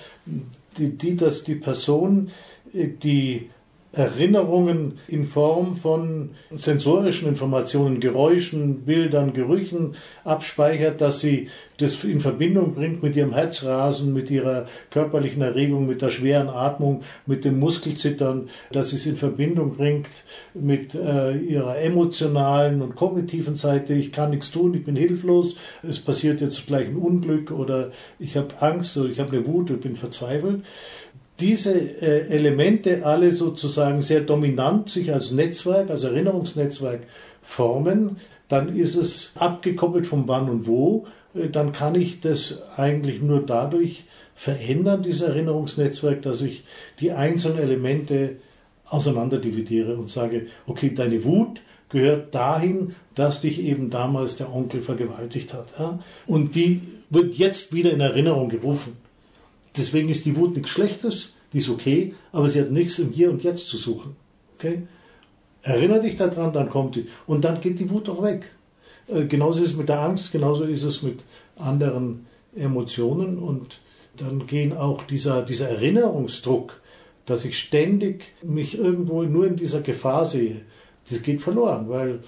die, 0.77 0.91
die, 0.91 1.17
dass 1.17 1.43
die 1.43 1.55
Person 1.55 2.31
die 2.73 3.49
Erinnerungen 3.93 4.99
in 5.09 5.27
Form 5.27 5.77
von 5.77 6.31
sensorischen 6.57 7.27
Informationen, 7.27 8.01
Geräuschen, 8.01 8.83
Bildern, 8.85 9.33
Gerüchen 9.33 9.97
abspeichert, 10.25 11.01
dass 11.01 11.21
sie 11.21 11.49
das 11.79 12.05
in 12.05 12.21
Verbindung 12.21 12.75
bringt 12.75 13.03
mit 13.03 13.17
ihrem 13.17 13.33
Herzrasen, 13.33 14.13
mit 14.13 14.31
ihrer 14.31 14.67
körperlichen 14.91 15.41
Erregung, 15.41 15.87
mit 15.87 16.03
der 16.03 16.11
schweren 16.11 16.49
Atmung, 16.49 17.03
mit 17.25 17.45
dem 17.45 17.59
Muskelzittern, 17.59 18.51
dass 18.73 18.91
sie 18.91 18.97
es 18.97 19.07
in 19.07 19.17
Verbindung 19.17 19.77
bringt 19.77 20.09
mit 20.55 20.95
äh, 20.95 21.37
ihrer 21.39 21.79
emotionalen 21.79 22.83
und 22.83 22.97
kognitiven 22.97 23.57
Seite. 23.57 23.95
Ich 23.95 24.13
kann 24.13 24.31
nichts 24.31 24.51
tun, 24.51 24.75
ich 24.75 24.85
bin 24.85 24.97
hilflos, 24.97 25.57
es 25.83 26.01
passiert 26.01 26.41
jetzt 26.41 26.67
gleich 26.67 26.89
ein 26.89 26.97
Unglück 26.97 27.53
oder 27.53 27.93
ich 28.19 28.37
habe 28.37 28.61
Angst 28.61 28.97
oder 28.99 29.09
ich 29.09 29.21
habe 29.21 29.37
eine 29.37 29.47
Wut 29.47 29.71
und 29.71 29.81
bin 29.81 29.97
verzweifelt 29.97 30.65
diese 31.41 31.79
äh, 31.79 32.29
Elemente 32.29 33.05
alle 33.05 33.33
sozusagen 33.33 34.03
sehr 34.03 34.21
dominant 34.21 34.91
sich 34.91 35.13
als 35.13 35.31
Netzwerk, 35.31 35.91
als 35.91 36.05
Erinnerungsnetzwerk 36.05 37.03
formen, 37.43 38.17
dann 38.49 38.77
ist 38.77 38.97
es 38.97 39.33
abgekoppelt 39.35 40.07
vom 40.07 40.27
Wann 40.27 40.49
und 40.49 40.67
Wo. 40.67 41.07
Äh, 41.35 41.49
dann 41.49 41.73
kann 41.73 41.95
ich 41.95 42.21
das 42.21 42.59
eigentlich 42.77 43.23
nur 43.23 43.45
dadurch 43.45 44.05
verändern, 44.35 45.03
dieses 45.03 45.23
Erinnerungsnetzwerk, 45.23 46.23
dass 46.23 46.43
ich 46.43 46.65
die 47.01 47.13
einzelnen 47.13 47.59
Elemente 47.59 48.37
auseinanderdividiere 48.87 49.97
und 49.97 50.11
sage, 50.11 50.47
okay, 50.67 50.93
deine 50.95 51.25
Wut 51.25 51.61
gehört 51.89 52.35
dahin, 52.35 52.95
dass 53.15 53.41
dich 53.41 53.63
eben 53.63 53.91
damals 53.91 54.37
der 54.37 54.55
Onkel 54.55 54.83
vergewaltigt 54.83 55.53
hat. 55.55 55.69
Ja? 55.79 55.99
Und 56.27 56.55
die 56.55 56.83
wird 57.11 57.35
jetzt 57.35 57.73
wieder 57.73 57.93
in 57.93 58.01
Erinnerung 58.01 58.49
gerufen. 58.49 58.97
Deswegen 59.79 60.09
ist 60.09 60.27
die 60.27 60.37
Wut 60.37 60.57
nichts 60.57 60.71
Schlechtes, 60.71 61.31
die 61.53 61.59
ist 61.59 61.71
okay, 61.71 62.15
aber 62.33 62.49
sie 62.49 62.61
hat 62.61 62.71
nichts 62.71 62.99
im 62.99 63.11
Hier 63.11 63.31
und 63.31 63.43
Jetzt 63.43 63.69
zu 63.69 63.77
suchen. 63.77 64.17
Okay? 64.57 64.83
Erinnere 65.63 66.01
dich 66.01 66.17
daran, 66.17 66.53
dann 66.53 66.69
kommt 66.69 66.97
die. 66.97 67.07
Und 67.27 67.45
dann 67.45 67.61
geht 67.61 67.79
die 67.79 67.91
Wut 67.91 68.09
auch 68.09 68.23
weg. 68.23 68.57
Äh, 69.07 69.25
genauso 69.27 69.63
ist 69.63 69.71
es 69.71 69.77
mit 69.77 69.89
der 69.89 70.01
Angst, 70.01 70.33
genauso 70.33 70.65
ist 70.65 70.83
es 70.83 71.03
mit 71.03 71.25
anderen 71.57 72.27
Emotionen 72.55 73.39
und 73.39 73.81
dann 74.17 74.47
gehen 74.47 74.77
auch 74.77 75.05
dieser, 75.05 75.43
dieser 75.43 75.69
Erinnerungsdruck, 75.69 76.81
dass 77.27 77.45
ich 77.45 77.59
ständig 77.59 78.33
mich 78.43 78.79
irgendwo 78.79 79.23
nur 79.23 79.47
in 79.47 79.57
dieser 79.57 79.81
Gefahr 79.81 80.27
sehe, 80.27 80.63
das 81.09 81.23
geht 81.23 81.41
verloren, 81.41 81.89
weil 81.89 82.21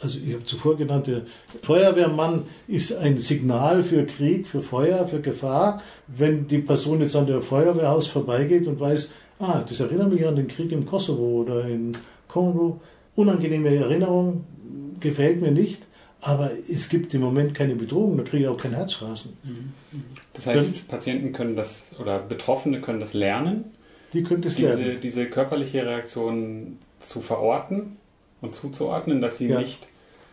also 0.00 0.18
ich 0.18 0.32
habe 0.32 0.44
zuvor 0.44 0.76
genannte 0.76 1.26
Feuerwehrmann 1.62 2.44
ist 2.66 2.92
ein 2.94 3.18
Signal 3.18 3.82
für 3.82 4.06
Krieg, 4.06 4.46
für 4.46 4.62
Feuer, 4.62 5.06
für 5.06 5.20
Gefahr. 5.20 5.82
Wenn 6.06 6.48
die 6.48 6.58
Person 6.58 7.00
jetzt 7.00 7.16
an 7.16 7.26
der 7.26 7.42
Feuerwehrhaus 7.42 8.06
vorbeigeht 8.06 8.66
und 8.66 8.80
weiß, 8.80 9.12
ah, 9.38 9.62
das 9.68 9.80
erinnert 9.80 10.12
mich 10.12 10.26
an 10.26 10.36
den 10.36 10.48
Krieg 10.48 10.72
im 10.72 10.86
Kosovo 10.86 11.42
oder 11.42 11.66
in 11.66 11.96
Kongo, 12.28 12.80
unangenehme 13.14 13.74
Erinnerung, 13.74 14.44
gefällt 15.00 15.40
mir 15.40 15.50
nicht, 15.50 15.82
aber 16.20 16.52
es 16.68 16.88
gibt 16.88 17.12
im 17.14 17.22
Moment 17.22 17.54
keine 17.54 17.74
Bedrohung, 17.74 18.16
da 18.16 18.22
kriege 18.22 18.44
ich 18.44 18.48
auch 18.48 18.58
kein 18.58 18.74
Herzrasen. 18.74 19.32
Das 20.34 20.46
heißt, 20.46 20.78
Dann, 20.78 20.86
Patienten 20.86 21.32
können 21.32 21.56
das 21.56 21.90
oder 21.98 22.18
Betroffene 22.18 22.80
können 22.80 23.00
das 23.00 23.14
lernen, 23.14 23.64
die 24.12 24.22
können 24.22 24.42
das 24.42 24.56
diese, 24.56 24.74
lernen. 24.74 25.00
diese 25.02 25.26
körperliche 25.26 25.84
Reaktion 25.84 26.78
zu 26.98 27.20
verorten 27.20 27.96
und 28.40 28.54
zuzuordnen, 28.54 29.20
dass 29.20 29.38
sie 29.38 29.48
ja. 29.48 29.60
nicht 29.60 29.88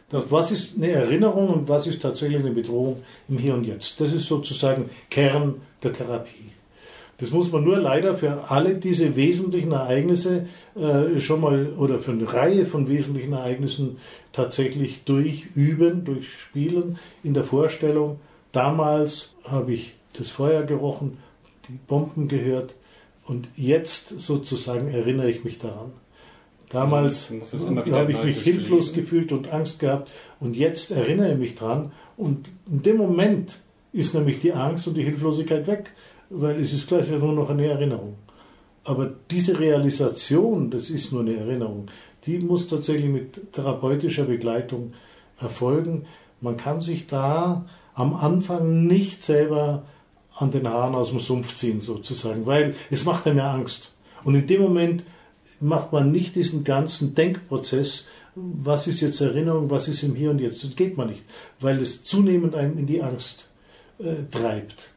was 0.10 0.52
ist 0.52 0.78
eine 0.78 0.89
Erinnerung 0.91 1.50
und 1.50 1.70
was 1.70 1.86
ist 1.88 2.02
tatsächlich 2.02 2.39
eine 2.39 2.52
Bedrohung 2.52 3.04
im 3.28 3.38
Hier 3.38 3.54
und 3.54 3.65
Jetzt? 3.65 4.00
Das 4.00 4.13
ist 4.13 4.28
sozusagen 4.28 4.89
Kern 5.10 5.56
der 5.84 5.93
Therapie. 5.93 6.52
Das 7.17 7.32
muss 7.32 7.52
man 7.52 7.63
nur 7.63 7.78
leider 7.78 8.13
für 8.13 8.50
alle 8.52 8.76
diese 8.76 9.15
wesentlichen 9.15 9.72
Ereignisse 9.72 10.46
äh, 10.76 11.20
schon 11.20 11.41
mal 11.41 11.74
oder 11.74 11.98
für 12.00 12.12
eine 12.12 12.32
Reihe 12.32 12.65
von 12.67 12.88
wesentlichen 12.88 13.34
Ereignissen 13.34 13.98
tatsächlich 14.34 15.04
durchüben, 15.04 16.06
durchspielen 16.06 17.00
in 17.24 17.34
der 17.34 17.43
Vorstellung. 17.43 18.20
Damals 18.52 19.34
habe 19.43 19.74
ich 19.74 19.96
das 20.13 20.30
Feuer 20.30 20.63
gerochen, 20.63 21.17
die 21.67 21.80
Bomben 21.88 22.28
gehört 22.28 22.76
und 23.26 23.48
jetzt 23.56 24.20
sozusagen 24.20 24.88
erinnere 24.89 25.30
ich 25.30 25.43
mich 25.43 25.58
daran. 25.58 25.91
Damals 26.70 27.32
habe 27.32 28.12
ich 28.12 28.24
mich 28.24 28.42
hilflos 28.42 28.92
gefühlt 28.92 29.32
und 29.32 29.52
Angst 29.54 29.80
gehabt 29.80 30.10
und 30.40 30.58
jetzt 30.58 30.92
erinnere 30.92 31.32
ich 31.32 31.38
mich 31.38 31.56
dran 31.56 31.92
und 32.18 32.50
in 32.70 32.82
dem 32.82 32.98
Moment 32.98 33.60
ist 33.94 34.14
nämlich 34.14 34.40
die 34.40 34.52
Angst 34.52 34.86
und 34.88 34.96
die 34.96 35.04
Hilflosigkeit 35.04 35.66
weg, 35.66 35.92
weil 36.30 36.60
es 36.60 36.74
ist 36.74 36.88
gleich 36.88 37.10
nur 37.10 37.32
noch 37.32 37.50
eine 37.50 37.68
Erinnerung. 37.68 38.16
Aber 38.84 39.12
diese 39.32 39.60
Realisation, 39.60 40.70
das 40.70 40.90
ist 40.90 41.12
nur 41.12 41.22
eine 41.22 41.36
Erinnerung, 41.36 41.88
die 42.26 42.40
muss 42.40 42.68
tatsächlich 42.68 43.10
mit 43.10 43.54
therapeutischer 43.54 44.26
Begleitung 44.26 44.94
erfolgen. 45.40 46.06
Man 46.42 46.58
kann 46.58 46.82
sich 46.82 47.08
da 47.08 47.66
am 47.94 48.14
Anfang 48.14 48.86
nicht 48.86 49.22
selber 49.22 49.84
an 50.36 50.52
den 50.52 50.68
Haaren 50.68 50.96
aus 50.96 51.10
dem 51.10 51.20
Sumpf 51.20 51.56
ziehen, 51.56 51.82
sozusagen, 51.82 52.46
weil 52.46 52.76
es 52.92 53.06
macht 53.06 53.26
einem 53.26 53.40
ja 53.40 53.54
Angst. 53.54 53.94
Und 54.24 54.36
in 54.36 54.48
dem 54.48 54.62
Moment 54.62 55.04
macht 55.60 55.91
man 55.91 56.12
nicht 56.12 56.36
diesen 56.36 56.63
ganzen 56.63 57.15
Denkprozess, 57.15 58.06
was 58.36 58.88
ist 58.88 59.02
jetzt 59.02 59.20
Erinnerung, 59.22 59.70
was 59.70 59.88
ist 59.88 60.04
im 60.04 60.15
Hier 60.15 60.30
und 60.30 60.39
Jetzt. 60.39 60.63
Das 60.63 60.76
geht 60.76 60.98
man 60.98 61.10
nicht, 61.10 61.24
weil 61.60 61.82
es 61.82 62.04
zunehmend 62.04 62.56
einem 62.56 62.78
in 62.78 62.86
die 62.86 63.02
Angst 63.02 63.50
äh, 64.00 64.24
treibt. 64.30 64.91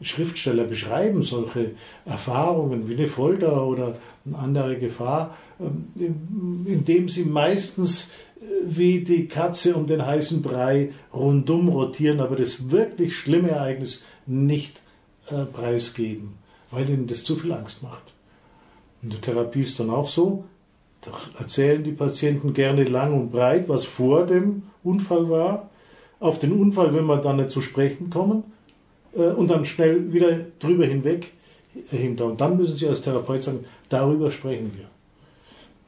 Schriftsteller 0.00 0.64
beschreiben 0.64 1.22
solche 1.22 1.72
Erfahrungen 2.04 2.88
wie 2.88 2.94
eine 2.94 3.08
Folter 3.08 3.66
oder 3.66 3.96
eine 4.24 4.38
andere 4.38 4.78
Gefahr, 4.78 5.36
ähm, 5.60 6.64
indem 6.66 7.08
sie 7.08 7.24
meistens 7.24 8.08
wie 8.64 9.00
die 9.02 9.26
Katze 9.26 9.74
um 9.74 9.86
den 9.86 10.04
heißen 10.04 10.42
Brei 10.42 10.92
rundum 11.12 11.68
rotieren, 11.68 12.20
aber 12.20 12.36
das 12.36 12.70
wirklich 12.70 13.16
schlimme 13.16 13.50
Ereignis 13.50 14.00
nicht 14.26 14.80
äh, 15.28 15.44
preisgeben, 15.44 16.34
weil 16.70 16.88
ihnen 16.88 17.06
das 17.06 17.24
zu 17.24 17.36
viel 17.36 17.52
Angst 17.52 17.82
macht. 17.82 18.14
In 19.02 19.10
der 19.10 19.20
Therapie 19.20 19.60
ist 19.60 19.78
dann 19.78 19.90
auch 19.90 20.08
so, 20.08 20.44
da 21.02 21.12
erzählen 21.38 21.84
die 21.84 21.92
Patienten 21.92 22.52
gerne 22.52 22.84
lang 22.84 23.14
und 23.14 23.30
breit, 23.30 23.68
was 23.68 23.84
vor 23.84 24.26
dem 24.26 24.64
Unfall 24.82 25.30
war. 25.30 25.70
Auf 26.20 26.38
den 26.38 26.52
Unfall 26.52 26.92
will 26.92 27.02
man 27.02 27.22
dann 27.22 27.36
nicht 27.36 27.50
zu 27.50 27.60
sprechen 27.60 28.10
kommen 28.10 28.42
äh, 29.14 29.28
und 29.28 29.48
dann 29.48 29.64
schnell 29.64 30.12
wieder 30.12 30.40
drüber 30.58 30.86
hinweg 30.86 31.32
hinter. 31.90 32.26
Und 32.26 32.40
dann 32.40 32.56
müssen 32.56 32.76
Sie 32.76 32.88
als 32.88 33.00
Therapeut 33.00 33.42
sagen, 33.42 33.64
darüber 33.88 34.30
sprechen 34.30 34.72
wir. 34.76 34.86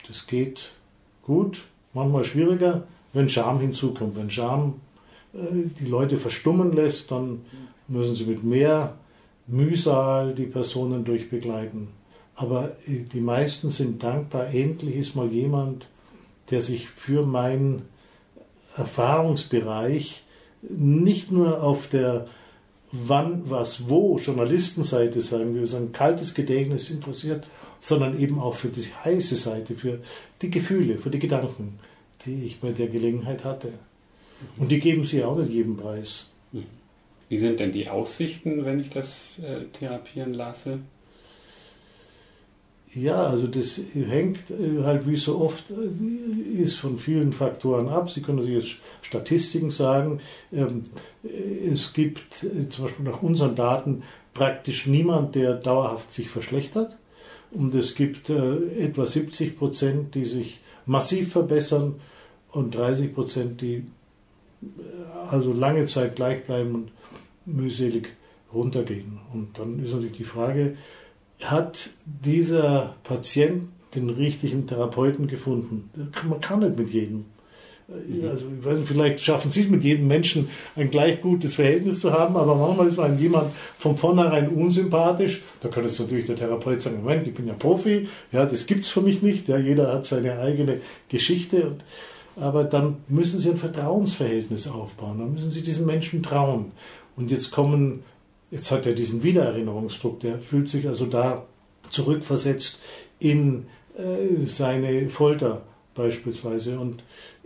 Das 0.07 0.27
geht 0.27 0.73
gut, 1.23 1.65
manchmal 1.93 2.25
schwieriger, 2.25 2.85
wenn 3.13 3.29
Scham 3.29 3.61
hinzukommt. 3.61 4.17
Wenn 4.17 4.31
Scham 4.31 4.75
äh, 5.35 5.69
die 5.81 5.87
Leute 5.87 6.17
verstummen 6.17 6.73
lässt, 6.73 7.11
dann 7.11 7.41
müssen 7.89 8.15
Sie 8.15 8.25
mit 8.25 8.45
mehr 8.45 8.95
Mühsal 9.49 10.33
die 10.35 10.47
Personen 10.47 11.05
durchbegleiten. 11.05 11.89
Aber 12.41 12.73
äh, 12.89 13.03
die 13.13 13.21
meisten 13.21 13.69
sind 13.69 14.03
dankbar, 14.03 14.55
endlich 14.55 14.97
ist 14.97 15.15
mal 15.15 15.29
jemand, 15.29 15.87
der 16.51 16.63
sich 16.63 16.89
für 16.89 17.25
meinen 17.25 17.83
Erfahrungsbereich 18.77 20.25
nicht 20.63 21.31
nur 21.31 21.63
auf 21.63 21.89
der 21.89 22.27
wann, 22.93 23.49
was, 23.49 23.89
wo, 23.89 24.19
Journalistenseite, 24.19 25.21
sagen 25.21 25.55
wir, 25.55 25.67
so 25.67 25.77
ein 25.77 25.93
kaltes 25.93 26.35
Gedächtnis 26.35 26.91
interessiert, 26.91 27.47
sondern 27.79 28.19
eben 28.19 28.41
auch 28.41 28.55
für 28.55 28.69
die 28.69 28.87
heiße 29.05 29.37
Seite, 29.37 29.75
für 29.75 30.01
die 30.43 30.51
Gefühle, 30.51 30.97
für 30.99 31.11
die 31.11 31.19
Gedanken, 31.19 31.79
die 32.25 32.43
ich 32.43 32.61
bei 32.61 32.73
der 32.73 32.89
Gelegenheit 32.89 33.45
hatte. 33.45 33.73
Und 34.57 34.71
die 34.71 34.81
geben 34.81 35.05
sie 35.05 35.23
auch 35.23 35.37
nicht 35.37 35.53
jedem 35.53 35.77
Preis. 35.77 36.27
Wie 37.29 37.37
sind 37.37 37.61
denn 37.61 37.71
die 37.71 37.89
Aussichten, 37.89 38.65
wenn 38.65 38.81
ich 38.81 38.91
das 38.91 39.39
äh, 39.39 39.67
therapieren 39.73 40.35
lasse? 40.35 40.81
Ja, 42.93 43.27
also 43.27 43.47
das 43.47 43.81
hängt 43.95 44.51
äh, 44.51 44.83
halt 44.83 45.07
wie 45.07 45.17
so 45.17 45.41
oft 45.41 45.71
äh, 45.71 46.61
ist 46.61 46.77
von 46.77 46.99
vielen 46.99 47.33
Faktoren 47.33 47.89
ab. 47.89 48.11
Sie 48.11 48.21
können 48.21 48.43
sich 48.43 48.53
jetzt 48.53 48.77
Statistiken 49.03 49.71
sagen. 49.71 50.21
Ähm, 50.53 50.83
es 51.23 51.93
gibt 51.93 52.43
äh, 52.43 52.69
zum 52.69 52.87
Beispiel 52.87 53.05
nach 53.05 53.23
unseren 53.23 53.55
Daten 53.55 54.03
praktisch 54.35 54.87
niemand, 54.87 55.37
der 55.37 55.55
dauerhaft 55.55 56.11
sich 56.11 56.31
verschlechtert. 56.31 56.97
Und 57.53 57.75
es 57.75 57.97
gibt 57.97 58.31
etwa 58.31 59.07
70 59.07 59.59
Prozent, 59.59 60.15
die 60.15 60.25
sich 60.25 60.61
massiv 60.87 61.33
verbessern 61.33 61.97
und 62.53 62.77
30 62.77 63.13
Prozent, 63.13 63.61
die 63.61 63.87
also 65.29 65.53
lange 65.53 65.87
Zeit 65.87 66.15
gleich 66.15 66.45
bleiben 66.45 66.75
und 66.77 66.93
mühselig 67.47 68.13
runtergehen. 68.55 69.19
Und 69.33 69.59
dann 69.59 69.83
ist 69.85 69.93
natürlich 69.93 70.17
die 70.17 70.23
Frage, 70.23 70.77
hat 71.41 71.91
dieser 72.05 72.97
Patient 73.03 73.69
den 73.95 74.11
richtigen 74.11 74.67
Therapeuten 74.67 75.27
gefunden. 75.27 75.91
Man 76.29 76.41
kann 76.41 76.61
nicht 76.61 76.79
mit 76.79 76.91
jedem. 76.91 77.25
Mhm. 77.89 78.29
Also, 78.29 78.47
ich 78.57 78.65
weiß 78.65 78.79
nicht, 78.79 78.89
vielleicht 78.89 79.21
schaffen 79.21 79.51
Sie 79.51 79.63
es 79.63 79.69
mit 79.69 79.83
jedem 79.83 80.07
Menschen 80.07 80.49
ein 80.77 80.91
gleich 80.91 81.21
gutes 81.21 81.57
Verhältnis 81.57 82.01
zu 82.01 82.13
haben, 82.13 82.37
aber 82.37 82.55
manchmal 82.55 82.87
ist 82.87 82.99
man 82.99 83.19
jemand 83.19 83.53
von 83.77 83.97
vornherein 83.97 84.49
unsympathisch. 84.49 85.43
Da 85.61 85.69
könnte 85.69 85.89
es 85.89 85.99
natürlich 85.99 86.27
der 86.27 86.37
Therapeut 86.37 86.81
sagen: 86.81 87.03
Moment, 87.03 87.27
ich 87.27 87.35
bin 87.35 87.49
ja 87.49 87.55
Profi, 87.55 88.09
ja, 88.33 88.47
das 88.47 88.67
gibt 88.67 88.85
es 88.85 88.91
für 88.91 89.01
mich 89.01 89.23
nicht. 89.23 89.49
Ja, 89.49 89.59
jeder 89.59 89.93
hat 89.93 90.07
seine 90.07 90.39
eigene 90.39 90.81
Geschichte. 91.09 91.77
Aber 92.37 92.65
dann 92.65 92.99
müssen 93.09 93.41
Sie 93.41 93.51
ein 93.51 93.57
Vertrauensverhältnis 93.57 94.69
aufbauen. 94.69 95.19
Dann 95.19 95.33
müssen 95.33 95.51
Sie 95.51 95.63
diesen 95.63 95.85
Menschen 95.85 96.23
trauen. 96.23 96.73
Und 97.17 97.31
jetzt 97.31 97.51
kommen 97.51 98.05
Jetzt 98.51 98.71
hat 98.71 98.87
er 98.87 98.95
diesen 98.95 99.23
Wiedererinnerungsdruck, 99.23 100.21
der 100.21 100.41
fühlt 100.41 100.69
sich 100.69 100.89
also 100.89 101.07
da 101.07 101.47
zurückversetzt 101.91 102.81
in 103.19 103.67
äh, 103.97 104.45
seine 104.45 105.09
Folter 105.09 105.63
beispielsweise. 105.95 106.79
Und 106.79 107.03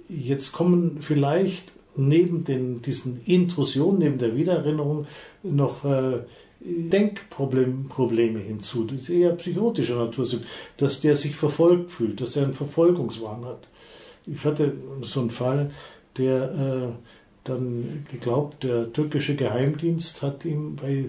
jetzt 0.08 0.52
kommen 0.52 0.98
vielleicht 1.00 1.72
neben 1.96 2.44
den, 2.44 2.82
diesen 2.82 3.20
Intrusionen, 3.24 3.98
neben 3.98 4.18
der 4.18 4.36
Wiedererinnerung 4.36 5.06
noch 5.42 5.84
äh, 5.84 6.20
Denkprobleme 6.60 8.38
hinzu, 8.38 8.84
die 8.84 9.20
eher 9.20 9.32
psychotischer 9.32 9.96
Natur 9.96 10.24
sind, 10.24 10.44
dass 10.78 11.00
der 11.00 11.14
sich 11.14 11.36
verfolgt 11.36 11.90
fühlt, 11.90 12.20
dass 12.20 12.36
er 12.36 12.44
einen 12.44 12.54
Verfolgungswahn 12.54 13.44
hat. 13.44 13.68
Ich 14.26 14.44
hatte 14.44 14.72
so 15.02 15.20
einen 15.20 15.30
Fall, 15.30 15.70
der 16.16 16.94
äh, 16.94 17.13
dann 17.44 18.06
geglaubt, 18.10 18.64
der 18.64 18.92
türkische 18.92 19.36
Geheimdienst 19.36 20.22
hat 20.22 20.44
ihm 20.44 20.76
bei 20.76 21.06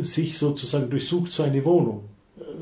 sich 0.00 0.38
sozusagen 0.38 0.90
durchsucht 0.90 1.32
seine 1.32 1.64
Wohnung. 1.64 2.04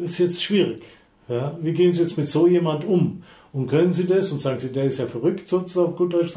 Das 0.01 0.13
ist 0.13 0.19
jetzt 0.19 0.43
schwierig. 0.43 0.83
Ja? 1.29 1.57
Wie 1.63 1.73
gehen 1.73 1.93
Sie 1.93 2.03
jetzt 2.03 2.19
mit 2.19 2.29
so 2.29 2.47
jemand 2.47 2.85
um? 2.85 3.23
Und 3.53 3.69
können 3.69 3.93
Sie 3.93 4.07
das? 4.07 4.33
Und 4.33 4.41
sagen 4.41 4.59
Sie, 4.59 4.73
der 4.73 4.85
ist 4.85 4.99
ja 4.99 5.07
verrückt, 5.07 5.47
sozusagen 5.47 5.89
auf 5.89 5.97
gut 5.97 6.13
Deutsch. 6.13 6.35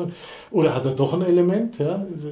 Oder 0.52 0.76
hat 0.76 0.86
er 0.86 0.91
doch 0.91 1.13
ein 1.13 1.21
Element? 1.21 1.80
Ja? 1.80 2.06
Also, 2.13 2.28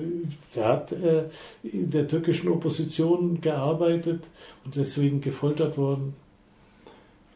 der 0.55 0.65
hat 0.67 0.91
äh, 0.91 1.29
in 1.63 1.89
der 1.89 2.07
türkischen 2.07 2.49
Opposition 2.49 3.41
gearbeitet 3.41 4.25
und 4.65 4.75
deswegen 4.75 5.19
gefoltert 5.19 5.77
worden. 5.77 6.13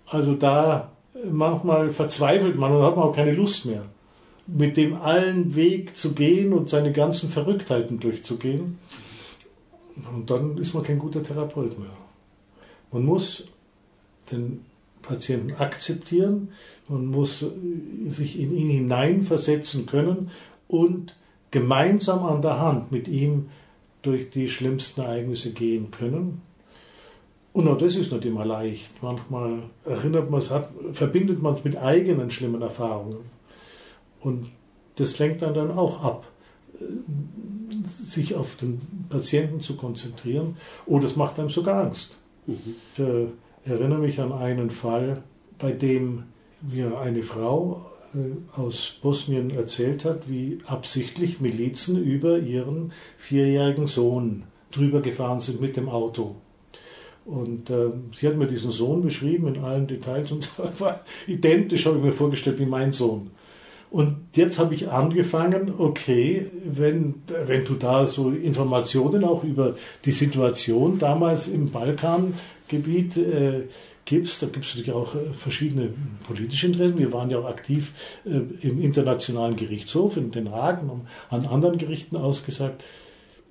Also 0.05 0.35
da 0.35 0.91
manchmal 1.29 1.89
verzweifelt 1.89 2.57
man 2.57 2.71
und 2.73 2.83
hat 2.83 2.95
man 2.95 3.05
auch 3.05 3.15
keine 3.15 3.33
Lust 3.33 3.65
mehr 3.65 3.83
mit 4.47 4.77
dem 4.77 4.95
allen 4.95 5.55
Weg 5.55 5.97
zu 5.97 6.13
gehen 6.13 6.53
und 6.53 6.69
seine 6.69 6.93
ganzen 6.93 7.29
Verrücktheiten 7.29 7.99
durchzugehen. 7.99 8.77
Und 10.13 10.29
dann 10.29 10.57
ist 10.57 10.73
man 10.73 10.83
kein 10.83 10.99
guter 10.99 11.21
Therapeut 11.21 11.77
mehr. 11.77 11.89
Man 12.91 13.03
muss 13.03 13.43
den 14.31 14.65
Patienten 15.01 15.53
akzeptieren, 15.55 16.49
man 16.87 17.05
muss 17.07 17.45
sich 18.07 18.39
in 18.39 18.55
ihn 18.55 18.69
hineinversetzen 18.69 19.85
können 19.85 20.29
und 20.67 21.15
gemeinsam 21.51 22.23
an 22.25 22.41
der 22.41 22.59
Hand 22.59 22.91
mit 22.91 23.07
ihm 23.07 23.49
durch 24.01 24.29
die 24.29 24.49
schlimmsten 24.49 25.01
Ereignisse 25.01 25.51
gehen 25.51 25.91
können. 25.91 26.41
Und 27.53 27.67
auch 27.67 27.77
das 27.77 27.95
ist 27.95 28.11
nicht 28.11 28.25
immer 28.25 28.45
leicht. 28.45 28.91
Manchmal 29.01 29.63
erinnert 29.83 30.29
man 30.29 30.39
es, 30.39 30.51
verbindet 30.91 31.41
man 31.41 31.55
es 31.55 31.63
mit 31.63 31.77
eigenen 31.77 32.29
schlimmen 32.29 32.61
Erfahrungen. 32.61 33.36
Und 34.27 34.49
das 34.95 35.19
lenkt 35.19 35.41
dann, 35.41 35.53
dann 35.53 35.71
auch 35.71 36.03
ab, 36.03 36.27
sich 38.05 38.35
auf 38.35 38.55
den 38.55 38.81
Patienten 39.07 39.61
zu 39.61 39.77
konzentrieren. 39.77 40.57
Oder 40.85 41.05
es 41.05 41.15
macht 41.15 41.39
einem 41.39 41.49
sogar 41.49 41.85
Angst. 41.85 42.17
Mhm. 42.45 42.75
Ich 42.93 42.99
äh, 42.99 43.27
erinnere 43.63 43.99
mich 43.99 44.19
an 44.19 44.33
einen 44.33 44.69
Fall, 44.69 45.23
bei 45.57 45.71
dem 45.71 46.23
mir 46.61 46.99
eine 46.99 47.23
Frau 47.23 47.85
äh, 48.13 48.59
aus 48.59 48.95
Bosnien 49.01 49.49
erzählt 49.51 50.03
hat, 50.03 50.29
wie 50.29 50.57
absichtlich 50.65 51.39
Milizen 51.39 52.03
über 52.03 52.39
ihren 52.39 52.91
vierjährigen 53.15 53.87
Sohn 53.87 54.43
drüber 54.71 54.99
gefahren 54.99 55.39
sind 55.39 55.61
mit 55.61 55.77
dem 55.77 55.87
Auto. 55.87 56.35
Und 57.23 57.69
äh, 57.69 57.91
sie 58.13 58.27
hat 58.27 58.35
mir 58.35 58.47
diesen 58.47 58.71
Sohn 58.71 59.01
beschrieben 59.01 59.47
in 59.55 59.63
allen 59.63 59.87
Details 59.87 60.33
und 60.33 60.49
war 60.79 60.99
identisch, 61.27 61.85
habe 61.85 61.97
ich 61.97 62.03
mir 62.03 62.11
vorgestellt, 62.11 62.59
wie 62.59 62.65
mein 62.65 62.91
Sohn. 62.91 63.31
Und 63.89 64.17
jetzt 64.35 64.59
habe 64.59 64.73
ich 64.73 64.89
angefangen, 64.89 65.73
okay, 65.77 66.47
wenn, 66.65 67.15
wenn 67.45 67.63
du 67.63 67.75
da 67.75 68.05
so 68.05 68.31
Informationen 68.31 69.23
auch 69.23 69.43
über 69.43 69.75
die 70.03 70.11
Situation 70.11 70.99
damals 70.99 71.47
im 71.47 71.71
Balkangebiet 71.71 73.15
äh, 73.15 73.63
gibst, 74.03 74.41
da 74.41 74.47
gibt 74.47 74.65
es 74.65 74.75
natürlich 74.75 74.91
auch 74.91 75.15
äh, 75.15 75.33
verschiedene 75.33 75.93
politische 76.25 76.67
Interessen. 76.67 76.99
Wir 76.99 77.13
waren 77.13 77.29
ja 77.29 77.39
auch 77.39 77.47
aktiv 77.47 77.93
äh, 78.25 78.41
im 78.65 78.81
Internationalen 78.81 79.55
Gerichtshof 79.55 80.17
in 80.17 80.31
Den 80.31 80.51
Haag 80.51 80.77
haben 80.77 81.07
an 81.29 81.45
anderen 81.45 81.77
Gerichten 81.77 82.17
ausgesagt 82.17 82.83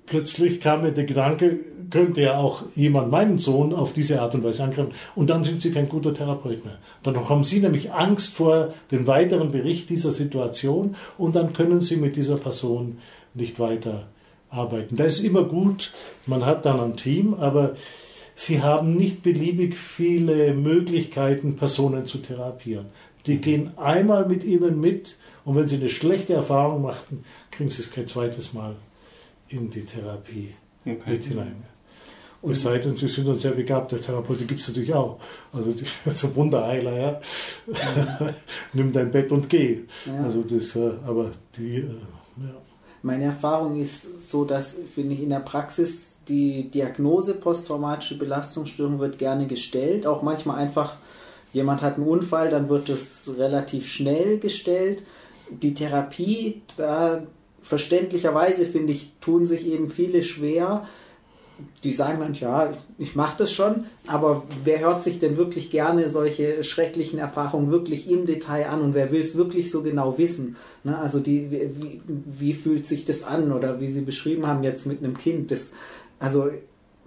plötzlich 0.07 0.59
kam 0.59 0.81
mir 0.81 0.91
der 0.91 1.03
Gedanke, 1.03 1.59
könnte 1.89 2.21
ja 2.21 2.37
auch 2.37 2.63
jemand 2.75 3.11
meinen 3.11 3.39
Sohn 3.39 3.73
auf 3.73 3.93
diese 3.93 4.21
Art 4.21 4.35
und 4.35 4.43
Weise 4.43 4.63
angreifen. 4.63 4.93
Und 5.15 5.29
dann 5.29 5.43
sind 5.43 5.61
Sie 5.61 5.71
kein 5.71 5.89
guter 5.89 6.13
Therapeut 6.13 6.65
mehr. 6.65 6.77
Dann 7.03 7.29
haben 7.29 7.43
Sie 7.43 7.59
nämlich 7.59 7.91
Angst 7.91 8.33
vor 8.33 8.73
dem 8.91 9.07
weiteren 9.07 9.51
Bericht 9.51 9.89
dieser 9.89 10.11
Situation 10.11 10.95
und 11.17 11.35
dann 11.35 11.53
können 11.53 11.81
Sie 11.81 11.97
mit 11.97 12.15
dieser 12.15 12.37
Person 12.37 12.99
nicht 13.33 13.59
weiter 13.59 14.07
arbeiten. 14.49 14.95
Da 14.95 15.05
ist 15.05 15.19
immer 15.19 15.43
gut, 15.43 15.93
man 16.25 16.45
hat 16.45 16.65
dann 16.65 16.79
ein 16.79 16.97
Team, 16.97 17.33
aber 17.33 17.75
Sie 18.35 18.61
haben 18.61 18.95
nicht 18.95 19.23
beliebig 19.23 19.75
viele 19.75 20.53
Möglichkeiten, 20.53 21.55
Personen 21.55 22.05
zu 22.05 22.19
therapieren. 22.19 22.85
Die 23.25 23.37
gehen 23.37 23.77
einmal 23.77 24.27
mit 24.27 24.43
Ihnen 24.43 24.79
mit 24.79 25.15
und 25.43 25.55
wenn 25.55 25.67
Sie 25.67 25.75
eine 25.75 25.89
schlechte 25.89 26.33
Erfahrung 26.33 26.81
machten, 26.83 27.25
kriegen 27.51 27.69
Sie 27.69 27.81
es 27.81 27.91
kein 27.91 28.07
zweites 28.07 28.53
Mal 28.53 28.75
in 29.49 29.69
die 29.69 29.85
Therapie 29.85 30.53
okay. 30.85 30.99
mit 31.05 31.25
hinein. 31.25 31.63
Es 32.49 32.61
sei 32.61 32.77
denn, 32.79 32.95
sie 32.95 33.07
sind 33.07 33.27
ein 33.27 33.37
sehr 33.37 33.51
begabter 33.51 34.01
Therapeut, 34.01 34.39
die 34.39 34.47
gibt 34.47 34.61
es 34.61 34.67
natürlich 34.67 34.93
auch. 34.93 35.19
Also 35.51 35.71
die, 35.71 35.85
so 36.11 36.35
Wunderheiler, 36.35 36.97
ja. 36.97 37.21
Mhm. 37.67 38.29
Nimm 38.73 38.93
dein 38.93 39.11
Bett 39.11 39.31
und 39.31 39.49
geh. 39.49 39.79
Ja. 40.05 40.23
Also 40.23 40.43
das, 40.43 40.75
äh, 40.75 40.93
aber 41.05 41.31
die, 41.57 41.77
äh, 41.77 41.83
ja. 42.37 42.53
Meine 43.03 43.25
Erfahrung 43.25 43.79
ist 43.79 44.29
so, 44.29 44.43
dass, 44.43 44.75
finde 44.93 45.13
ich, 45.13 45.21
in 45.21 45.29
der 45.29 45.39
Praxis 45.39 46.15
die 46.27 46.69
Diagnose 46.69 47.35
posttraumatische 47.35 48.17
Belastungsstörung 48.17 48.99
wird 48.99 49.17
gerne 49.17 49.47
gestellt, 49.47 50.05
auch 50.05 50.23
manchmal 50.23 50.57
einfach, 50.57 50.97
jemand 51.53 51.81
hat 51.81 51.95
einen 51.95 52.07
Unfall, 52.07 52.49
dann 52.49 52.69
wird 52.69 52.89
es 52.89 53.31
relativ 53.37 53.87
schnell 53.87 54.39
gestellt. 54.39 55.03
Die 55.49 55.73
Therapie, 55.73 56.61
da 56.75 57.23
verständlicherweise 57.61 58.65
finde 58.65 58.93
ich, 58.93 59.11
tun 59.21 59.45
sich 59.45 59.65
eben 59.65 59.89
viele 59.89 60.23
schwer, 60.23 60.85
die 61.83 61.93
sagen 61.93 62.19
dann, 62.19 62.33
ja, 62.33 62.73
ich 62.97 63.15
mache 63.15 63.37
das 63.39 63.51
schon, 63.51 63.85
aber 64.07 64.43
wer 64.63 64.79
hört 64.79 65.03
sich 65.03 65.19
denn 65.19 65.37
wirklich 65.37 65.69
gerne 65.69 66.09
solche 66.09 66.63
schrecklichen 66.63 67.19
Erfahrungen 67.19 67.71
wirklich 67.71 68.09
im 68.09 68.25
Detail 68.25 68.69
an 68.69 68.81
und 68.81 68.93
wer 68.93 69.11
will 69.11 69.21
es 69.21 69.35
wirklich 69.35 69.71
so 69.71 69.81
genau 69.81 70.17
wissen? 70.17 70.55
Ne? 70.83 70.97
Also 70.97 71.19
die, 71.19 71.49
wie, 71.51 72.01
wie, 72.07 72.53
fühlt 72.53 72.87
sich 72.87 73.05
das 73.05 73.23
an 73.23 73.51
oder 73.51 73.79
wie 73.79 73.91
Sie 73.91 74.01
beschrieben 74.01 74.47
haben 74.47 74.63
jetzt 74.63 74.85
mit 74.85 75.03
einem 75.03 75.17
Kind, 75.17 75.51
das, 75.51 75.71
also 76.19 76.49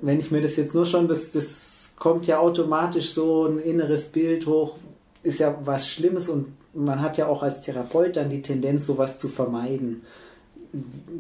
wenn 0.01 0.19
ich 0.19 0.31
mir 0.31 0.41
das 0.41 0.57
jetzt 0.57 0.75
nur 0.75 0.87
schon, 0.87 1.09
das, 1.09 1.31
das 1.31 1.91
kommt 1.97 2.27
ja 2.27 2.39
automatisch 2.39 3.13
so 3.13 3.47
ein 3.47 3.59
inneres 3.59 4.07
Bild 4.07 4.47
hoch, 4.47 4.77
ist 5.23 5.41
ja 5.41 5.57
was 5.65 5.89
Schlimmes 5.89 6.29
und 6.29 6.47
man 6.75 7.03
hat 7.03 7.19
ja 7.19 7.27
auch 7.27 7.43
als 7.43 7.61
Therapeut 7.61 8.17
dann 8.17 8.31
die 8.31 8.43
Tendenz, 8.43 8.87
sowas 8.87 9.19
zu 9.19 9.29
vermeiden. 9.29 10.03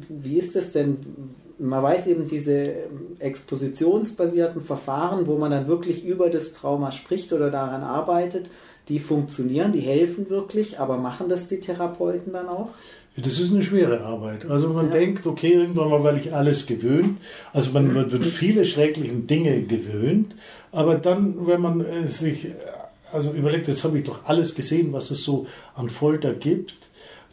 Wie 0.09 0.39
ist 0.39 0.55
das 0.55 0.73
denn? 0.73 0.97
Man 1.61 1.83
weiß 1.83 2.07
eben 2.07 2.27
diese 2.27 2.75
expositionsbasierten 3.19 4.63
Verfahren, 4.63 5.27
wo 5.27 5.37
man 5.37 5.51
dann 5.51 5.69
wirklich 5.69 6.05
über 6.05 6.31
das 6.31 6.53
Trauma 6.53 6.91
spricht 6.91 7.33
oder 7.33 7.51
daran 7.51 7.83
arbeitet, 7.83 8.51
die 8.89 8.99
funktionieren, 8.99 9.73
die 9.73 9.81
helfen 9.81 10.31
wirklich, 10.31 10.81
aber 10.81 10.97
machen 10.97 11.29
das 11.29 11.47
die 11.47 11.61
Therapeuten 11.61 12.33
dann 12.33 12.49
auch? 12.49 12.71
Das 13.17 13.39
ist 13.39 13.53
eine 13.53 13.63
schwere 13.63 14.01
Arbeit. 14.01 14.49
Also 14.49 14.69
man 14.69 14.87
ja. 14.87 14.93
denkt, 14.93 15.27
okay, 15.27 15.53
irgendwann 15.53 15.91
mal, 15.91 16.03
weil 16.03 16.17
ich 16.17 16.33
alles 16.33 16.67
gewöhnt, 16.67 17.19
also 17.53 17.71
man, 17.73 17.95
wird 17.95 18.25
viele 18.25 18.65
schrecklichen 18.65 19.27
Dinge 19.27 19.63
gewöhnt, 19.63 20.35
aber 20.73 20.95
dann, 20.97 21.47
wenn 21.47 21.61
man 21.61 21.81
äh, 21.85 22.09
sich 22.09 22.49
also 23.13 23.33
überlegt, 23.33 23.69
jetzt 23.69 23.85
habe 23.85 23.99
ich 23.99 24.05
doch 24.05 24.25
alles 24.27 24.55
gesehen, 24.55 24.93
was 24.93 25.11
es 25.11 25.25
so 25.25 25.47
an 25.75 25.91
Folter 25.91 26.33
gibt, 26.33 26.75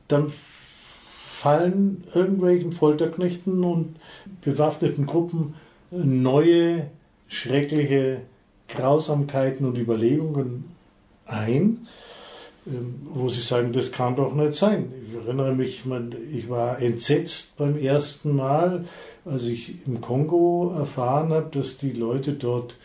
dann 0.08 0.32
fallen 1.38 2.04
irgendwelchen 2.15 2.71
Folterknechten 2.71 3.63
und 3.63 3.95
bewaffneten 4.41 5.06
Gruppen 5.06 5.54
neue 5.91 6.88
schreckliche 7.28 8.21
Grausamkeiten 8.67 9.67
und 9.67 9.78
Überlegungen 9.78 10.65
ein, 11.28 11.88
ähm, 12.65 12.95
wo 13.13 13.30
sie 13.30 13.41
sagen, 13.41 13.71
das 13.71 13.91
kann 13.91 14.15
doch 14.15 14.34
nicht 14.34 14.56
sein. 14.56 14.91
Ich 15.08 15.13
erinnere 15.13 15.54
mich, 15.54 15.84
ich 16.34 16.50
war 16.50 16.82
entsetzt 16.82 17.56
beim 17.58 17.78
ersten 17.78 18.36
Mal, 18.36 18.86
als 19.23 19.45
ich 19.45 19.76
im 19.86 20.02
Kongo 20.02 20.73
erfahren 20.76 21.30
habe, 21.30 21.50
dass 21.52 21.78
die 21.78 21.93
Leute 21.93 22.34
dort 22.34 22.76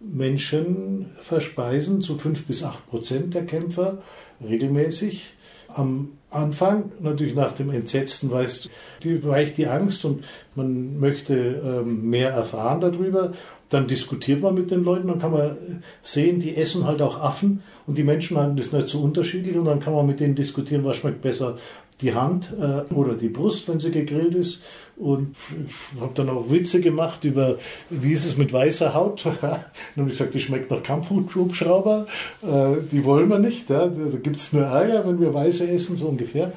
Menschen 0.00 1.12
verspeisen, 1.22 2.02
zu 2.02 2.18
fünf 2.18 2.44
bis 2.44 2.62
acht 2.62 2.86
Prozent 2.90 3.32
der 3.34 3.46
Kämpfer 3.46 4.02
regelmäßig. 4.46 5.32
Am 5.68 6.10
Anfang, 6.32 6.92
natürlich 7.00 7.34
nach 7.34 7.52
dem 7.52 7.70
Entsetzten, 7.70 8.30
weißt, 8.30 8.70
die, 9.02 9.24
weicht 9.24 9.58
die 9.58 9.66
Angst 9.66 10.04
und 10.04 10.24
man 10.54 10.98
möchte 10.98 11.34
ähm, 11.34 12.08
mehr 12.08 12.30
erfahren 12.30 12.80
darüber. 12.80 13.32
Dann 13.68 13.86
diskutiert 13.86 14.42
man 14.42 14.54
mit 14.54 14.70
den 14.70 14.84
Leuten, 14.84 15.08
dann 15.08 15.18
kann 15.18 15.32
man 15.32 15.82
sehen, 16.02 16.40
die 16.40 16.56
essen 16.56 16.86
halt 16.86 17.00
auch 17.00 17.18
Affen 17.18 17.62
und 17.86 17.96
die 17.96 18.02
Menschen 18.02 18.36
haben 18.36 18.56
das 18.56 18.72
nicht 18.72 18.88
so 18.88 19.00
unterschiedlich 19.00 19.56
und 19.56 19.64
dann 19.64 19.80
kann 19.80 19.94
man 19.94 20.06
mit 20.06 20.20
denen 20.20 20.34
diskutieren, 20.34 20.84
was 20.84 20.98
schmeckt 20.98 21.22
besser, 21.22 21.56
die 22.02 22.14
Hand 22.14 22.52
äh, 22.58 22.92
oder 22.92 23.14
die 23.14 23.28
Brust, 23.28 23.68
wenn 23.68 23.80
sie 23.80 23.90
gegrillt 23.90 24.34
ist. 24.34 24.60
Und 24.96 25.34
ich 25.68 26.00
habe 26.00 26.12
dann 26.14 26.28
auch 26.28 26.50
Witze 26.50 26.80
gemacht 26.80 27.24
über, 27.24 27.58
wie 27.90 28.12
ist 28.12 28.24
es 28.24 28.36
mit 28.36 28.52
weißer 28.52 28.94
Haut. 28.94 29.24
dann 29.40 29.42
habe 29.42 29.62
ich 30.06 30.10
gesagt, 30.10 30.34
die 30.34 30.40
schmeckt 30.40 30.70
nach 30.70 30.82
Kampfhubschrauber. 30.82 32.06
Äh, 32.42 32.82
die 32.90 33.04
wollen 33.04 33.28
wir 33.28 33.38
nicht. 33.38 33.70
Ja. 33.70 33.86
Da 33.86 34.18
gibt 34.18 34.36
es 34.36 34.52
nur 34.52 34.64
Ärger, 34.64 35.06
wenn 35.06 35.20
wir 35.20 35.32
weiße 35.32 35.68
essen, 35.68 35.96
so 35.96 36.06
ungefähr. 36.06 36.52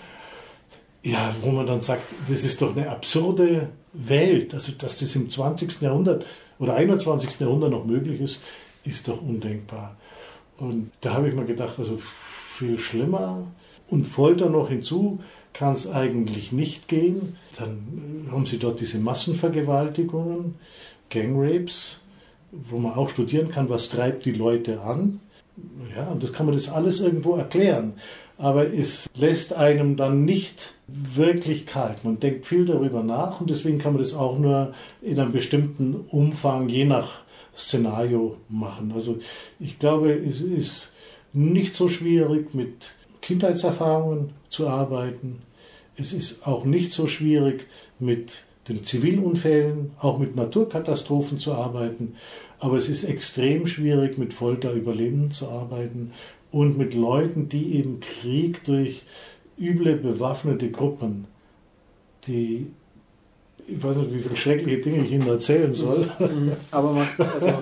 Ja, 1.03 1.35
wo 1.41 1.51
man 1.51 1.65
dann 1.65 1.81
sagt, 1.81 2.03
das 2.29 2.43
ist 2.43 2.61
doch 2.61 2.75
eine 2.75 2.89
absurde 2.89 3.69
Welt. 3.93 4.53
Also, 4.53 4.71
dass 4.73 4.99
das 4.99 5.15
im 5.15 5.29
20. 5.29 5.81
Jahrhundert 5.81 6.25
oder 6.59 6.75
21. 6.75 7.39
Jahrhundert 7.39 7.71
noch 7.71 7.85
möglich 7.85 8.19
ist, 8.21 8.41
ist 8.83 9.07
doch 9.07 9.21
undenkbar. 9.21 9.95
Und 10.57 10.91
da 11.01 11.13
habe 11.13 11.29
ich 11.29 11.35
mir 11.35 11.45
gedacht, 11.45 11.77
also 11.77 11.99
viel 12.55 12.79
schlimmer 12.79 13.45
und 13.89 14.05
Folter 14.05 14.49
noch 14.49 14.69
hinzu 14.69 15.19
kann 15.57 15.73
es 15.73 15.89
eigentlich 15.89 16.51
nicht 16.51 16.87
gehen. 16.87 17.37
Dann 17.57 18.27
haben 18.31 18.45
sie 18.45 18.57
dort 18.57 18.81
diese 18.81 18.97
Massenvergewaltigungen, 18.97 20.55
Gangrapes, 21.09 22.01
wo 22.51 22.77
man 22.77 22.93
auch 22.93 23.09
studieren 23.09 23.49
kann, 23.49 23.69
was 23.69 23.89
treibt 23.89 24.25
die 24.25 24.33
Leute 24.33 24.81
an. 24.81 25.19
Ja, 25.95 26.07
und 26.07 26.21
das 26.21 26.33
kann 26.33 26.45
man 26.45 26.55
das 26.55 26.69
alles 26.69 26.99
irgendwo 26.99 27.35
erklären. 27.35 27.93
Aber 28.37 28.73
es 28.73 29.09
lässt 29.15 29.53
einem 29.53 29.95
dann 29.95 30.25
nicht 30.25 30.73
wirklich 30.87 31.65
kalt. 31.65 32.03
Man 32.03 32.19
denkt 32.19 32.45
viel 32.45 32.65
darüber 32.65 33.01
nach 33.01 33.39
und 33.39 33.49
deswegen 33.49 33.79
kann 33.79 33.93
man 33.93 34.01
das 34.01 34.13
auch 34.13 34.37
nur 34.37 34.73
in 35.01 35.19
einem 35.19 35.31
bestimmten 35.31 35.95
Umfang, 36.09 36.67
je 36.67 36.83
nach 36.83 37.21
Szenario 37.55 38.35
machen. 38.49 38.91
Also 38.93 39.19
ich 39.59 39.79
glaube, 39.79 40.11
es 40.11 40.41
ist 40.41 40.91
nicht 41.31 41.73
so 41.75 41.87
schwierig 41.87 42.53
mit 42.53 42.93
Kindheitserfahrungen 43.25 44.33
zu 44.49 44.67
arbeiten. 44.67 45.41
Es 45.97 46.13
ist 46.13 46.45
auch 46.45 46.63
nicht 46.63 46.91
so 46.91 47.07
schwierig, 47.07 47.65
mit 47.97 48.43
den 48.69 48.83
Zivilunfällen, 48.83 49.91
auch 49.99 50.19
mit 50.19 50.35
Naturkatastrophen 50.35 51.39
zu 51.39 51.53
arbeiten. 51.53 52.15
Aber 52.59 52.77
es 52.77 52.88
ist 52.88 53.03
extrem 53.03 53.65
schwierig, 53.65 54.19
mit 54.19 54.33
Folterüberlebenden 54.33 55.31
zu 55.31 55.49
arbeiten 55.49 56.11
und 56.51 56.77
mit 56.77 56.93
Leuten, 56.93 57.49
die 57.49 57.75
eben 57.75 57.99
Krieg 57.99 58.63
durch 58.63 59.01
üble 59.57 59.95
bewaffnete 59.95 60.69
Gruppen, 60.69 61.25
die 62.27 62.67
ich 63.67 63.83
weiß 63.83 63.95
nicht, 63.95 64.13
wie 64.13 64.19
viele 64.19 64.35
schreckliche 64.35 64.77
Dinge 64.77 65.03
ich 65.03 65.11
Ihnen 65.11 65.27
erzählen 65.27 65.73
soll. 65.73 66.07
Aber 66.69 66.91
man, 66.91 67.07
also, 67.17 67.53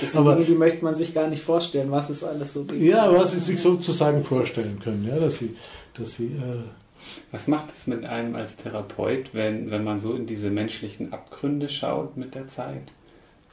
das 0.00 0.12
sind 0.12 0.20
Aber, 0.20 0.34
Dinge, 0.34 0.46
die 0.46 0.54
möchte 0.54 0.84
man 0.84 0.94
sich 0.94 1.14
gar 1.14 1.28
nicht 1.28 1.42
vorstellen, 1.42 1.90
was 1.90 2.10
es 2.10 2.24
alles 2.24 2.52
so 2.52 2.64
gibt. 2.64 2.80
Ja, 2.80 3.12
was 3.16 3.32
Sie 3.32 3.38
sich 3.38 3.60
sozusagen 3.60 4.24
vorstellen 4.24 4.80
können, 4.82 5.06
ja, 5.08 5.18
dass 5.18 5.36
Sie, 5.36 5.56
dass 5.94 6.14
Sie 6.14 6.26
äh, 6.26 6.62
was 7.30 7.48
macht 7.48 7.70
es 7.70 7.86
mit 7.86 8.04
einem 8.04 8.34
als 8.34 8.56
Therapeut, 8.56 9.30
wenn, 9.32 9.70
wenn 9.70 9.84
man 9.84 9.98
so 9.98 10.14
in 10.14 10.26
diese 10.26 10.50
menschlichen 10.50 11.12
Abgründe 11.12 11.68
schaut 11.68 12.16
mit 12.16 12.34
der 12.34 12.48
Zeit? 12.48 12.92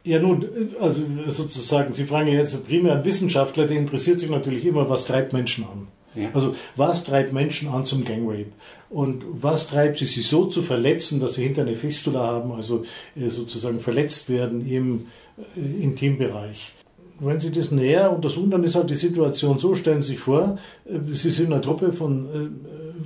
Ja, 0.03 0.19
nun, 0.19 0.47
also 0.79 1.03
sozusagen, 1.27 1.93
Sie 1.93 2.05
fragen 2.05 2.27
ja 2.27 2.35
jetzt 2.35 2.65
primär 2.65 2.93
einen 2.93 3.05
Wissenschaftler, 3.05 3.67
der 3.67 3.77
interessiert 3.77 4.19
sich 4.19 4.29
natürlich 4.29 4.65
immer, 4.65 4.89
was 4.89 5.05
treibt 5.05 5.33
Menschen 5.33 5.65
an. 5.65 5.87
Ja. 6.15 6.29
Also 6.33 6.55
was 6.75 7.03
treibt 7.03 7.31
Menschen 7.31 7.69
an 7.69 7.85
zum 7.85 8.03
Gangrape? 8.03 8.51
Und 8.89 9.23
was 9.31 9.67
treibt 9.67 9.99
sie, 9.99 10.05
sie 10.05 10.21
so 10.21 10.45
zu 10.45 10.61
verletzen, 10.61 11.21
dass 11.21 11.35
sie 11.35 11.43
hinter 11.43 11.61
eine 11.61 11.75
Fistula 11.75 12.19
haben, 12.19 12.51
also 12.51 12.83
äh, 13.15 13.29
sozusagen 13.29 13.79
verletzt 13.79 14.29
werden 14.29 14.67
im 14.67 15.07
Intimbereich? 15.55 16.73
Wenn 17.19 17.39
Sie 17.39 17.51
das 17.51 17.71
näher 17.71 18.11
untersuchen, 18.11 18.51
dann 18.51 18.63
ist 18.63 18.75
halt 18.75 18.89
die 18.89 18.95
Situation 18.95 19.59
so, 19.59 19.75
stellen 19.75 20.01
Sie 20.01 20.09
sich 20.13 20.19
vor, 20.19 20.57
äh, 20.85 20.99
Sie 21.13 21.29
sind 21.29 21.51
eine 21.51 21.61
Truppe 21.61 21.91
von 21.93 22.27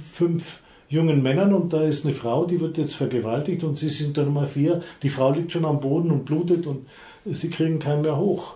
fünf 0.04 0.60
jungen 0.88 1.24
Männern 1.24 1.54
und 1.54 1.74
da 1.74 1.82
ist 1.82 2.06
eine 2.06 2.13
Frau, 2.13 2.45
die 2.45 2.62
wird 2.62 2.78
jetzt 2.78 2.95
vergewaltigt 2.95 3.63
und 3.63 3.78
Sie 3.78 3.89
sind 3.89 4.15
der 4.15 4.26
Nummer 4.26 4.48
vier. 4.48 4.82
Die 5.04 5.10
Frau 5.10 5.32
liegt 5.32 5.52
schon 5.52 5.65
am 5.65 5.80
Boden 5.80 6.12
und 6.12 6.26
blutet 6.26 6.67
und 6.67 6.88
Sie 7.26 7.50
kriegen 7.50 7.80
keinen 7.80 8.04
mehr 8.04 8.17
hoch. 8.17 8.56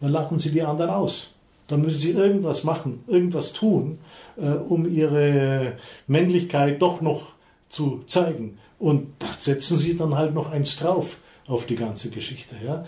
Dann 0.00 0.12
lachen 0.12 0.38
Sie 0.38 0.50
die 0.50 0.62
anderen 0.62 0.90
aus 0.90 1.28
dann 1.68 1.82
müssen 1.82 2.00
sie 2.00 2.10
irgendwas 2.10 2.64
machen, 2.64 3.04
irgendwas 3.06 3.52
tun, 3.52 3.98
äh, 4.36 4.52
um 4.52 4.90
ihre 4.90 5.74
Männlichkeit 6.06 6.82
doch 6.82 7.00
noch 7.00 7.34
zu 7.68 8.00
zeigen. 8.06 8.58
Und 8.78 9.08
da 9.18 9.26
setzen 9.38 9.76
sie 9.76 9.96
dann 9.96 10.16
halt 10.16 10.34
noch 10.34 10.50
eins 10.50 10.76
drauf 10.76 11.18
auf 11.46 11.66
die 11.66 11.76
ganze 11.76 12.10
Geschichte. 12.10 12.56
Ja? 12.64 12.84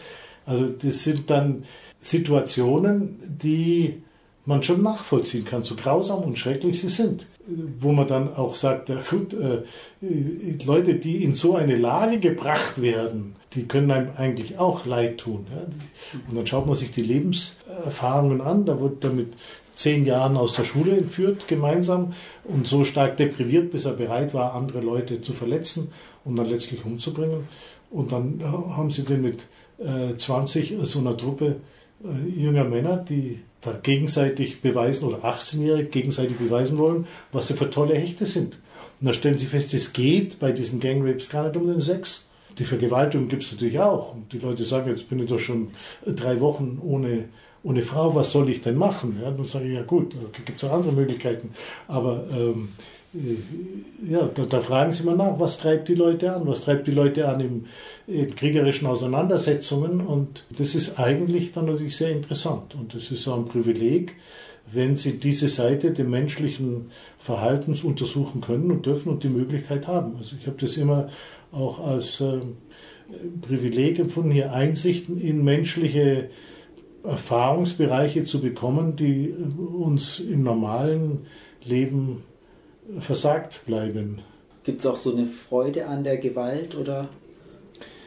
Also 0.47 0.67
das 0.67 1.05
sind 1.05 1.31
dann 1.31 1.65
Situationen, 2.01 3.19
die 3.43 4.03
man 4.47 4.63
schon 4.63 4.83
nachvollziehen 4.83 5.45
kann, 5.45 5.63
so 5.63 5.77
grausam 5.77 6.23
und 6.23 6.39
schrecklich 6.39 6.81
sie 6.81 6.89
sind. 6.89 7.27
Wo 7.79 7.93
man 7.93 8.07
dann 8.07 8.35
auch 8.35 8.55
sagt, 8.55 8.89
ja 8.89 8.99
gut, 9.09 9.35
äh, 9.35 9.63
Leute, 10.65 10.95
die 10.95 11.23
in 11.25 11.35
so 11.35 11.57
eine 11.57 11.77
Lage 11.77 12.19
gebracht 12.19 12.81
werden, 12.81 13.37
die 13.55 13.65
können 13.65 13.91
einem 13.91 14.11
eigentlich 14.17 14.59
auch 14.59 14.87
leid 14.87 15.19
tun. 15.19 15.47
Ja? 15.51 15.67
Und 16.29 16.37
dann 16.37 16.47
schaut 16.47 16.67
man 16.67 16.77
sich 16.77 16.93
die 16.93 17.03
Lebenserfahrungen 17.03 18.41
an, 18.41 18.67
da 18.67 18.79
wurde 18.81 19.09
er 19.09 19.15
mit 19.15 19.35
zehn 19.75 20.05
Jahren 20.05 20.37
aus 20.37 20.55
der 20.55 20.65
Schule 20.65 20.97
entführt 20.97 21.49
gemeinsam 21.49 22.13
und 22.45 22.67
so 22.67 22.85
stark 22.85 23.17
depriviert, 23.17 23.71
bis 23.71 23.87
er 23.87 23.93
bereit 23.93 24.35
war, 24.35 24.55
andere 24.55 24.81
Leute 24.81 25.21
zu 25.21 25.33
verletzen 25.33 25.93
und 26.25 26.37
dann 26.37 26.47
letztlich 26.47 26.85
umzubringen. 26.85 27.49
Und 27.91 28.13
dann 28.13 28.41
haben 28.45 28.91
sie 28.91 29.05
den 29.05 29.23
mit 29.23 29.47
äh, 29.81 30.17
20 30.17 30.75
so 30.83 30.99
einer 30.99 31.17
Truppe 31.17 31.57
äh, 32.05 32.41
junger 32.41 32.65
Männer, 32.65 32.97
die 32.97 33.41
da 33.61 33.73
gegenseitig 33.73 34.63
beweisen 34.63 35.05
oder 35.05 35.25
18-Jährige 35.25 35.89
gegenseitig 35.89 36.39
beweisen 36.39 36.79
wollen, 36.79 37.07
was 37.33 37.49
sie 37.49 37.55
für 37.55 37.69
tolle 37.69 37.95
Hechte 37.95 38.27
sind. 38.27 38.55
Und 39.01 39.07
dann 39.07 39.15
stellen 39.15 39.39
sie 39.39 39.47
fest, 39.47 39.75
es 39.75 39.93
geht 39.93 40.39
bei 40.39 40.53
diesen 40.53 40.81
Gangrapes 40.81 41.29
gar 41.29 41.45
nicht 41.47 41.57
um 41.57 41.67
den 41.67 41.81
Sex. 41.81 42.31
Die 42.59 42.65
Vergewaltigung 42.65 43.29
gibt 43.29 43.43
es 43.43 43.53
natürlich 43.53 43.79
auch. 43.79 44.15
Und 44.15 44.33
die 44.33 44.39
Leute 44.39 44.65
sagen, 44.65 44.91
jetzt 44.91 45.09
bin 45.09 45.21
ich 45.21 45.29
doch 45.29 45.39
schon 45.39 45.69
drei 46.07 46.41
Wochen 46.41 46.79
ohne, 46.83 47.29
ohne 47.63 47.83
Frau, 47.83 48.15
was 48.15 48.33
soll 48.33 48.51
ich 48.51 48.61
denn 48.61 48.77
machen? 48.77 49.19
Ja, 49.23 49.31
dann 49.31 49.45
sage 49.45 49.69
ich, 49.69 49.75
ja 49.75 49.83
gut, 49.83 50.15
gibt 50.45 50.63
es 50.63 50.65
auch 50.65 50.75
andere 50.75 50.93
Möglichkeiten. 50.93 51.51
Aber 51.89 52.25
ähm, 52.31 52.69
äh, 52.79 53.00
ja, 53.13 54.31
da, 54.33 54.45
da, 54.45 54.61
fragen 54.61 54.93
Sie 54.93 55.03
mal 55.03 55.17
nach, 55.17 55.39
was 55.41 55.59
treibt 55.59 55.89
die 55.89 55.95
Leute 55.95 56.33
an? 56.33 56.47
Was 56.47 56.61
treibt 56.61 56.87
die 56.87 56.93
Leute 56.93 57.29
an 57.29 57.41
im, 57.41 57.65
in 58.07 58.35
kriegerischen 58.37 58.87
Auseinandersetzungen? 58.87 60.01
Und 60.01 60.45
das 60.57 60.77
ist 60.77 60.99
eigentlich 60.99 61.51
dann 61.53 61.67
natürlich 61.67 61.97
sehr 61.97 62.13
interessant. 62.13 62.77
Und 62.77 62.95
das 62.95 63.11
ist 63.11 63.27
auch 63.27 63.37
ein 63.37 63.47
Privileg, 63.47 64.15
wenn 64.73 64.95
Sie 64.95 65.19
diese 65.19 65.49
Seite 65.49 65.91
des 65.93 66.07
menschlichen 66.07 66.93
Verhaltens 67.19 67.83
untersuchen 67.83 68.41
können 68.41 68.71
und 68.71 68.87
dürfen 68.87 69.09
und 69.09 69.25
die 69.25 69.29
Möglichkeit 69.29 69.89
haben. 69.89 70.17
Also 70.17 70.37
ich 70.39 70.47
habe 70.47 70.59
das 70.61 70.77
immer 70.77 71.09
auch 71.51 71.85
als 71.85 72.21
äh, 72.21 72.39
Privileg 73.41 73.99
empfunden, 73.99 74.31
hier 74.31 74.53
Einsichten 74.53 75.21
in 75.21 75.43
menschliche 75.43 76.31
Erfahrungsbereiche 77.03 78.25
zu 78.25 78.41
bekommen, 78.41 78.95
die 78.95 79.35
uns 79.57 80.21
im 80.21 80.45
normalen 80.45 81.27
Leben 81.65 82.23
versagt 82.99 83.65
bleiben. 83.67 84.21
Gibt 84.65 84.81
es 84.81 84.87
auch 84.87 84.97
so 84.97 85.15
eine 85.15 85.27
Freude 85.27 85.87
an 85.87 86.05
der 86.05 86.19
Gewalt 86.19 86.75
oder 86.75 87.09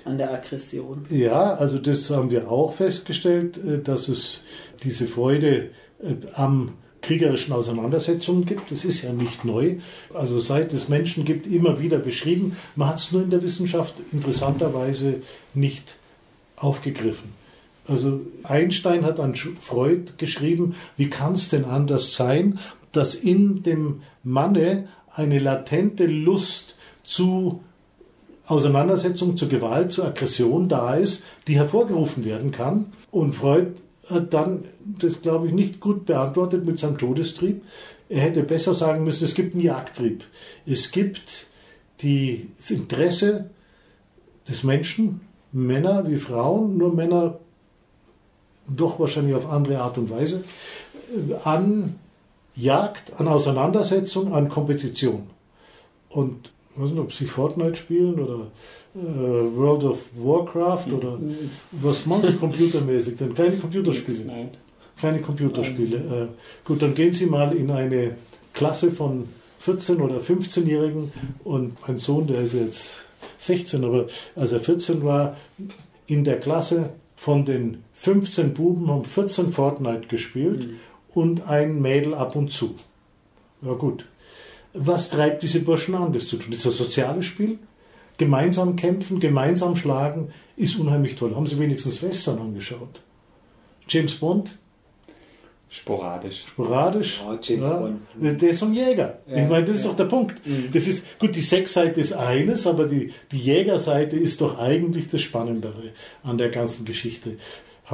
an 0.06 0.18
der 0.18 0.34
Aggression? 0.34 1.06
Ja, 1.10 1.54
also 1.54 1.78
das 1.78 2.10
haben 2.10 2.30
wir 2.30 2.52
auch 2.52 2.74
festgestellt, 2.74 3.58
äh, 3.58 3.82
dass 3.82 4.08
es 4.08 4.42
diese 4.84 5.08
Freude 5.08 5.70
äh, 6.02 6.16
am 6.34 6.74
kriegerischen 7.02 7.54
Auseinandersetzungen 7.54 8.46
gibt. 8.46 8.72
Das 8.72 8.86
ist 8.86 9.02
ja 9.02 9.12
nicht 9.12 9.46
neu. 9.46 9.76
Also 10.14 10.40
seit 10.40 10.74
es 10.74 10.90
Menschen 10.90 11.26
gibt, 11.26 11.46
immer 11.46 11.80
wieder 11.80 12.00
beschrieben. 12.00 12.56
Man 12.76 12.88
hat 12.88 12.98
es 12.98 13.12
nur 13.12 13.24
in 13.24 13.30
der 13.30 13.44
Wissenschaft 13.44 13.96
interessanterweise 14.12 15.16
nicht 15.54 15.98
aufgegriffen. 16.56 17.34
Also 17.88 18.22
Einstein 18.44 19.06
hat 19.06 19.20
an 19.20 19.36
Freud 19.36 20.14
geschrieben, 20.18 20.76
wie 20.96 21.10
kann 21.10 21.34
es 21.34 21.50
denn 21.50 21.66
anders 21.66 22.16
sein, 22.16 22.60
dass 22.94 23.16
in 23.16 23.64
dem 23.64 24.02
Manne 24.24 24.88
eine 25.14 25.40
latente 25.40 26.06
Lust 26.06 26.78
zu 27.04 27.62
Auseinandersetzung, 28.46 29.38
zu 29.38 29.48
Gewalt, 29.48 29.92
zu 29.92 30.04
Aggression 30.04 30.68
da 30.68 30.96
ist, 30.96 31.24
die 31.48 31.56
hervorgerufen 31.56 32.26
werden 32.26 32.52
kann. 32.52 32.88
Und 33.12 33.36
Freud 33.36 33.74
hat 34.08 34.34
dann 34.34 34.66
das, 35.00 35.22
glaube 35.22 35.48
ich, 35.48 35.54
nicht 35.54 35.80
gut 35.80 36.06
beantwortet 36.06 36.66
mit 36.66 36.78
seinem 36.78 36.98
Todestrieb. 36.98 37.62
Er 38.10 38.22
hätte 38.22 38.44
besser 38.44 38.74
sagen 38.74 39.04
müssen, 39.04 39.24
es 39.24 39.34
gibt 39.34 39.54
einen 39.54 39.64
Jagdtrieb. 39.64 40.24
Es 40.66 40.92
gibt 40.92 41.48
die, 42.02 42.50
das 42.58 42.72
Interesse 42.72 43.50
des 44.48 44.64
Menschen, 44.64 45.22
Männer 45.54 46.10
wie 46.10 46.18
Frauen, 46.18 46.78
nur 46.78 46.94
Männer 46.94 47.40
doch 48.68 49.00
wahrscheinlich 49.00 49.36
auf 49.36 49.50
andere 49.50 49.80
Art 49.80 49.98
und 49.98 50.10
Weise, 50.10 50.44
an 51.44 51.96
Jagd, 52.56 53.14
an 53.18 53.28
Auseinandersetzung, 53.28 54.34
an 54.34 54.50
Kompetition. 54.50 55.24
Und 56.10 56.52
ich 56.76 56.82
weiß 56.82 56.92
nicht, 56.92 57.00
ob 57.00 57.14
sie 57.14 57.26
Fortnite 57.26 57.76
spielen 57.76 58.20
oder 58.20 58.48
äh, 58.96 59.58
World 59.58 59.84
of 59.84 60.00
Warcraft 60.16 60.92
oder 60.92 61.20
was 61.72 62.06
machen 62.06 62.24
sie 62.24 62.34
computermäßig 62.34 63.18
denn? 63.18 63.34
Keine 63.34 63.58
Computerspiele. 63.58 64.26
Nein. 64.26 64.50
Keine 65.00 65.22
Computerspiele. 65.22 65.98
Äh, 65.98 66.28
gut, 66.66 66.82
dann 66.82 66.96
gehen 66.96 67.12
Sie 67.12 67.26
mal 67.26 67.56
in 67.56 67.72
eine 67.72 68.16
Klasse 68.54 68.92
von 68.92 69.30
14- 69.66 70.00
oder 70.00 70.18
15-Jährigen 70.18 71.12
und 71.44 71.76
mein 71.88 71.98
Sohn, 71.98 72.28
der 72.28 72.42
ist 72.42 72.54
jetzt 72.54 73.06
16, 73.38 73.84
aber 73.84 74.08
als 74.36 74.52
er 74.52 74.60
14 74.60 75.04
war, 75.04 75.38
in 76.06 76.24
der 76.24 76.40
Klasse 76.40 76.90
von 77.16 77.46
den 77.46 77.84
15 77.94 78.54
Buben 78.54 78.90
haben 78.90 79.06
14 79.06 79.54
Fortnite 79.54 80.08
gespielt 80.08 80.68
mhm 80.68 80.80
und 81.14 81.48
ein 81.48 81.82
Mädel 81.82 82.14
ab 82.14 82.36
und 82.36 82.52
zu. 82.52 82.76
Ja 83.62 83.74
gut. 83.74 84.06
Was 84.74 85.10
treibt 85.10 85.44
diese 85.44 85.60
Burschen 85.60 85.96
an, 85.96 86.14
das 86.14 86.28
zu 86.28 86.38
tun? 86.38 86.52
Das 86.52 86.62
ist 86.62 86.66
ein 86.66 86.72
soziales 86.86 87.26
Spiel. 87.26 87.60
Gemeinsam 88.18 88.76
kämpfen, 88.76 89.20
gemeinsam 89.20 89.76
schlagen, 89.76 90.34
ist 90.56 90.78
unheimlich 90.78 91.16
toll. 91.16 91.36
Haben 91.36 91.48
Sie 91.48 91.58
wenigstens 91.60 92.02
Western 92.02 92.40
angeschaut? 92.40 93.02
James 93.88 94.16
Bond? 94.16 94.58
Sporadisch. 95.70 96.44
Sporadisch. 96.48 97.20
Oh, 97.26 97.36
James 97.42 97.68
ja. 97.68 97.78
Bond. 97.80 98.02
Der 98.42 98.50
ist 98.50 98.60
so 98.60 98.68
ein 98.68 98.76
Jäger. 98.76 99.20
Ja, 99.28 99.38
ich 99.38 99.50
meine, 99.50 99.66
das 99.66 99.78
ist 99.78 99.86
doch 99.86 99.96
der 99.96 100.06
Punkt. 100.06 100.46
Mhm. 100.46 100.70
Das 100.72 100.88
ist, 100.88 101.18
gut, 101.18 101.36
die 101.36 101.42
Sexseite 101.42 102.00
ist 102.00 102.14
eines, 102.14 102.68
aber 102.68 102.86
die, 102.86 103.12
die 103.32 103.40
Jägerseite 103.40 104.16
ist 104.16 104.42
doch 104.42 104.60
eigentlich 104.60 105.10
das 105.10 105.22
Spannendere 105.22 105.92
an 106.22 106.38
der 106.38 106.50
ganzen 106.50 106.86
Geschichte 106.86 107.38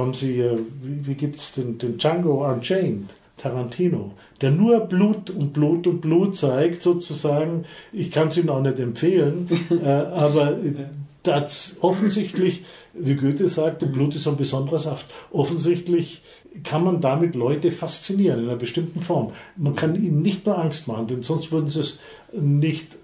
haben 0.00 0.14
sie, 0.14 0.44
wie, 0.82 1.06
wie 1.06 1.14
gibt 1.14 1.36
es 1.36 1.52
den, 1.52 1.78
den 1.78 1.98
Django 1.98 2.46
Unchained, 2.46 3.10
Tarantino, 3.36 4.12
der 4.40 4.50
nur 4.50 4.80
Blut 4.80 5.30
und 5.30 5.52
Blut 5.52 5.86
und 5.86 6.00
Blut 6.00 6.36
zeigt, 6.36 6.82
sozusagen. 6.82 7.64
Ich 7.92 8.10
kann 8.10 8.28
es 8.28 8.36
Ihnen 8.36 8.50
auch 8.50 8.60
nicht 8.60 8.78
empfehlen, 8.78 9.48
äh, 9.70 9.88
aber 9.88 10.56
das 11.22 11.76
offensichtlich, 11.80 12.64
wie 12.94 13.14
Goethe 13.14 13.48
sagte, 13.48 13.86
Blut 13.86 14.14
ist 14.14 14.26
ein 14.26 14.36
besonderer 14.36 14.78
Saft. 14.78 15.06
Offensichtlich 15.30 16.22
kann 16.64 16.84
man 16.84 17.00
damit 17.00 17.34
Leute 17.34 17.70
faszinieren 17.70 18.40
in 18.40 18.48
einer 18.48 18.58
bestimmten 18.58 19.00
Form. 19.00 19.32
Man 19.56 19.76
kann 19.76 19.94
ihnen 19.94 20.22
nicht 20.22 20.46
nur 20.46 20.58
Angst 20.58 20.88
machen, 20.88 21.06
denn 21.06 21.22
sonst 21.22 21.52
würden 21.52 21.68
sie 21.68 21.80
es 21.80 22.00
nicht 22.32 22.96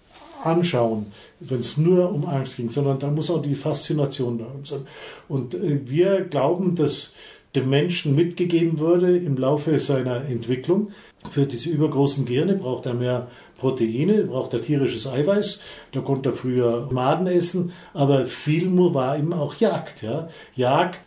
anschauen, 0.42 1.06
wenn 1.40 1.60
es 1.60 1.76
nur 1.76 2.12
um 2.12 2.26
Angst 2.26 2.56
ging, 2.56 2.70
sondern 2.70 2.98
da 2.98 3.10
muss 3.10 3.30
auch 3.30 3.42
die 3.42 3.54
Faszination 3.54 4.38
da 4.38 4.46
sein. 4.64 4.86
Und 5.28 5.54
äh, 5.54 5.80
wir 5.84 6.22
glauben, 6.22 6.74
dass 6.74 7.10
dem 7.56 7.70
Menschen 7.70 8.14
mitgegeben 8.14 8.78
wurde 8.78 9.16
im 9.16 9.36
Laufe 9.36 9.78
seiner 9.78 10.26
Entwicklung. 10.26 10.90
Für 11.30 11.46
diese 11.46 11.70
übergroßen 11.70 12.26
Gehirne 12.26 12.54
braucht 12.54 12.86
er 12.86 12.94
mehr 12.94 13.28
Proteine, 13.58 14.24
braucht 14.24 14.52
er 14.52 14.60
tierisches 14.60 15.06
Eiweiß. 15.06 15.60
Da 15.92 16.00
konnte 16.00 16.28
er 16.28 16.34
früher 16.34 16.88
Maden 16.92 17.26
essen, 17.26 17.72
aber 17.94 18.26
viel 18.26 18.70
war 18.94 19.18
eben 19.18 19.32
auch 19.32 19.54
Jagd. 19.54 20.02
Ja? 20.02 20.28
Jagd, 20.54 21.00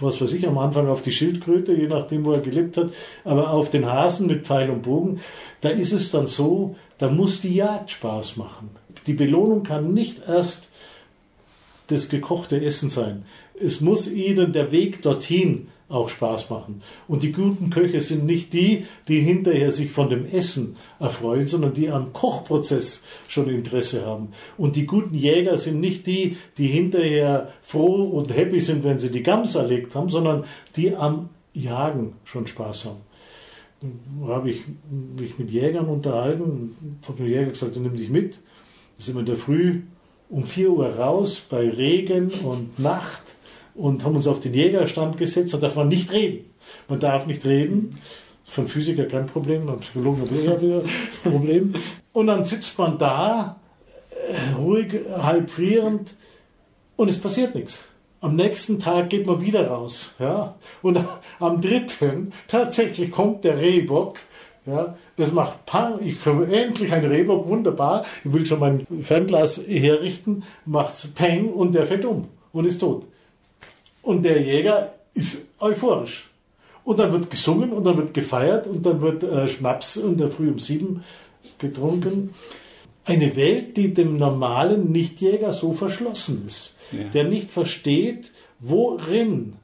was 0.00 0.20
weiß 0.20 0.32
ich, 0.32 0.46
am 0.46 0.58
Anfang 0.58 0.88
auf 0.88 1.02
die 1.02 1.12
Schildkröte, 1.12 1.74
je 1.74 1.88
nachdem, 1.88 2.24
wo 2.24 2.32
er 2.32 2.40
gelebt 2.40 2.76
hat, 2.76 2.90
aber 3.24 3.50
auf 3.50 3.68
den 3.68 3.86
Hasen 3.86 4.28
mit 4.28 4.46
Pfeil 4.46 4.70
und 4.70 4.82
Bogen. 4.82 5.20
Da 5.60 5.70
ist 5.70 5.92
es 5.92 6.12
dann 6.12 6.28
so, 6.28 6.76
da 6.98 7.10
muss 7.10 7.40
die 7.40 7.56
Jagd 7.56 7.90
Spaß 7.90 8.36
machen. 8.36 8.70
Die 9.06 9.14
Belohnung 9.14 9.62
kann 9.62 9.92
nicht 9.92 10.20
erst 10.26 10.68
das 11.88 12.08
gekochte 12.08 12.60
Essen 12.60 12.88
sein. 12.88 13.24
Es 13.60 13.80
muss 13.80 14.10
ihnen 14.10 14.52
der 14.52 14.72
Weg 14.72 15.02
dorthin 15.02 15.68
auch 15.88 16.08
Spaß 16.08 16.48
machen. 16.48 16.82
Und 17.06 17.22
die 17.22 17.32
guten 17.32 17.68
Köche 17.68 18.00
sind 18.00 18.24
nicht 18.24 18.54
die, 18.54 18.86
die 19.08 19.20
hinterher 19.20 19.70
sich 19.72 19.90
von 19.90 20.08
dem 20.08 20.24
Essen 20.24 20.76
erfreuen, 20.98 21.46
sondern 21.46 21.74
die 21.74 21.90
am 21.90 22.14
Kochprozess 22.14 23.04
schon 23.28 23.50
Interesse 23.50 24.06
haben. 24.06 24.28
Und 24.56 24.76
die 24.76 24.86
guten 24.86 25.14
Jäger 25.14 25.58
sind 25.58 25.80
nicht 25.80 26.06
die, 26.06 26.38
die 26.56 26.68
hinterher 26.68 27.52
froh 27.62 28.04
und 28.04 28.34
happy 28.34 28.60
sind, 28.60 28.84
wenn 28.84 28.98
sie 28.98 29.10
die 29.10 29.22
Gams 29.22 29.54
erlegt 29.54 29.94
haben, 29.94 30.08
sondern 30.08 30.44
die 30.76 30.96
am 30.96 31.28
Jagen 31.52 32.14
schon 32.24 32.46
Spaß 32.46 32.86
haben 32.86 33.00
habe 34.26 34.50
ich 34.50 34.64
mich 35.16 35.38
mit 35.38 35.50
Jägern 35.50 35.86
unterhalten. 35.86 36.76
Habe 37.06 37.22
mir 37.22 37.28
Jäger 37.28 37.50
gesagt, 37.50 37.76
nimm 37.76 37.96
dich 37.96 38.10
mit. 38.10 38.40
Sind 39.02 39.16
wir 39.16 39.20
in 39.20 39.26
der 39.26 39.36
Früh 39.36 39.80
um 40.30 40.44
4 40.44 40.70
Uhr 40.70 40.94
raus 40.94 41.44
bei 41.50 41.68
Regen 41.68 42.30
und 42.44 42.78
Nacht 42.78 43.24
und 43.74 44.04
haben 44.04 44.14
uns 44.14 44.28
auf 44.28 44.38
den 44.38 44.54
Jägerstand 44.54 45.16
gesetzt. 45.18 45.52
Da 45.52 45.58
darf 45.58 45.74
man 45.74 45.88
nicht 45.88 46.12
reden. 46.12 46.44
Man 46.88 47.00
darf 47.00 47.26
nicht 47.26 47.44
reden. 47.44 47.98
Von 48.44 48.68
Physiker 48.68 49.06
kein 49.06 49.26
Problem, 49.26 49.66
von 49.66 49.80
Psychologen 49.80 50.22
ich 50.24 50.62
wieder 50.62 50.82
Problem. 51.24 51.74
Und 52.12 52.28
dann 52.28 52.44
sitzt 52.44 52.78
man 52.78 52.96
da, 52.96 53.60
äh, 54.10 54.54
ruhig, 54.54 55.00
halb 55.10 55.50
frierend, 55.50 56.14
und 56.94 57.10
es 57.10 57.18
passiert 57.18 57.56
nichts. 57.56 57.88
Am 58.20 58.36
nächsten 58.36 58.78
Tag 58.78 59.10
geht 59.10 59.26
man 59.26 59.40
wieder 59.40 59.66
raus. 59.66 60.14
Ja? 60.20 60.54
Und 60.80 61.04
am 61.40 61.60
dritten 61.60 62.32
tatsächlich 62.46 63.10
kommt 63.10 63.42
der 63.42 63.58
Rehbock. 63.58 64.18
Ja? 64.64 64.96
Das 65.16 65.32
macht 65.32 65.66
Pang, 65.66 65.98
ich 66.02 66.22
komme 66.22 66.46
endlich 66.46 66.92
ein 66.92 67.04
Rehbock, 67.04 67.46
wunderbar. 67.46 68.04
Ich 68.24 68.32
will 68.32 68.46
schon 68.46 68.60
mein 68.60 68.86
Fernglas 69.00 69.62
herrichten, 69.66 70.44
macht's 70.64 71.08
Peng 71.08 71.48
und 71.50 71.74
der 71.74 71.86
fällt 71.86 72.04
um 72.04 72.28
und 72.52 72.64
ist 72.64 72.80
tot. 72.80 73.04
Und 74.02 74.24
der 74.24 74.40
Jäger 74.40 74.94
ist 75.14 75.44
euphorisch. 75.58 76.28
Und 76.84 76.98
dann 76.98 77.12
wird 77.12 77.30
gesungen 77.30 77.72
und 77.72 77.84
dann 77.84 77.96
wird 77.96 78.14
gefeiert 78.14 78.66
und 78.66 78.84
dann 78.84 79.00
wird 79.00 79.22
äh, 79.22 79.46
Schnaps 79.46 79.96
in 79.96 80.16
der 80.16 80.30
Früh 80.30 80.48
um 80.48 80.58
sieben 80.58 81.04
getrunken. 81.58 82.34
Eine 83.04 83.36
Welt, 83.36 83.76
die 83.76 83.92
dem 83.92 84.16
normalen 84.16 84.90
Nichtjäger 84.90 85.52
so 85.52 85.72
verschlossen 85.72 86.44
ist, 86.46 86.76
ja. 86.90 87.04
der 87.04 87.24
nicht 87.24 87.50
versteht, 87.50 88.32
Worin? 88.62 89.54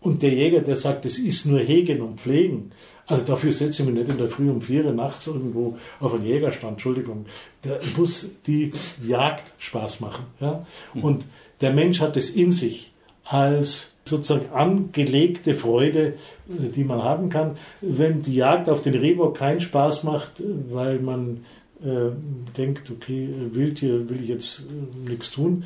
Und 0.00 0.22
der 0.22 0.32
Jäger, 0.32 0.60
der 0.60 0.76
sagt, 0.76 1.04
es 1.06 1.18
ist 1.18 1.46
nur 1.46 1.58
Hegen 1.58 2.00
und 2.02 2.20
Pflegen. 2.20 2.72
Also 3.10 3.24
dafür 3.24 3.52
setze 3.52 3.82
ich 3.82 3.88
mich 3.88 3.98
nicht 3.98 4.08
in 4.08 4.18
der 4.18 4.28
Früh 4.28 4.48
um 4.48 4.60
vier 4.60 4.84
Uhr 4.84 4.92
nachts 4.92 5.26
irgendwo 5.26 5.76
auf 5.98 6.14
einen 6.14 6.24
Jägerstand. 6.24 6.74
Entschuldigung. 6.74 7.26
Da 7.62 7.78
muss 7.96 8.30
die 8.46 8.72
Jagd 9.04 9.52
Spaß 9.58 10.00
machen. 10.00 10.26
Ja? 10.40 10.64
Und 10.94 11.24
der 11.60 11.72
Mensch 11.72 12.00
hat 12.00 12.16
es 12.16 12.30
in 12.30 12.52
sich 12.52 12.92
als 13.24 13.90
sozusagen 14.04 14.50
angelegte 14.52 15.54
Freude, 15.54 16.14
die 16.46 16.84
man 16.84 17.02
haben 17.02 17.28
kann. 17.28 17.56
Wenn 17.80 18.22
die 18.22 18.34
Jagd 18.34 18.68
auf 18.68 18.82
den 18.82 18.94
Rehbock 18.94 19.36
keinen 19.36 19.60
Spaß 19.60 20.04
macht, 20.04 20.42
weil 20.70 21.00
man 21.00 21.44
äh, 21.82 22.10
denkt, 22.56 22.90
okay, 22.90 23.28
Wildtier 23.52 24.08
will 24.08 24.22
ich 24.22 24.28
jetzt 24.28 24.60
äh, 24.60 25.08
nichts 25.10 25.30
tun, 25.30 25.64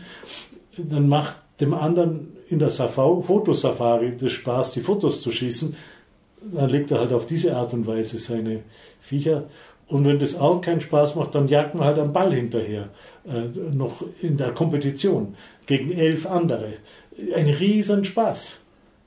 dann 0.77 1.09
macht 1.09 1.37
dem 1.61 1.75
anderen 1.75 2.33
in 2.49 2.59
der 2.59 2.71
Fotosafari 2.71 4.17
das 4.19 4.33
Spaß, 4.33 4.73
die 4.73 4.81
Fotos 4.81 5.23
zu 5.23 5.31
schießen. 5.31 5.77
Dann 6.53 6.71
legt 6.71 6.91
er 6.91 7.01
halt 7.01 7.13
auf 7.13 7.27
diese 7.27 7.57
Art 7.57 7.73
und 7.73 7.87
Weise 7.87 8.19
seine 8.19 8.61
Viecher. 9.01 9.45
Und 9.87 10.07
wenn 10.07 10.19
das 10.19 10.39
auch 10.39 10.61
keinen 10.61 10.81
Spaß 10.81 11.15
macht, 11.15 11.35
dann 11.35 11.49
jagt 11.49 11.75
man 11.75 11.85
halt 11.85 11.99
am 11.99 12.13
Ball 12.13 12.33
hinterher. 12.33 12.89
Äh, 13.27 13.59
noch 13.73 14.05
in 14.21 14.37
der 14.37 14.53
Kompetition 14.53 15.35
gegen 15.67 15.93
elf 15.93 16.27
andere. 16.27 16.75
Ein 17.35 17.49
riesen 17.49 18.05
Spaß. 18.05 18.59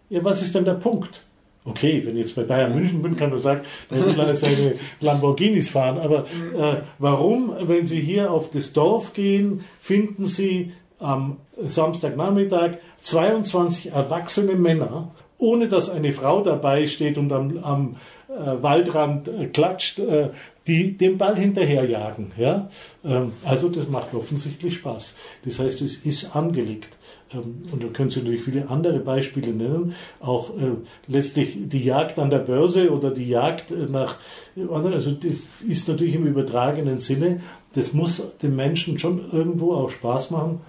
Ja, 0.09 0.23
was 0.23 0.41
ist 0.41 0.55
denn 0.55 0.65
der 0.65 0.75
Punkt? 0.75 1.23
Okay, 1.65 2.01
wenn 2.05 2.15
ich 2.15 2.27
jetzt 2.27 2.35
bei 2.35 2.43
Bayern 2.43 2.73
München 2.73 3.01
bin, 3.01 3.17
kann 3.17 3.29
man 3.29 3.39
sagen, 3.39 3.61
dann 3.89 4.05
will 4.05 4.19
er 4.19 4.35
seine 4.35 4.75
Lamborghinis 5.01 5.69
fahren. 5.69 5.97
Aber 5.97 6.25
äh, 6.55 6.77
warum, 6.97 7.53
wenn 7.61 7.85
Sie 7.85 7.99
hier 7.99 8.31
auf 8.31 8.49
das 8.49 8.71
Dorf 8.71 9.13
gehen, 9.13 9.65
finden 9.79 10.27
Sie 10.27 10.71
am 10.99 11.37
Samstagnachmittag 11.59 12.77
22 13.01 13.91
erwachsene 13.91 14.55
Männer, 14.55 15.11
ohne 15.37 15.67
dass 15.67 15.89
eine 15.89 16.13
Frau 16.13 16.41
dabei 16.41 16.87
steht 16.87 17.17
und 17.17 17.31
am, 17.31 17.57
am 17.63 17.95
äh, 18.27 18.61
Waldrand 18.61 19.27
äh, 19.27 19.47
klatscht, 19.47 19.99
äh, 19.99 20.29
die 20.65 20.97
dem 20.97 21.17
Ball 21.17 21.37
hinterherjagen. 21.37 22.31
Ja? 22.37 22.69
Ähm, 23.05 23.33
also 23.45 23.69
das 23.69 23.87
macht 23.87 24.13
offensichtlich 24.13 24.75
Spaß. 24.75 25.15
Das 25.45 25.59
heißt, 25.59 25.81
es 25.81 25.97
ist 25.97 26.35
angelegt. 26.35 26.97
Ähm, 27.33 27.63
und 27.71 27.83
da 27.83 27.87
können 27.87 28.09
Sie 28.09 28.19
natürlich 28.19 28.41
viele 28.41 28.69
andere 28.69 28.99
Beispiele 28.99 29.53
nennen. 29.53 29.93
Auch 30.19 30.49
äh, 30.57 30.71
letztlich 31.07 31.57
die 31.69 31.83
Jagd 31.83 32.19
an 32.19 32.29
der 32.29 32.39
Börse 32.39 32.91
oder 32.91 33.11
die 33.11 33.27
Jagd 33.29 33.71
äh, 33.71 33.85
nach 33.89 34.17
anderen. 34.57 34.93
Also 34.93 35.11
das 35.11 35.49
ist 35.67 35.87
natürlich 35.87 36.15
im 36.15 36.25
übertragenen 36.25 36.99
Sinne. 36.99 37.41
Das 37.73 37.93
muss 37.93 38.37
dem 38.41 38.55
Menschen 38.55 38.97
schon 38.97 39.31
irgendwo 39.31 39.73
auch 39.73 39.89
Spaß 39.89 40.31
machen. 40.31 40.61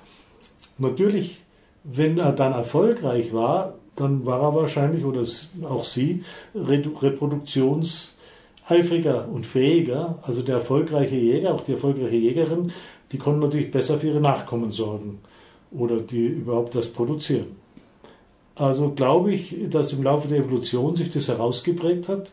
Natürlich, 0.77 1.41
wenn 1.85 2.19
er 2.19 2.33
dann 2.33 2.53
erfolgreich 2.53 3.33
war, 3.33 3.78
dann 4.01 4.27
war 4.27 4.43
er 4.43 4.55
wahrscheinlich, 4.55 5.05
oder 5.05 5.25
auch 5.69 5.85
sie, 5.85 6.25
reproduktionseifriger 6.55 9.29
und 9.29 9.47
fähiger. 9.47 10.19
Also 10.23 10.43
der 10.43 10.57
erfolgreiche 10.57 11.17
Jäger, 11.17 11.55
auch 11.55 11.63
die 11.63 11.73
erfolgreiche 11.73 12.17
Jägerin, 12.17 12.73
die 13.13 13.19
konnten 13.19 13.41
natürlich 13.41 13.71
besser 13.71 13.99
für 13.99 14.09
ihre 14.09 14.21
Nachkommen 14.21 14.71
sorgen 14.71 15.21
oder 15.71 15.99
die 15.99 16.27
überhaupt 16.27 16.75
das 16.75 16.89
produzieren. 16.89 17.57
Also 18.55 18.91
glaube 18.91 19.33
ich, 19.33 19.55
dass 19.71 19.93
im 19.93 20.03
Laufe 20.03 20.29
der 20.29 20.39
Evolution 20.39 20.97
sich 20.97 21.11
das 21.11 21.29
herausgeprägt 21.29 22.09
hat. 22.09 22.33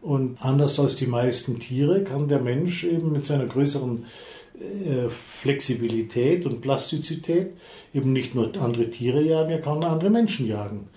Und 0.00 0.38
anders 0.40 0.80
als 0.80 0.96
die 0.96 1.06
meisten 1.06 1.58
Tiere 1.58 2.04
kann 2.04 2.26
der 2.26 2.40
Mensch 2.40 2.84
eben 2.84 3.12
mit 3.12 3.26
seiner 3.26 3.44
größeren 3.44 4.06
äh, 4.60 5.10
Flexibilität 5.10 6.46
und 6.46 6.62
Plastizität 6.62 7.52
eben 7.94 8.12
nicht 8.12 8.34
nur 8.34 8.50
andere 8.60 8.88
Tiere 8.88 9.22
jagen, 9.22 9.50
er 9.50 9.60
kann 9.60 9.84
andere 9.84 10.10
Menschen 10.10 10.46
jagen. 10.46 10.88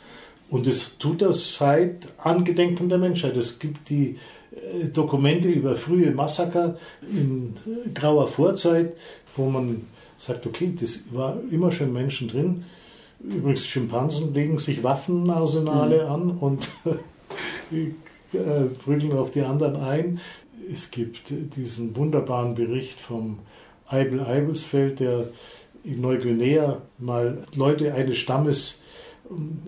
Und 0.53 0.67
das 0.67 0.99
tut 0.99 1.23
er 1.23 1.33
seit 1.33 2.13
Angedenken 2.19 2.87
der 2.87 2.99
Menschheit. 2.99 3.35
Es 3.37 3.57
gibt 3.57 3.89
die 3.89 4.17
äh, 4.51 4.85
Dokumente 4.89 5.47
über 5.47 5.75
frühe 5.75 6.11
Massaker 6.11 6.77
in 7.01 7.55
äh, 7.65 7.89
grauer 7.89 8.27
Vorzeit, 8.27 8.93
wo 9.35 9.49
man 9.49 9.87
sagt, 10.19 10.45
okay, 10.45 10.71
das 10.79 11.05
war 11.11 11.39
immer 11.49 11.71
schon 11.71 11.91
Menschen 11.91 12.27
drin. 12.27 12.65
Übrigens, 13.19 13.65
Schimpansen 13.65 14.31
legen 14.35 14.59
sich 14.59 14.83
Waffenarsenale 14.83 16.03
mhm. 16.03 16.11
an 16.11 16.29
und 16.37 16.69
prügeln 18.85 19.17
auf 19.17 19.31
die 19.31 19.41
anderen 19.41 19.75
ein. 19.75 20.19
Es 20.71 20.91
gibt 20.91 21.33
diesen 21.55 21.95
wunderbaren 21.95 22.53
Bericht 22.53 23.01
vom 23.01 23.39
Eibel 23.87 24.19
Eibelsfeld, 24.19 24.99
der 24.99 25.29
in 25.83 25.99
Neuguinea 25.99 26.83
mal 26.99 27.39
Leute 27.55 27.95
eines 27.95 28.19
Stammes 28.19 28.82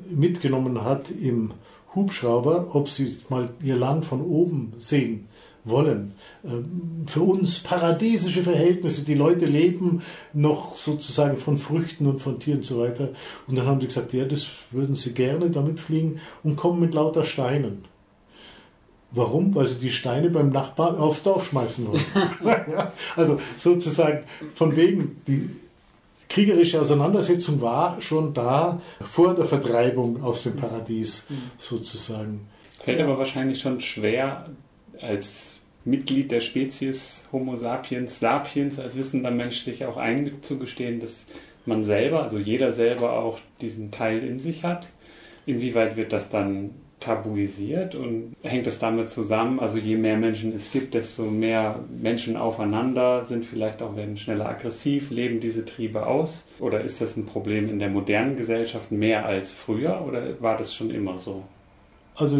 mitgenommen 0.09 0.83
hat 0.83 1.09
im 1.09 1.53
Hubschrauber, 1.93 2.67
ob 2.73 2.89
sie 2.89 3.17
mal 3.29 3.49
ihr 3.63 3.75
Land 3.75 4.05
von 4.05 4.21
oben 4.21 4.73
sehen 4.77 5.27
wollen. 5.63 6.13
Ähm, 6.45 7.05
für 7.07 7.21
uns 7.21 7.59
paradiesische 7.59 8.43
Verhältnisse. 8.43 9.03
Die 9.03 9.15
Leute 9.15 9.45
leben 9.45 10.01
noch 10.33 10.75
sozusagen 10.75 11.37
von 11.37 11.57
Früchten 11.57 12.05
und 12.05 12.21
von 12.21 12.39
Tieren 12.39 12.59
und 12.59 12.65
so 12.65 12.79
weiter. 12.79 13.09
Und 13.47 13.57
dann 13.57 13.65
haben 13.65 13.81
sie 13.81 13.87
gesagt, 13.87 14.13
ja, 14.13 14.25
das 14.25 14.45
würden 14.71 14.95
sie 14.95 15.13
gerne 15.13 15.49
damit 15.49 15.79
fliegen 15.79 16.19
und 16.43 16.55
kommen 16.55 16.79
mit 16.79 16.93
lauter 16.93 17.23
Steinen. 17.23 17.85
Warum? 19.11 19.55
Weil 19.55 19.67
sie 19.67 19.75
die 19.75 19.91
Steine 19.91 20.29
beim 20.29 20.49
Nachbarn 20.49 20.97
aufs 20.97 21.23
Dorf 21.23 21.47
schmeißen 21.47 21.87
wollen. 21.87 22.03
also 23.15 23.39
sozusagen 23.57 24.23
von 24.55 24.75
wegen, 24.75 25.21
die 25.25 25.49
kriegerische 26.29 26.81
Auseinandersetzung 26.81 27.61
war 27.61 28.01
schon 28.01 28.33
da 28.33 28.81
vor 29.11 29.35
der 29.35 29.45
Vertreibung 29.45 30.21
aus 30.23 30.43
dem 30.43 30.55
Paradies 30.55 31.27
sozusagen. 31.57 32.47
Fällt 32.79 33.01
aber 33.01 33.17
wahrscheinlich 33.17 33.61
schon 33.61 33.79
schwer, 33.81 34.49
als 35.01 35.55
Mitglied 35.85 36.31
der 36.31 36.41
Spezies 36.41 37.25
Homo 37.31 37.55
sapiens 37.57 38.19
sapiens 38.19 38.79
als 38.79 38.97
wissender 38.97 39.31
Mensch 39.31 39.59
sich 39.59 39.85
auch 39.85 39.97
einzugestehen, 39.97 40.99
dass 40.99 41.25
man 41.65 41.83
selber, 41.83 42.23
also 42.23 42.39
jeder 42.39 42.71
selber 42.71 43.13
auch 43.13 43.39
diesen 43.61 43.91
Teil 43.91 44.23
in 44.23 44.39
sich 44.39 44.63
hat. 44.63 44.87
Inwieweit 45.45 45.95
wird 45.95 46.11
das 46.11 46.29
dann 46.29 46.71
tabuisiert 47.05 47.95
und 47.95 48.35
hängt 48.41 48.67
das 48.67 48.79
damit 48.79 49.09
zusammen? 49.09 49.59
Also 49.59 49.77
je 49.77 49.95
mehr 49.95 50.17
Menschen 50.17 50.55
es 50.55 50.71
gibt, 50.71 50.93
desto 50.93 51.23
mehr 51.23 51.79
Menschen 52.01 52.35
aufeinander 52.35 53.23
sind 53.25 53.45
vielleicht 53.45 53.81
auch 53.81 53.95
werden 53.95 54.17
schneller 54.17 54.49
aggressiv, 54.49 55.11
leben 55.11 55.39
diese 55.39 55.65
Triebe 55.65 56.07
aus? 56.07 56.47
Oder 56.59 56.81
ist 56.81 57.01
das 57.01 57.15
ein 57.15 57.25
Problem 57.25 57.69
in 57.69 57.79
der 57.79 57.89
modernen 57.89 58.35
Gesellschaft 58.35 58.91
mehr 58.91 59.25
als 59.25 59.51
früher 59.51 60.03
oder 60.05 60.41
war 60.41 60.57
das 60.57 60.73
schon 60.73 60.89
immer 60.89 61.19
so? 61.19 61.43
Also 62.15 62.37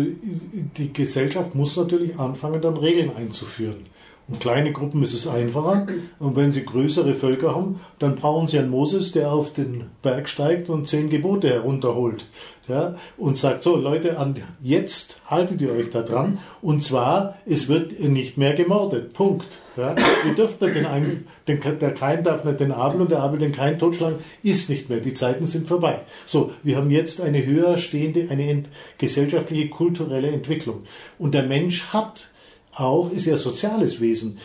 die 0.78 0.94
Gesellschaft 0.94 1.54
muss 1.54 1.76
natürlich 1.76 2.18
anfangen, 2.18 2.62
dann 2.62 2.78
Regeln 2.78 3.12
einzuführen. 3.16 3.86
In 4.28 4.40
kleine 4.40 4.72
Gruppen 4.72 5.04
ist 5.04 5.14
es 5.14 5.28
einfacher. 5.28 5.86
Und 6.18 6.36
wenn 6.36 6.52
sie 6.52 6.66
größere 6.66 7.14
Völker 7.14 7.56
haben, 7.56 7.80
dann 8.00 8.16
brauchen 8.16 8.48
sie 8.48 8.58
einen 8.58 8.72
Moses, 8.72 9.12
der 9.12 9.32
auf 9.32 9.54
den 9.54 9.86
Berg 10.02 10.28
steigt 10.28 10.68
und 10.68 10.88
zehn 10.88 11.12
Gebote 11.12 11.48
herunterholt. 11.48 12.26
Ja, 12.68 12.96
und 13.18 13.38
sagt 13.38 13.62
so, 13.62 13.76
Leute, 13.76 14.18
an, 14.18 14.42
jetzt 14.64 15.22
haltet 15.28 15.62
ihr 15.62 15.72
euch 15.72 15.92
da 15.92 16.02
dran. 16.02 16.40
Und 16.64 16.82
zwar, 16.82 17.38
es 17.46 17.68
wird 17.68 18.00
nicht 18.00 18.40
mehr 18.40 18.56
gemordet. 18.56 19.14
Punkt. 19.14 19.60
Ja, 19.78 19.96
ihr 20.26 20.34
dürft 20.34 20.60
nicht 20.60 20.76
den 20.76 20.88
einen, 20.88 21.28
den, 21.48 21.60
der 21.62 21.94
Kain 21.94 22.24
darf 22.24 22.44
nicht 22.44 22.60
den 22.60 22.72
Abel 22.72 23.02
und 23.02 23.12
der 23.12 23.20
Abel 23.20 23.38
den 23.38 23.52
Kain 23.52 23.78
totschlagen. 23.78 24.18
Ist 24.42 24.72
nicht 24.72 24.90
mehr. 24.90 25.02
Die 25.02 25.14
Zeiten 25.14 25.46
sind 25.46 25.68
vorbei. 25.68 26.00
So, 26.26 26.52
wir 26.64 26.78
haben 26.78 26.90
jetzt 26.90 27.22
eine 27.22 27.46
höher 27.46 27.78
stehende, 27.78 28.28
eine 28.32 28.64
gesellschaftliche, 28.98 29.70
kulturelle 29.70 30.30
Entwicklung. 30.30 30.86
Und 31.20 31.36
der 31.36 31.44
Mensch 31.44 31.94
hat 31.94 32.30
auch 32.76 33.10
ist 33.12 33.26
ja 33.26 33.38
soziales 33.38 34.02
Wesen. 34.02 34.38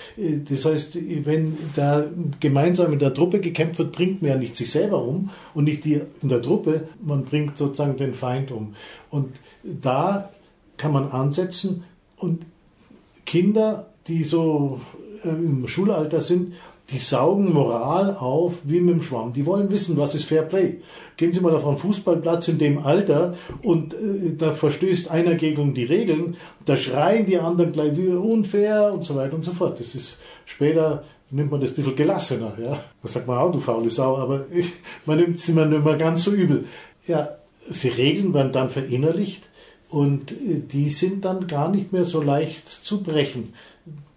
Das 0.49 0.65
heißt, 0.65 0.97
wenn 1.25 1.59
da 1.75 2.07
gemeinsam 2.39 2.93
in 2.93 2.99
der 2.99 3.13
Truppe 3.13 3.41
gekämpft 3.41 3.79
wird, 3.79 3.93
bringt 3.93 4.23
man 4.23 4.31
ja 4.31 4.37
nicht 4.37 4.57
sich 4.57 4.71
selber 4.71 5.03
um 5.03 5.31
und 5.53 5.65
nicht 5.65 5.85
die 5.85 6.01
in 6.23 6.29
der 6.29 6.41
Truppe, 6.41 6.89
man 7.03 7.25
bringt 7.25 7.59
sozusagen 7.59 7.97
den 7.97 8.15
Feind 8.15 8.53
um. 8.53 8.75
Und 9.11 9.35
da 9.63 10.31
kann 10.77 10.93
man 10.93 11.11
ansetzen 11.11 11.85
und 12.17 12.47
Kinder, 13.27 13.91
die 14.07 14.25
so 14.25 14.81
äh, 15.25 15.29
im 15.29 15.67
Schulalter 15.67 16.23
sind, 16.23 16.55
die 16.91 16.99
saugen 16.99 17.53
Moral 17.53 18.17
auf 18.17 18.59
wie 18.65 18.81
mit 18.81 18.95
dem 18.95 19.03
Schwamm. 19.03 19.33
Die 19.33 19.47
wollen 19.47 19.71
wissen, 19.71 19.97
was 19.97 20.15
ist 20.15 20.25
Fair 20.25 20.43
Play. 20.43 20.79
Gehen 21.17 21.33
Sie 21.33 21.41
mal 21.41 21.55
auf 21.55 21.67
einen 21.67 21.79
Fußballplatz 21.79 22.49
in 22.49 22.59
dem 22.59 22.79
Alter 22.85 23.35
und 23.63 23.95
äh, 23.95 24.35
da 24.37 24.53
verstößt 24.53 25.11
einer 25.11 25.35
gegen 25.35 25.75
die 25.75 25.85
Regeln, 25.85 26.37
da 26.65 26.77
schreien 26.77 27.27
die 27.27 27.39
anderen 27.39 27.73
gleich 27.73 27.97
unfair 27.99 28.93
und 28.93 29.05
so 29.05 29.15
weiter 29.15 29.35
und 29.35 29.43
so 29.43 29.53
fort. 29.53 29.79
Das 29.79 29.95
ist 29.95 30.19
später 30.47 31.05
nimmt 31.31 31.51
man 31.51 31.61
das 31.61 31.71
ein 31.71 31.77
bisschen 31.77 31.97
gelassener. 31.97 32.57
Ja? 32.61 32.83
Da 33.03 33.09
sagt 33.09 33.27
man 33.27 33.39
auch, 33.39 33.53
du 33.53 33.61
faule 33.61 33.91
Sau, 33.91 34.17
aber 34.17 34.47
ich, 34.53 34.73
man 35.07 35.19
nimmt 35.19 35.37
es 35.37 35.49
immer 35.49 35.67
nicht 35.67 35.85
mehr 35.85 35.97
ganz 35.97 36.25
so 36.25 36.33
übel. 36.33 36.65
Ja, 37.07 37.37
die 37.69 37.89
Regeln 37.89 38.35
werden 38.35 38.53
dann 38.53 38.71
verinnerlicht 38.71 39.49
und 39.89 40.33
äh, 40.33 40.61
die 40.61 40.91
sind 40.91 41.25
dann 41.25 41.47
gar 41.47 41.69
nicht 41.69 41.93
mehr 41.93 42.05
so 42.05 42.21
leicht 42.21 42.69
zu 42.69 43.03
brechen. 43.03 43.55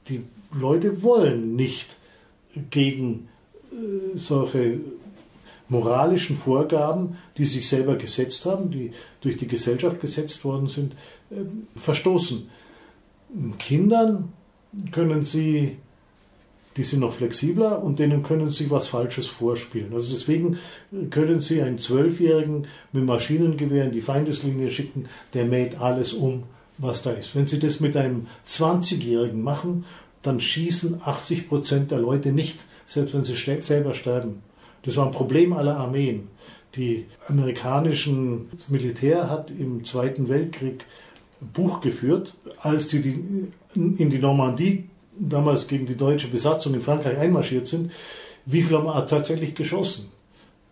Die 0.10 0.24
Leute 0.54 1.04
wollen 1.04 1.56
nicht 1.56 1.96
gegen 2.70 3.28
äh, 3.72 4.18
solche 4.18 4.80
moralischen 5.70 6.38
Vorgaben, 6.38 7.18
die 7.38 7.46
sich 7.46 7.68
selber 7.68 7.96
gesetzt 7.96 8.46
haben, 8.46 8.70
die 8.70 8.92
durch 9.22 9.38
die 9.38 9.48
Gesellschaft 9.48 10.00
gesetzt 10.00 10.44
worden 10.44 10.68
sind, 10.68 10.94
äh, 11.32 11.44
verstoßen. 11.76 12.50
Kindern 13.58 14.32
können 14.92 15.24
sie, 15.24 15.78
die 16.78 16.84
sind 16.84 17.00
noch 17.00 17.14
flexibler 17.14 17.84
und 17.84 18.00
denen 18.00 18.24
können 18.24 18.52
sie 18.52 18.70
was 18.70 18.88
Falsches 18.88 19.28
vorspielen. 19.28 19.94
Also 19.94 20.12
deswegen 20.12 20.58
können 21.10 21.40
sie 21.40 21.62
einen 21.62 21.80
Zwölfjährigen 21.80 22.68
mit 22.92 23.06
Maschinengewehr 23.06 23.86
in 23.86 23.92
die 23.92 24.02
Feindeslinie 24.02 24.70
schicken, 24.70 25.06
der 25.34 25.46
mäht 25.46 25.80
alles 25.80 26.14
um, 26.14 26.44
was 26.78 27.02
da 27.02 27.12
ist. 27.12 27.36
Wenn 27.36 27.48
sie 27.48 27.60
das 27.60 27.80
mit 27.80 27.96
einem 27.98 28.28
20-Jährigen 28.46 29.42
machen, 29.42 29.86
dann 30.24 30.40
schießen 30.40 31.02
80 31.04 31.48
Prozent 31.50 31.92
der 31.92 32.00
Leute 32.00 32.32
nicht, 32.32 32.60
selbst 32.88 33.14
wenn 33.14 33.24
sie 33.24 33.36
selber 33.62 33.94
sterben. 33.94 34.42
Das 34.84 34.98
war 34.98 35.06
ein 35.06 35.12
Problem 35.12 35.54
aller 35.54 35.78
Armeen. 35.78 36.30
Die 36.76 37.06
amerikanischen 37.28 38.50
Militär 38.68 39.30
hat 39.30 39.52
im 39.52 39.84
Zweiten 39.84 40.28
Weltkrieg 40.28 40.86
ein 41.42 41.50
Buch 41.50 41.82
geführt, 41.82 42.34
als 42.60 42.88
die, 42.88 43.50
in 43.76 44.10
die 44.10 44.20
Normandie 44.20 44.90
damals 45.18 45.68
gegen 45.68 45.86
die 45.86 45.96
deutsche 45.96 46.28
Besatzung 46.28 46.74
in 46.74 46.82
Frankreich 46.82 47.18
einmarschiert 47.18 47.68
sind, 47.68 47.92
wie 48.46 48.64
viel 48.64 48.76
haben 48.76 48.86
wir 48.86 49.06
tatsächlich 49.06 49.56
geschossen? 49.56 50.10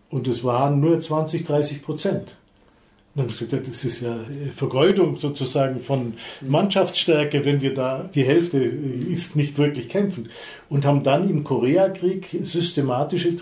Und 0.09 0.27
es 0.27 0.43
waren 0.43 0.79
nur 0.81 0.99
20, 0.99 1.45
30 1.45 1.83
Prozent. 1.83 2.35
Das 3.13 3.41
ist 3.83 4.01
ja 4.01 4.19
Vergeudung 4.55 5.17
sozusagen 5.17 5.81
von 5.81 6.13
Mannschaftsstärke, 6.39 7.43
wenn 7.43 7.59
wir 7.59 7.73
da 7.73 8.09
die 8.15 8.23
Hälfte 8.23 8.57
ist 8.57 9.35
nicht 9.35 9.57
wirklich 9.57 9.89
kämpfen. 9.89 10.29
Und 10.69 10.85
haben 10.85 11.03
dann 11.03 11.29
im 11.29 11.43
Koreakrieg 11.43 12.29
systematische 12.43 13.35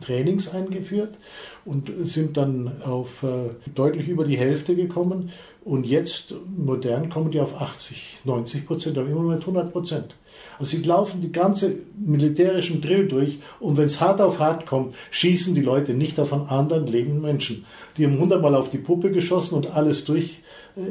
Trainings 0.00 0.48
eingeführt 0.52 1.18
und 1.64 1.92
sind 2.02 2.36
dann 2.36 2.82
auf 2.82 3.22
äh, 3.22 3.50
deutlich 3.72 4.08
über 4.08 4.24
die 4.24 4.38
Hälfte 4.38 4.74
gekommen. 4.74 5.30
Und 5.64 5.86
jetzt 5.86 6.34
modern 6.56 7.08
kommen 7.08 7.30
die 7.30 7.40
auf 7.40 7.60
80, 7.60 8.22
90 8.24 8.66
Prozent, 8.66 8.98
aber 8.98 9.08
immer 9.08 9.22
mit 9.22 9.40
100 9.40 9.72
Prozent. 9.72 10.16
Also 10.58 10.76
sie 10.76 10.82
laufen 10.82 11.20
die 11.20 11.32
ganze 11.32 11.74
militärischen 11.98 12.80
Drill 12.80 13.08
durch 13.08 13.38
und 13.60 13.76
wenn 13.76 13.86
es 13.86 14.00
hart 14.00 14.20
auf 14.20 14.38
hart 14.38 14.66
kommt, 14.66 14.94
schießen 15.10 15.54
die 15.54 15.60
Leute 15.60 15.92
nicht 15.92 16.18
auf 16.18 16.32
einen 16.32 16.48
anderen 16.48 16.86
lebenden 16.86 17.22
Menschen. 17.22 17.66
Die 17.96 18.04
haben 18.04 18.18
hundertmal 18.18 18.54
auf 18.54 18.70
die 18.70 18.78
Puppe 18.78 19.10
geschossen 19.10 19.54
und 19.54 19.72
alles 19.72 20.04
durch 20.04 20.40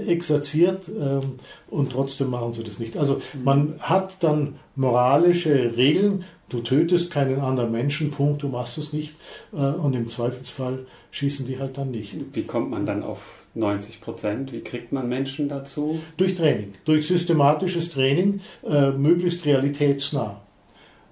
exerziert 0.08 0.84
ähm, 0.90 1.22
und 1.70 1.92
trotzdem 1.92 2.30
machen 2.30 2.54
sie 2.54 2.64
das 2.64 2.80
nicht. 2.80 2.98
Also 2.98 3.22
man 3.44 3.76
hat 3.80 4.24
dann 4.24 4.56
moralische 4.76 5.78
Regeln, 5.78 6.24
du 6.50 6.62
tötest 6.62 7.12
keinen 7.12 7.40
anderen 7.40 7.72
Menschen, 7.72 8.12
Punkt, 8.12 8.44
du 8.44 8.48
machst 8.48 8.78
es 8.78 8.94
nicht 8.94 9.16
äh, 9.54 9.58
und 9.58 9.94
im 9.94 10.08
Zweifelsfall 10.08 10.86
schießen 11.12 11.46
die 11.46 11.60
halt 11.60 11.78
dann 11.78 11.92
nicht. 11.92 12.16
Wie 12.34 12.44
kommt 12.44 12.72
man 12.72 12.86
dann 12.86 13.04
auf 13.04 13.46
90 13.56 14.02
Prozent. 14.02 14.52
Wie 14.52 14.62
kriegt 14.62 14.92
man 14.92 15.10
Menschen 15.10 15.50
dazu? 15.50 16.00
Durch 16.18 16.36
Training, 16.36 16.74
durch 16.84 17.08
systematisches 17.08 17.90
Training, 17.90 18.42
äh, 18.64 18.92
möglichst 18.92 19.46
realitätsnah. 19.46 20.42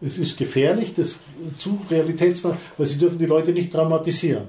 Es 0.01 0.17
ist 0.17 0.38
gefährlich, 0.38 0.93
das 0.93 1.21
zu 1.57 1.80
realitätsnah, 1.89 2.57
weil 2.78 2.86
sie 2.86 2.97
dürfen 2.97 3.17
die 3.17 3.26
Leute 3.26 3.53
nicht 3.53 3.74
dramatisieren. 3.74 4.43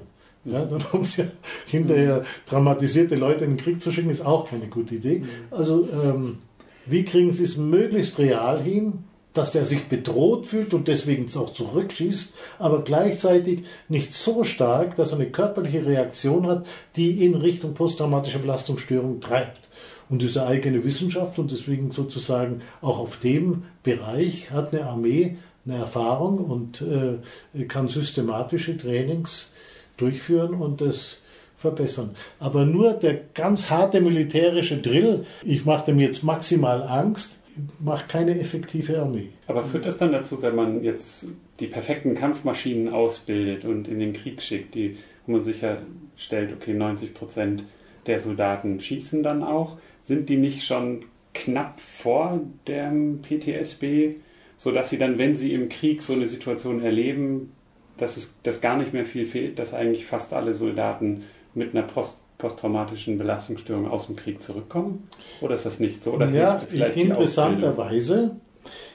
Ja, 0.45 0.63
dann 0.65 0.83
haben 0.93 1.03
sie 1.03 1.23
ja 1.23 1.27
hinterher 1.65 2.23
dramatisierte 2.47 3.15
Leute 3.15 3.43
in 3.45 3.51
den 3.51 3.57
Krieg 3.57 3.81
zu 3.81 3.91
schicken, 3.91 4.09
ist 4.09 4.25
auch 4.25 4.49
keine 4.49 4.67
gute 4.67 4.95
Idee. 4.95 5.23
Also 5.51 5.87
ähm, 5.91 6.37
wie 6.85 7.03
kriegen 7.03 7.33
sie 7.33 7.43
es 7.43 7.57
möglichst 7.57 8.19
real 8.19 8.61
hin, 8.61 9.05
dass 9.33 9.51
der 9.51 9.65
sich 9.65 9.85
bedroht 9.85 10.47
fühlt 10.47 10.73
und 10.73 10.87
deswegen 10.87 11.27
auch 11.35 11.51
zurückschießt, 11.51 12.33
aber 12.57 12.83
gleichzeitig 12.83 13.63
nicht 13.89 14.13
so 14.13 14.43
stark, 14.43 14.95
dass 14.95 15.11
er 15.11 15.19
eine 15.19 15.29
körperliche 15.29 15.85
Reaktion 15.85 16.47
hat, 16.47 16.65
die 16.95 17.25
in 17.25 17.35
Richtung 17.35 17.73
posttraumatische 17.73 18.39
Belastungsstörung 18.39 19.19
treibt. 19.19 19.67
Und 20.09 20.21
diese 20.21 20.45
eigene 20.45 20.85
Wissenschaft 20.85 21.37
und 21.37 21.51
deswegen 21.51 21.91
sozusagen 21.91 22.61
auch 22.81 22.99
auf 22.99 23.17
dem 23.17 23.63
Bereich 23.83 24.51
hat 24.51 24.73
eine 24.73 24.85
Armee 24.85 25.37
eine 25.65 25.77
Erfahrung 25.77 26.37
und 26.37 26.81
äh, 26.81 27.63
kann 27.65 27.87
systematische 27.87 28.77
Trainings 28.77 29.51
durchführen 29.97 30.53
und 30.53 30.81
das 30.81 31.21
verbessern. 31.57 32.15
Aber 32.39 32.65
nur 32.65 32.93
der 32.93 33.19
ganz 33.33 33.69
harte 33.69 34.01
militärische 34.01 34.77
Drill, 34.77 35.25
ich 35.43 35.65
mache 35.65 35.87
dem 35.87 35.99
jetzt 35.99 36.23
maximal 36.23 36.83
Angst, 36.83 37.41
macht 37.79 38.09
keine 38.09 38.37
effektive 38.39 38.99
Armee. 38.99 39.29
Aber 39.47 39.63
führt 39.63 39.85
das 39.85 39.97
dann 39.97 40.11
dazu, 40.11 40.41
wenn 40.41 40.55
man 40.55 40.83
jetzt 40.83 41.27
die 41.59 41.67
perfekten 41.67 42.13
Kampfmaschinen 42.13 42.89
ausbildet 42.89 43.63
und 43.63 43.87
in 43.87 43.99
den 43.99 44.13
Krieg 44.13 44.41
schickt, 44.41 44.75
die, 44.75 44.97
wo 45.25 45.33
man 45.33 45.41
sicherstellt, 45.41 46.53
okay, 46.53 46.73
90 46.73 47.13
Prozent 47.13 47.63
der 48.07 48.19
Soldaten 48.19 48.79
schießen 48.79 49.23
dann 49.23 49.41
auch, 49.41 49.77
sind 50.01 50.29
die 50.29 50.37
nicht 50.37 50.65
schon 50.65 51.05
knapp 51.33 51.79
vor 51.79 52.41
dem 52.67 53.21
PTSB, 53.21 54.17
sodass 54.57 54.89
sie 54.89 54.97
dann, 54.97 55.17
wenn 55.17 55.35
sie 55.35 55.53
im 55.53 55.69
Krieg 55.69 56.01
so 56.01 56.13
eine 56.13 56.27
Situation 56.27 56.81
erleben, 56.81 57.51
dass 57.97 58.17
es 58.17 58.33
dass 58.43 58.61
gar 58.61 58.77
nicht 58.77 58.93
mehr 58.93 59.05
viel 59.05 59.25
fehlt, 59.25 59.59
dass 59.59 59.73
eigentlich 59.73 60.05
fast 60.05 60.33
alle 60.33 60.53
Soldaten 60.53 61.23
mit 61.53 61.75
einer 61.75 61.83
Post 61.83 62.17
posttraumatischen 62.37 63.17
Belastungsstörungen 63.17 63.89
aus 63.89 64.07
dem 64.07 64.17
Krieg 64.17 64.43
zurückkommen? 64.43 65.07
Oder 65.39 65.55
ist 65.55 65.65
das 65.65 65.79
nicht 65.79 66.03
so? 66.03 66.11
Oder 66.11 66.29
ja, 66.31 66.61
interessanterweise 66.93 68.35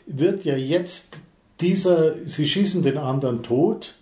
wird 0.07 0.45
ja 0.45 0.57
jetzt 0.57 1.17
dieser, 1.61 2.15
sie 2.27 2.47
schießen 2.47 2.83
den 2.83 2.99
anderen 2.99 3.43
tot, 3.43 3.95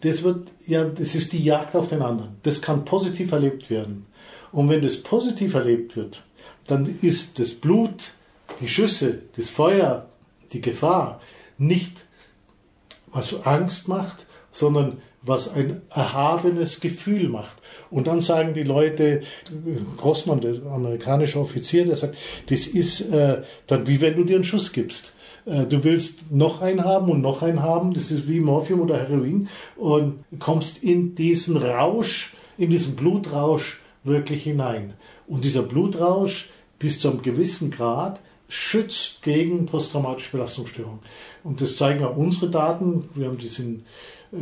das 0.00 0.22
wird 0.22 0.48
ja, 0.66 0.84
das 0.84 1.14
ist 1.14 1.32
die 1.32 1.42
Jagd 1.42 1.74
auf 1.74 1.88
den 1.88 2.02
anderen. 2.02 2.36
Das 2.42 2.62
kann 2.62 2.84
positiv 2.84 3.32
erlebt 3.32 3.70
werden. 3.70 4.06
Und 4.52 4.68
wenn 4.68 4.82
das 4.82 4.98
positiv 4.98 5.54
erlebt 5.54 5.96
wird, 5.96 6.24
dann 6.66 6.98
ist 7.02 7.38
das 7.38 7.52
Blut, 7.52 8.12
die 8.60 8.68
Schüsse, 8.68 9.22
das 9.36 9.50
Feuer, 9.50 10.06
die 10.52 10.60
Gefahr 10.60 11.20
nicht, 11.58 11.92
was 13.12 13.34
Angst 13.44 13.88
macht, 13.88 14.25
sondern 14.56 14.98
was 15.22 15.54
ein 15.54 15.82
erhabenes 15.90 16.80
Gefühl 16.80 17.28
macht. 17.28 17.58
Und 17.90 18.06
dann 18.06 18.20
sagen 18.20 18.54
die 18.54 18.62
Leute, 18.62 19.22
Grossmann, 19.98 20.40
der 20.40 20.64
amerikanische 20.64 21.38
Offizier, 21.38 21.84
der 21.84 21.96
sagt, 21.96 22.16
das 22.48 22.66
ist 22.66 23.02
äh, 23.12 23.42
dann 23.66 23.86
wie 23.86 24.00
wenn 24.00 24.16
du 24.16 24.24
dir 24.24 24.36
einen 24.36 24.44
Schuss 24.44 24.72
gibst. 24.72 25.12
Äh, 25.44 25.66
du 25.66 25.84
willst 25.84 26.30
noch 26.30 26.62
einen 26.62 26.84
haben 26.84 27.10
und 27.10 27.20
noch 27.20 27.42
einen 27.42 27.62
haben, 27.62 27.92
das 27.92 28.10
ist 28.10 28.28
wie 28.28 28.40
Morphium 28.40 28.80
oder 28.80 28.96
Heroin 28.96 29.48
und 29.76 30.24
kommst 30.38 30.82
in 30.82 31.14
diesen 31.14 31.56
Rausch, 31.56 32.32
in 32.56 32.70
diesen 32.70 32.96
Blutrausch 32.96 33.80
wirklich 34.04 34.44
hinein. 34.44 34.94
Und 35.26 35.44
dieser 35.44 35.62
Blutrausch 35.62 36.48
bis 36.78 36.98
zu 36.98 37.10
einem 37.10 37.20
gewissen 37.20 37.70
Grad 37.70 38.20
schützt 38.48 39.22
gegen 39.22 39.66
posttraumatische 39.66 40.30
Belastungsstörung. 40.30 41.00
Und 41.42 41.60
das 41.60 41.76
zeigen 41.76 42.04
auch 42.04 42.16
unsere 42.16 42.48
Daten. 42.48 43.08
Wir 43.14 43.26
haben 43.26 43.38
äh, 43.38 43.78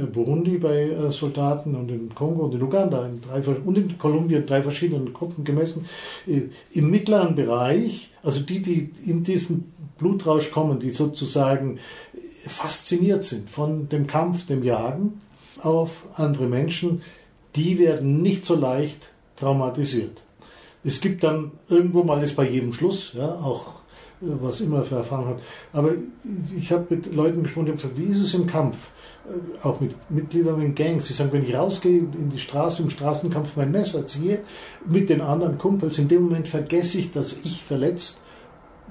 Burundi 0.06 0.58
bei 0.58 0.82
äh, 0.82 1.10
Soldaten 1.10 1.74
und 1.74 1.90
in 1.90 2.14
Kongo 2.14 2.44
und 2.44 2.54
in 2.54 2.62
Uganda 2.62 3.06
in 3.06 3.20
drei, 3.20 3.40
und 3.40 3.78
in 3.78 3.98
Kolumbien 3.98 4.46
drei 4.46 4.62
verschiedenen 4.62 5.12
Gruppen 5.12 5.44
gemessen. 5.44 5.86
Äh, 6.26 6.42
Im 6.72 6.90
mittleren 6.90 7.34
Bereich, 7.34 8.10
also 8.22 8.40
die, 8.40 8.60
die 8.60 8.90
in 9.04 9.22
diesen 9.22 9.72
Blutrausch 9.98 10.50
kommen, 10.50 10.78
die 10.80 10.90
sozusagen 10.90 11.78
fasziniert 12.46 13.24
sind 13.24 13.48
von 13.50 13.88
dem 13.88 14.06
Kampf, 14.06 14.46
dem 14.46 14.62
Jagen 14.62 15.20
auf 15.60 16.04
andere 16.14 16.46
Menschen, 16.46 17.02
die 17.56 17.78
werden 17.78 18.22
nicht 18.22 18.44
so 18.44 18.54
leicht 18.54 19.12
traumatisiert. 19.36 20.22
Es 20.82 21.00
gibt 21.00 21.24
dann 21.24 21.52
irgendwo 21.68 22.02
mal 22.02 22.22
ist 22.22 22.36
bei 22.36 22.48
jedem 22.48 22.72
Schluss, 22.72 23.12
ja, 23.14 23.36
auch 23.36 23.83
was 24.20 24.60
immer 24.60 24.84
für 24.84 24.96
Erfahrung 24.96 25.28
hat. 25.28 25.42
Aber 25.72 25.92
ich 26.56 26.72
habe 26.72 26.86
mit 26.90 27.14
Leuten 27.14 27.42
gesprochen, 27.42 27.66
die 27.66 27.72
haben 27.72 27.78
gesagt, 27.78 27.98
wie 27.98 28.04
ist 28.04 28.20
es 28.20 28.34
im 28.34 28.46
Kampf? 28.46 28.90
Äh, 29.26 29.66
auch 29.66 29.80
mit 29.80 29.94
Mitgliedern 30.10 30.60
in 30.60 30.74
Gangs. 30.74 31.06
Sie 31.06 31.12
sagen, 31.12 31.32
wenn 31.32 31.44
ich 31.44 31.54
rausgehe 31.54 31.98
in 31.98 32.30
die 32.30 32.38
Straße, 32.38 32.82
im 32.82 32.90
Straßenkampf 32.90 33.56
mein 33.56 33.70
Messer 33.70 34.06
ziehe, 34.06 34.40
mit 34.88 35.08
den 35.08 35.20
anderen 35.20 35.58
Kumpels, 35.58 35.98
in 35.98 36.08
dem 36.08 36.22
Moment 36.22 36.48
vergesse 36.48 36.98
ich, 36.98 37.10
dass 37.10 37.32
ich 37.44 37.62
verletzt 37.62 38.20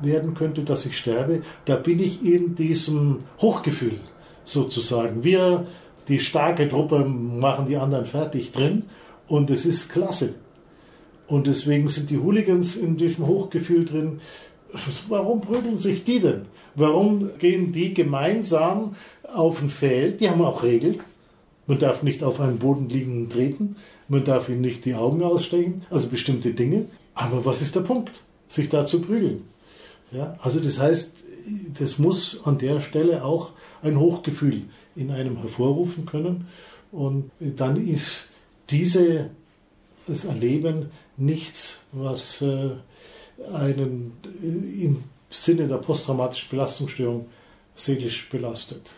werden 0.02 0.34
könnte, 0.34 0.64
dass 0.64 0.86
ich 0.86 0.98
sterbe. 0.98 1.42
Da 1.66 1.76
bin 1.76 2.00
ich 2.00 2.26
in 2.26 2.56
diesem 2.56 3.20
Hochgefühl 3.40 4.00
sozusagen. 4.44 5.24
Wir, 5.24 5.68
die 6.08 6.20
starke 6.20 6.68
Truppe, 6.68 7.06
machen 7.06 7.68
die 7.68 7.78
anderen 7.78 8.06
fertig 8.06 8.52
drin 8.52 8.84
und 9.28 9.50
es 9.50 9.66
ist 9.66 9.90
klasse. 9.90 10.36
Und 11.28 11.48
deswegen 11.48 11.88
sind 11.88 12.10
die 12.10 12.20
Hooligans 12.20 12.76
in 12.76 12.98
diesem 12.98 13.28
Hochgefühl 13.28 13.86
drin. 13.86 14.20
Warum 15.10 15.42
prügeln 15.42 15.80
sich 15.80 16.04
die 16.04 16.20
denn? 16.20 16.46
Warum 16.76 17.38
gehen 17.38 17.72
die 17.72 17.94
gemeinsam 17.94 18.96
auf 19.24 19.62
ein 19.62 19.70
Feld? 19.70 20.20
Die 20.20 20.30
haben 20.30 20.42
auch 20.42 20.64
Regeln. 20.64 21.00
Man 21.68 21.80
darf 21.80 22.04
nicht 22.04 22.24
auf 22.24 22.40
einen 22.40 22.60
Boden 22.60 22.90
liegenden 22.90 23.30
treten. 23.30 23.78
Man 24.08 24.24
darf 24.24 24.50
ihnen 24.50 24.62
nicht 24.62 24.86
die 24.86 24.96
Augen 24.96 25.24
ausstechen. 25.24 25.86
Also 25.90 26.08
bestimmte 26.08 26.54
Dinge. 26.54 26.88
Aber 27.14 27.46
was 27.46 27.62
ist 27.62 27.76
der 27.76 27.82
Punkt? 27.82 28.12
Sich 28.48 28.70
da 28.70 28.86
zu 28.86 29.02
prügeln. 29.02 29.44
Ja, 30.12 30.38
also 30.42 30.60
das 30.60 30.80
heißt, 30.80 31.24
das 31.80 32.00
muss 32.00 32.42
an 32.46 32.58
der 32.58 32.82
Stelle 32.82 33.24
auch 33.24 33.52
ein 33.82 34.00
Hochgefühl 34.00 34.64
in 34.96 35.12
einem 35.12 35.38
hervorrufen 35.38 36.06
können. 36.06 36.48
Und 36.92 37.32
dann 37.40 37.88
ist 37.88 38.28
diese, 38.70 39.30
das 40.08 40.26
Erleben 40.26 40.92
nichts, 41.18 41.82
was 41.92 42.42
äh, 42.42 42.72
einen 43.52 44.14
im 44.42 45.04
Sinne 45.30 45.68
der 45.68 45.78
posttraumatischen 45.78 46.50
Belastungsstörung 46.50 47.28
seelisch 47.76 48.30
belastet. 48.30 48.94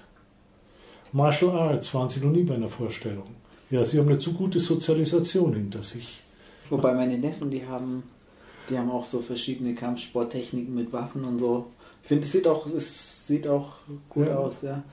Martial 1.12 1.52
Arts 1.52 1.94
waren 1.94 2.10
Sie 2.10 2.20
noch 2.20 2.32
nie 2.32 2.44
bei 2.44 2.56
einer 2.56 2.70
Vorstellung. 2.70 3.28
Ja, 3.70 3.86
Sie 3.86 3.98
haben 3.98 4.10
eine 4.10 4.20
zu 4.20 4.34
gute 4.34 4.60
Sozialisation 4.60 5.54
hinter 5.54 5.82
sich. 5.82 6.22
Wobei 6.70 6.94
meine 6.94 7.18
Neffen, 7.18 7.50
die 7.50 7.66
haben, 7.66 8.04
die 8.70 8.78
haben 8.78 8.92
auch 8.92 9.06
so 9.06 9.22
verschiedene 9.22 9.76
Kampfsporttechniken 9.76 10.74
mit 10.74 10.92
Waffen 10.92 11.24
und 11.24 11.40
so. 11.40 11.68
Ich 12.02 12.10
finde, 12.10 12.26
es 12.26 12.32
sieht 12.32 12.48
auch, 12.48 12.68
es 12.68 13.28
sieht 13.28 13.48
auch 13.48 13.74
gut 14.10 14.28
ja. 14.28 14.36
aus, 14.36 14.56
ja. 14.62 14.84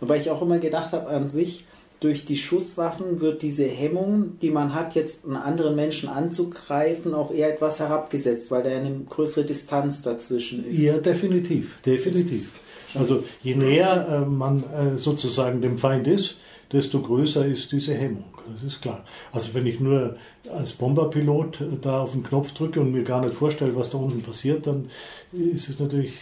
Wobei 0.00 0.18
ich 0.18 0.30
auch 0.30 0.42
immer 0.42 0.58
gedacht 0.58 0.92
habe, 0.92 1.08
an 1.08 1.28
sich, 1.28 1.64
durch 2.00 2.24
die 2.24 2.36
Schusswaffen 2.36 3.20
wird 3.20 3.42
diese 3.42 3.64
Hemmung, 3.64 4.38
die 4.40 4.50
man 4.50 4.74
hat, 4.74 4.94
jetzt 4.94 5.24
einen 5.24 5.36
anderen 5.36 5.76
Menschen 5.76 6.08
anzugreifen, 6.08 7.12
auch 7.12 7.30
eher 7.30 7.52
etwas 7.52 7.78
herabgesetzt, 7.78 8.50
weil 8.50 8.62
da 8.62 8.70
eine 8.70 9.00
größere 9.08 9.44
Distanz 9.44 10.00
dazwischen 10.00 10.66
ist. 10.66 10.78
Ja, 10.78 10.96
definitiv, 10.96 11.80
definitiv. 11.82 12.52
Also 12.94 13.22
je 13.42 13.54
näher 13.54 14.08
äh, 14.08 14.28
man 14.28 14.64
äh, 14.64 14.96
sozusagen 14.96 15.60
dem 15.60 15.78
Feind 15.78 16.08
ist, 16.08 16.36
desto 16.72 17.00
größer 17.02 17.46
ist 17.46 17.70
diese 17.70 17.94
Hemmung. 17.94 18.24
Das 18.52 18.64
ist 18.64 18.80
klar. 18.80 19.04
Also 19.30 19.54
wenn 19.54 19.66
ich 19.66 19.78
nur 19.78 20.16
als 20.50 20.72
Bomberpilot 20.72 21.60
äh, 21.60 21.64
da 21.80 22.00
auf 22.02 22.12
den 22.12 22.22
Knopf 22.22 22.52
drücke 22.52 22.80
und 22.80 22.92
mir 22.92 23.04
gar 23.04 23.20
nicht 23.20 23.34
vorstelle, 23.34 23.76
was 23.76 23.90
da 23.90 23.98
unten 23.98 24.22
passiert, 24.22 24.66
dann 24.66 24.90
ist 25.32 25.68
es 25.68 25.78
natürlich 25.78 26.14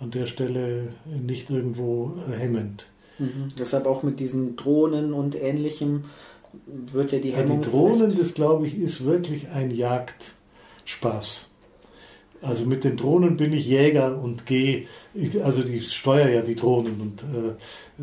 an 0.00 0.10
der 0.10 0.26
Stelle 0.26 0.94
nicht 1.06 1.48
irgendwo 1.48 2.16
äh, 2.28 2.36
hemmend. 2.36 2.86
Mhm. 3.18 3.48
Deshalb 3.58 3.86
auch 3.86 4.02
mit 4.02 4.20
diesen 4.20 4.56
Drohnen 4.56 5.12
und 5.12 5.34
ähnlichem 5.34 6.04
wird 6.92 7.12
ja 7.12 7.18
die 7.18 7.32
Hemmung. 7.32 7.58
Ja, 7.58 7.64
die 7.64 7.70
Drohnen, 7.70 8.16
das 8.16 8.34
glaube 8.34 8.66
ich, 8.66 8.78
ist 8.78 9.04
wirklich 9.04 9.48
ein 9.48 9.70
Jagdspaß. 9.70 11.48
Also 12.42 12.64
mit 12.64 12.82
den 12.82 12.96
Drohnen 12.96 13.36
bin 13.36 13.52
ich 13.52 13.68
Jäger 13.68 14.20
und 14.20 14.46
gehe, 14.46 14.86
also 15.44 15.62
ich 15.62 15.92
steuere 15.92 16.28
ja 16.28 16.42
die 16.42 16.56
Drohnen 16.56 17.00
und 17.00 17.22
äh, 17.22 17.54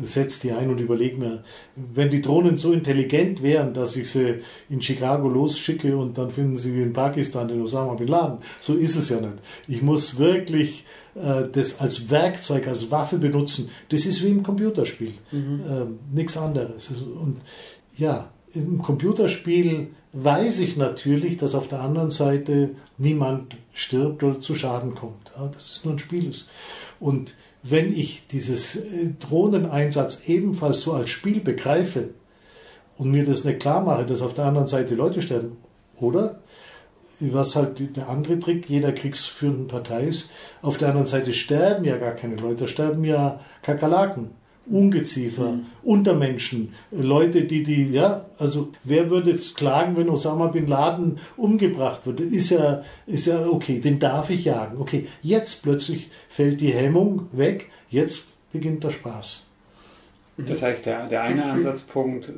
setze 0.02 0.40
die 0.40 0.52
ein 0.52 0.70
und 0.70 0.80
überlege 0.80 1.18
mir, 1.18 1.44
wenn 1.76 2.08
die 2.08 2.22
Drohnen 2.22 2.56
so 2.56 2.72
intelligent 2.72 3.42
wären, 3.42 3.74
dass 3.74 3.96
ich 3.96 4.10
sie 4.10 4.36
in 4.70 4.80
Chicago 4.80 5.28
losschicke 5.28 5.94
und 5.94 6.16
dann 6.16 6.30
finden 6.30 6.56
sie 6.56 6.80
in 6.80 6.94
Pakistan 6.94 7.48
den 7.48 7.60
Osama 7.60 7.94
Bin 7.94 8.08
Laden, 8.08 8.38
so 8.62 8.74
ist 8.74 8.96
es 8.96 9.10
ja 9.10 9.20
nicht. 9.20 9.34
Ich 9.68 9.82
muss 9.82 10.18
wirklich 10.18 10.86
äh, 11.20 11.48
das 11.52 11.80
als 11.80 12.10
Werkzeug, 12.10 12.66
als 12.66 12.90
Waffe 12.90 13.18
benutzen. 13.18 13.70
Das 13.88 14.06
ist 14.06 14.22
wie 14.24 14.28
im 14.28 14.42
Computerspiel, 14.42 15.14
mhm. 15.30 15.60
äh, 15.66 16.16
nichts 16.16 16.36
anderes. 16.36 16.90
Und 16.90 17.38
ja, 17.96 18.30
im 18.52 18.82
Computerspiel 18.82 19.88
weiß 20.12 20.60
ich 20.60 20.76
natürlich, 20.76 21.36
dass 21.36 21.54
auf 21.54 21.68
der 21.68 21.80
anderen 21.80 22.10
Seite 22.10 22.70
niemand 22.98 23.56
stirbt 23.72 24.22
oder 24.22 24.40
zu 24.40 24.54
Schaden 24.54 24.94
kommt. 24.94 25.32
Ja, 25.36 25.46
dass 25.46 25.72
es 25.72 25.84
nur 25.84 25.94
ein 25.94 25.98
Spiel 25.98 26.28
ist. 26.28 26.48
Und 26.98 27.34
wenn 27.62 27.92
ich 27.92 28.26
dieses 28.26 28.76
äh, 28.76 29.10
Drohneneinsatz 29.18 30.22
ebenfalls 30.26 30.80
so 30.80 30.92
als 30.92 31.10
Spiel 31.10 31.40
begreife 31.40 32.10
und 32.98 33.10
mir 33.10 33.24
das 33.24 33.44
nicht 33.44 33.60
klar 33.60 33.82
mache, 33.82 34.06
dass 34.06 34.22
auf 34.22 34.34
der 34.34 34.46
anderen 34.46 34.66
Seite 34.66 34.94
Leute 34.94 35.22
sterben, 35.22 35.56
oder? 35.98 36.40
Was 37.20 37.54
halt 37.54 37.96
der 37.96 38.08
andere 38.08 38.38
Trick 38.40 38.68
jeder 38.68 38.92
kriegsführenden 38.92 39.68
Partei 39.68 40.04
ist, 40.04 40.28
auf 40.62 40.78
der 40.78 40.88
anderen 40.88 41.06
Seite 41.06 41.32
sterben 41.32 41.84
ja 41.84 41.96
gar 41.98 42.12
keine 42.12 42.36
Leute, 42.36 42.66
sterben 42.66 43.04
ja 43.04 43.40
Kakerlaken. 43.62 44.30
Ungeziefer, 44.66 45.52
mhm. 45.52 45.66
Untermenschen, 45.82 46.74
Leute, 46.92 47.42
die 47.42 47.62
die, 47.62 47.90
ja, 47.90 48.26
also 48.38 48.68
wer 48.84 49.10
würde 49.10 49.30
jetzt 49.30 49.56
klagen, 49.56 49.96
wenn 49.96 50.08
Osama 50.08 50.46
bin 50.46 50.66
Laden 50.66 51.18
umgebracht 51.36 52.06
wird? 52.06 52.20
Ist 52.20 52.50
ja, 52.50 52.84
ist 53.06 53.26
ja 53.26 53.46
okay, 53.46 53.80
den 53.80 53.98
darf 53.98 54.30
ich 54.30 54.44
jagen. 54.44 54.78
Okay, 54.78 55.08
jetzt 55.22 55.62
plötzlich 55.62 56.10
fällt 56.28 56.60
die 56.60 56.72
Hemmung 56.72 57.26
weg, 57.32 57.68
jetzt 57.88 58.24
beginnt 58.52 58.84
der 58.84 58.90
Spaß. 58.90 59.44
Das 60.36 60.62
heißt, 60.62 60.86
der, 60.86 61.06
der 61.08 61.22
eine 61.22 61.44
Ansatzpunkt 61.46 62.30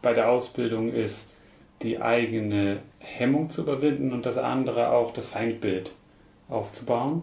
bei 0.00 0.14
der 0.14 0.30
Ausbildung 0.30 0.92
ist, 0.92 1.28
die 1.82 2.00
eigene 2.00 2.80
Hemmung 2.98 3.48
zu 3.50 3.62
überwinden 3.62 4.12
und 4.12 4.26
das 4.26 4.36
andere 4.38 4.90
auch 4.90 5.12
das 5.12 5.26
Feindbild 5.26 5.92
aufzubauen. 6.48 7.22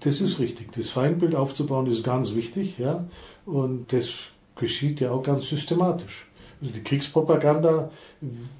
Das 0.00 0.20
ist 0.20 0.38
richtig. 0.38 0.72
Das 0.72 0.88
Feindbild 0.88 1.34
aufzubauen 1.34 1.86
ist 1.86 2.02
ganz 2.02 2.34
wichtig, 2.34 2.78
ja. 2.78 3.04
Und 3.46 3.92
das 3.92 4.30
geschieht 4.56 5.00
ja 5.00 5.10
auch 5.12 5.22
ganz 5.22 5.48
systematisch. 5.48 6.26
Also 6.60 6.74
die 6.74 6.82
Kriegspropaganda, 6.82 7.90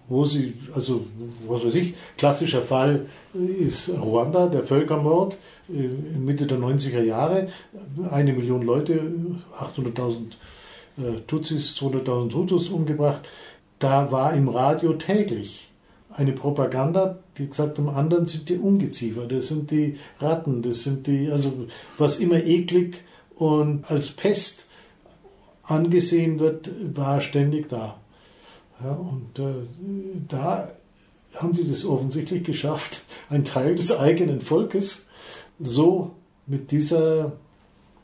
wo 0.09 0.25
sie, 0.25 0.55
also 0.73 1.07
was 1.47 1.65
weiß 1.65 1.75
ich, 1.75 1.95
klassischer 2.17 2.63
Fall 2.63 3.07
ist 3.35 3.91
Ruanda, 3.91 4.47
der 4.47 4.63
Völkermord 4.63 5.37
äh, 5.69 5.73
Mitte 6.19 6.47
der 6.47 6.59
90er 6.59 7.03
Jahre. 7.03 7.49
Eine 8.11 8.33
Million 8.33 8.63
Leute, 8.63 9.13
800.000 9.59 10.15
äh, 10.97 11.21
Tutsis, 11.27 11.77
200.000 11.77 12.33
Hutus 12.33 12.69
umgebracht. 12.71 13.21
Da 13.81 14.13
war 14.13 14.35
im 14.35 14.49
Radio 14.49 14.93
täglich 14.93 15.71
eine 16.11 16.33
Propaganda, 16.33 17.19
die 17.39 17.49
gesagt 17.49 17.79
haben, 17.79 17.89
anderen 17.89 18.27
sind 18.27 18.49
die 18.49 18.59
Ungeziefer, 18.59 19.27
das 19.27 19.47
sind 19.47 19.71
die 19.71 19.97
Ratten, 20.19 20.63
das 20.63 20.83
sind 20.83 21.07
die, 21.07 21.31
also 21.31 21.67
was 21.99 22.19
immer 22.19 22.45
eklig 22.45 23.03
und 23.37 23.91
als 23.91 24.11
Pest 24.11 24.67
angesehen 25.65 26.41
wird, 26.41 26.71
war 26.95 27.21
ständig 27.21 27.69
da. 27.69 27.97
Ja, 28.83 28.93
und 28.93 29.39
äh, 29.39 29.67
da 30.29 30.71
haben 31.35 31.53
die 31.55 31.69
das 31.69 31.85
offensichtlich 31.85 32.45
geschafft, 32.45 33.03
einen 33.31 33.45
Teil 33.45 33.77
des 33.77 33.97
eigenen 33.97 34.41
Volkes 34.41 35.07
so 35.59 36.13
mit 36.47 36.71
dieser 36.71 37.33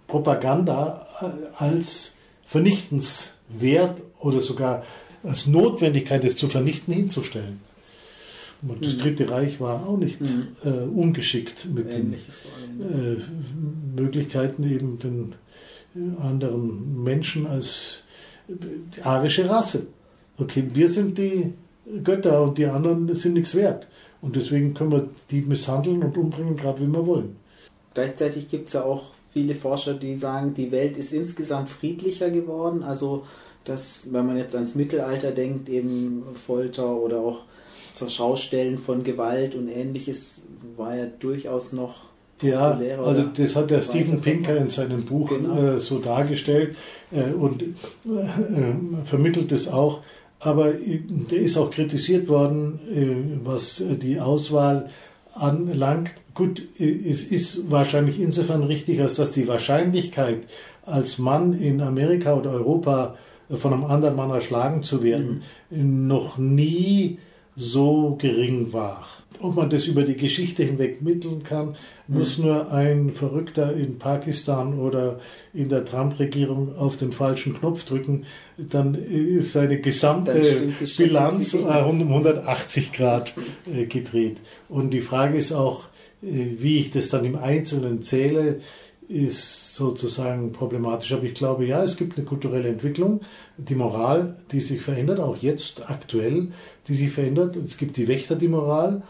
Propaganda 0.06 1.06
äh, 1.20 1.62
als 1.62 2.12
vernichtenswert 2.44 4.00
oder 4.20 4.40
sogar 4.40 4.84
als 5.26 5.46
Notwendigkeit, 5.46 6.24
es 6.24 6.36
zu 6.36 6.48
vernichten, 6.48 6.94
hinzustellen. 6.94 7.60
Und 8.62 8.84
das 8.84 8.94
mhm. 8.94 8.98
Dritte 8.98 9.30
Reich 9.30 9.60
war 9.60 9.86
auch 9.86 9.98
nicht 9.98 10.20
mhm. 10.20 10.48
äh, 10.64 10.68
ungeschickt 10.68 11.66
mit 11.72 11.92
Ähnliches 11.92 12.40
den 12.80 13.16
äh, 13.16 14.00
Möglichkeiten, 14.00 14.64
eben 14.64 14.98
den 14.98 15.34
äh, 15.94 16.20
anderen 16.20 17.02
Menschen 17.02 17.46
als 17.46 17.98
die 18.48 19.02
arische 19.02 19.48
Rasse. 19.48 19.88
Okay, 20.38 20.64
wir 20.72 20.88
sind 20.88 21.18
die 21.18 21.52
Götter 22.02 22.42
und 22.42 22.58
die 22.58 22.66
anderen 22.66 23.14
sind 23.14 23.34
nichts 23.34 23.54
wert. 23.54 23.88
Und 24.20 24.36
deswegen 24.36 24.74
können 24.74 24.92
wir 24.92 25.08
die 25.30 25.42
misshandeln 25.42 26.02
und 26.02 26.16
umbringen, 26.16 26.56
gerade 26.56 26.80
wie 26.80 26.92
wir 26.92 27.06
wollen. 27.06 27.36
Gleichzeitig 27.94 28.48
gibt 28.48 28.68
es 28.68 28.74
ja 28.74 28.82
auch 28.82 29.04
viele 29.32 29.54
Forscher, 29.54 29.94
die 29.94 30.16
sagen, 30.16 30.54
die 30.54 30.72
Welt 30.72 30.96
ist 30.96 31.12
insgesamt 31.12 31.68
friedlicher 31.68 32.30
geworden. 32.30 32.82
Also, 32.82 33.24
dass, 33.68 34.04
wenn 34.10 34.26
man 34.26 34.36
jetzt 34.36 34.54
ans 34.54 34.74
Mittelalter 34.74 35.32
denkt, 35.32 35.68
eben 35.68 36.24
Folter 36.46 36.96
oder 36.96 37.18
auch 37.18 37.40
zur 37.92 38.10
Schaustellen 38.10 38.78
von 38.78 39.02
Gewalt 39.02 39.54
und 39.54 39.68
ähnliches 39.68 40.42
war 40.76 40.96
ja 40.96 41.06
durchaus 41.06 41.72
noch 41.72 42.06
ja, 42.42 42.78
also 43.02 43.22
das 43.22 43.56
hat 43.56 43.70
der 43.70 43.80
Steven 43.80 44.20
Pinker 44.20 44.58
in 44.58 44.68
seinem 44.68 45.04
Buch 45.06 45.30
genau. 45.30 45.56
äh, 45.56 45.80
so 45.80 46.00
dargestellt 46.00 46.76
äh, 47.10 47.32
und 47.32 47.62
äh, 47.62 47.66
vermittelt 49.06 49.52
es 49.52 49.68
auch. 49.68 50.02
Aber 50.38 50.74
äh, 50.74 51.00
der 51.30 51.38
ist 51.38 51.56
auch 51.56 51.70
kritisiert 51.70 52.28
worden, 52.28 52.78
äh, 52.94 53.40
was 53.42 53.82
die 54.02 54.20
Auswahl 54.20 54.90
anlangt. 55.32 56.10
Gut, 56.34 56.60
äh, 56.78 57.08
es 57.08 57.24
ist 57.24 57.70
wahrscheinlich 57.70 58.20
insofern 58.20 58.64
richtig, 58.64 59.00
als 59.00 59.14
dass 59.14 59.32
die 59.32 59.48
Wahrscheinlichkeit, 59.48 60.40
als 60.84 61.18
Mann 61.18 61.58
in 61.58 61.80
Amerika 61.80 62.34
oder 62.34 62.50
Europa 62.50 63.16
von 63.50 63.72
einem 63.72 63.84
anderen 63.84 64.16
Mann 64.16 64.30
erschlagen 64.30 64.82
zu 64.82 65.02
werden, 65.02 65.42
mhm. 65.70 66.06
noch 66.06 66.38
nie 66.38 67.18
so 67.56 68.16
gering 68.20 68.72
war. 68.72 69.06
Ob 69.40 69.56
man 69.56 69.68
das 69.68 69.86
über 69.86 70.02
die 70.02 70.16
Geschichte 70.16 70.62
hinweg 70.62 71.02
mitteln 71.02 71.42
kann, 71.42 71.76
muss 72.08 72.38
mhm. 72.38 72.44
nur 72.44 72.72
ein 72.72 73.12
Verrückter 73.12 73.74
in 73.74 73.98
Pakistan 73.98 74.78
oder 74.78 75.20
in 75.52 75.68
der 75.68 75.84
Trump-Regierung 75.84 76.76
auf 76.76 76.96
den 76.96 77.12
falschen 77.12 77.54
Knopf 77.54 77.84
drücken, 77.84 78.24
dann 78.56 78.94
ist 78.94 79.52
seine 79.52 79.78
gesamte 79.78 80.72
Bilanz 80.96 81.54
um 81.54 81.66
180 81.68 82.92
Grad 82.92 83.34
äh, 83.70 83.84
gedreht. 83.86 84.38
Und 84.68 84.90
die 84.90 85.00
Frage 85.02 85.36
ist 85.36 85.52
auch, 85.52 85.84
äh, 86.22 86.56
wie 86.58 86.78
ich 86.78 86.90
das 86.90 87.10
dann 87.10 87.24
im 87.24 87.36
Einzelnen 87.36 88.02
zähle 88.02 88.60
ist 89.08 89.74
sozusagen 89.74 90.52
problematisch. 90.52 91.12
Aber 91.12 91.24
ich 91.24 91.34
glaube, 91.34 91.64
ja, 91.66 91.82
es 91.84 91.96
gibt 91.96 92.16
eine 92.16 92.26
kulturelle 92.26 92.68
Entwicklung, 92.68 93.20
die 93.56 93.74
Moral, 93.74 94.36
die 94.52 94.60
sich 94.60 94.80
verändert, 94.80 95.20
auch 95.20 95.36
jetzt 95.36 95.88
aktuell, 95.88 96.48
die 96.88 96.94
sich 96.94 97.10
verändert. 97.10 97.56
Es 97.56 97.76
gibt 97.76 97.96
die 97.96 98.08
Wächter, 98.08 98.36
die 98.36 98.48
Moral, 98.48 99.02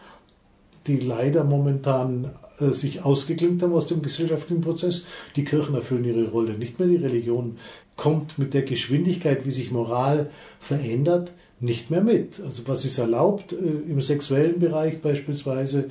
die 0.86 0.99
leider 0.99 1.44
momentan 1.44 2.32
äh, 2.59 2.72
sich 2.72 3.05
ausgeklinkt 3.05 3.62
haben 3.62 3.72
aus 3.72 3.86
dem 3.86 4.03
gesellschaftlichen 4.03 4.61
Prozess. 4.61 5.05
Die 5.34 5.44
Kirchen 5.44 5.74
erfüllen 5.74 6.05
ihre 6.05 6.28
Rolle 6.28 6.55
nicht 6.55 6.78
mehr. 6.78 6.88
Die 6.88 6.97
Religion 6.97 7.59
kommt 7.97 8.38
mit 8.38 8.55
der 8.55 8.62
Geschwindigkeit, 8.62 9.47
wie 9.47 9.51
sich 9.51 9.70
Moral 9.70 10.30
verändert, 10.61 11.32
nicht 11.59 11.90
mehr 11.90 12.03
mit. 12.03 12.40
Also 12.40 12.62
was 12.66 12.84
ist 12.84 12.99
erlaubt 12.99 13.53
äh, 13.53 13.57
im 13.57 14.01
sexuellen 14.03 14.59
Bereich 14.59 15.01
beispielsweise, 15.01 15.88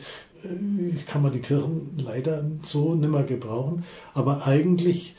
kann 1.08 1.22
man 1.22 1.32
die 1.32 1.40
Kirchen 1.40 1.92
leider 1.98 2.44
so 2.64 2.96
nicht 2.96 3.12
mehr 3.12 3.24
gebrauchen. 3.24 3.84
Aber 4.14 4.46
eigentlich 4.46 5.16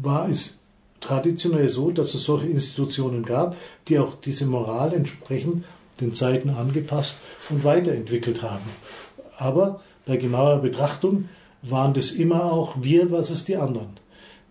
war 0.00 0.28
es 0.28 0.60
traditionell 1.00 1.68
so, 1.68 1.90
dass 1.90 2.14
es 2.14 2.24
solche 2.24 2.46
Institutionen 2.46 3.24
gab, 3.24 3.56
die 3.88 3.98
auch 3.98 4.14
diese 4.14 4.46
Moral 4.46 4.92
entsprechend 4.92 5.64
den 6.00 6.14
Zeiten 6.14 6.50
angepasst 6.50 7.18
und 7.48 7.64
weiterentwickelt 7.64 8.42
haben. 8.42 8.70
Aber 9.36 9.80
bei 10.06 10.16
genauer 10.16 10.58
Betrachtung 10.58 11.28
waren 11.62 11.94
das 11.94 12.10
immer 12.10 12.44
auch 12.44 12.76
wir 12.80 13.08
versus 13.08 13.44
die 13.44 13.56
anderen. 13.56 14.00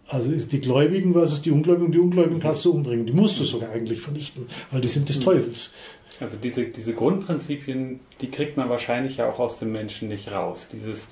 Also 0.08 0.32
ist 0.32 0.52
die 0.52 0.60
Gläubigen 0.60 1.14
versus 1.14 1.42
die 1.44 1.52
Ungläubigen. 1.52 1.92
Die 1.92 2.00
Ungläubigen 2.00 2.40
kannst 2.40 2.66
du 2.66 2.72
umbringen. 2.72 3.06
Die 3.06 3.14
musst 3.14 3.40
du 3.40 3.44
sogar 3.44 3.70
eigentlich 3.70 4.02
vernichten, 4.02 4.48
weil 4.72 4.82
die 4.82 4.88
sind 4.88 5.08
des 5.08 5.20
Teufels. 5.20 5.72
Also 6.20 6.38
diese, 6.38 6.66
diese 6.66 6.94
Grundprinzipien, 6.94 8.00
die 8.22 8.32
kriegt 8.32 8.58
man 8.58 8.70
wahrscheinlich 8.70 9.18
ja 9.18 9.30
auch 9.30 9.40
aus 9.40 9.60
dem 9.60 9.72
Menschen 9.72 10.10
nicht 10.10 10.32
raus. 10.32 10.68
Dieses, 10.72 11.08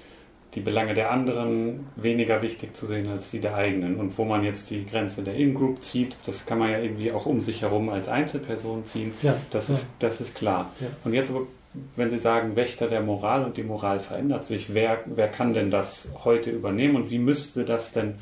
die 0.53 0.61
Belange 0.61 0.93
der 0.93 1.11
anderen 1.11 1.87
weniger 1.95 2.41
wichtig 2.41 2.75
zu 2.75 2.85
sehen 2.87 3.07
als 3.07 3.31
die 3.31 3.39
der 3.39 3.55
eigenen. 3.55 3.97
Und 3.97 4.17
wo 4.17 4.25
man 4.25 4.43
jetzt 4.43 4.69
die 4.69 4.85
Grenze 4.85 5.21
der 5.21 5.35
In-Group 5.35 5.83
zieht, 5.83 6.17
das 6.25 6.45
kann 6.45 6.59
man 6.59 6.71
ja 6.71 6.79
irgendwie 6.79 7.11
auch 7.11 7.25
um 7.25 7.41
sich 7.41 7.61
herum 7.61 7.89
als 7.89 8.07
Einzelperson 8.07 8.85
ziehen. 8.85 9.13
Ja, 9.21 9.37
das, 9.51 9.67
ja. 9.67 9.75
Ist, 9.75 9.87
das 9.99 10.21
ist 10.21 10.35
klar. 10.35 10.71
Ja. 10.79 10.87
Und 11.03 11.13
jetzt 11.13 11.29
aber, 11.29 11.41
wenn 11.95 12.09
Sie 12.09 12.17
sagen, 12.17 12.55
Wächter 12.55 12.87
der 12.87 13.01
Moral 13.01 13.45
und 13.45 13.57
die 13.57 13.63
Moral 13.63 13.99
verändert 13.99 14.45
sich, 14.45 14.73
wer, 14.73 14.99
wer 15.05 15.27
kann 15.27 15.53
denn 15.53 15.69
das 15.69 16.09
heute 16.23 16.49
übernehmen 16.49 16.95
und 16.95 17.11
wie 17.11 17.19
müsste 17.19 17.65
das 17.65 17.91
denn, 17.91 18.15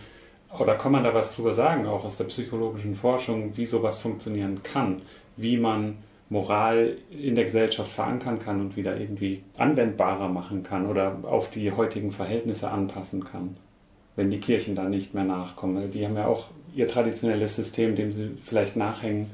oder 0.59 0.75
kann 0.75 0.91
man 0.91 1.03
da 1.03 1.13
was 1.13 1.35
drüber 1.35 1.53
sagen, 1.53 1.85
auch 1.85 2.03
aus 2.03 2.17
der 2.17 2.25
psychologischen 2.25 2.95
Forschung, 2.95 3.55
wie 3.55 3.65
sowas 3.65 3.99
funktionieren 3.99 4.61
kann? 4.63 5.03
Wie 5.37 5.57
man 5.57 5.97
Moral 6.29 6.97
in 7.11 7.35
der 7.35 7.43
Gesellschaft 7.43 7.91
verankern 7.91 8.39
kann 8.39 8.59
und 8.59 8.75
wieder 8.75 8.99
irgendwie 8.99 9.43
anwendbarer 9.57 10.27
machen 10.27 10.63
kann 10.63 10.87
oder 10.87 11.19
auf 11.23 11.51
die 11.51 11.71
heutigen 11.71 12.11
Verhältnisse 12.11 12.71
anpassen 12.71 13.23
kann, 13.23 13.57
wenn 14.15 14.31
die 14.31 14.39
Kirchen 14.39 14.75
da 14.75 14.85
nicht 14.85 15.13
mehr 15.13 15.23
nachkommen. 15.23 15.91
Die 15.91 16.05
haben 16.05 16.15
ja 16.15 16.25
auch 16.25 16.47
ihr 16.73 16.87
traditionelles 16.87 17.55
System, 17.55 17.95
dem 17.95 18.11
sie 18.11 18.31
vielleicht 18.43 18.75
nachhängen. 18.75 19.29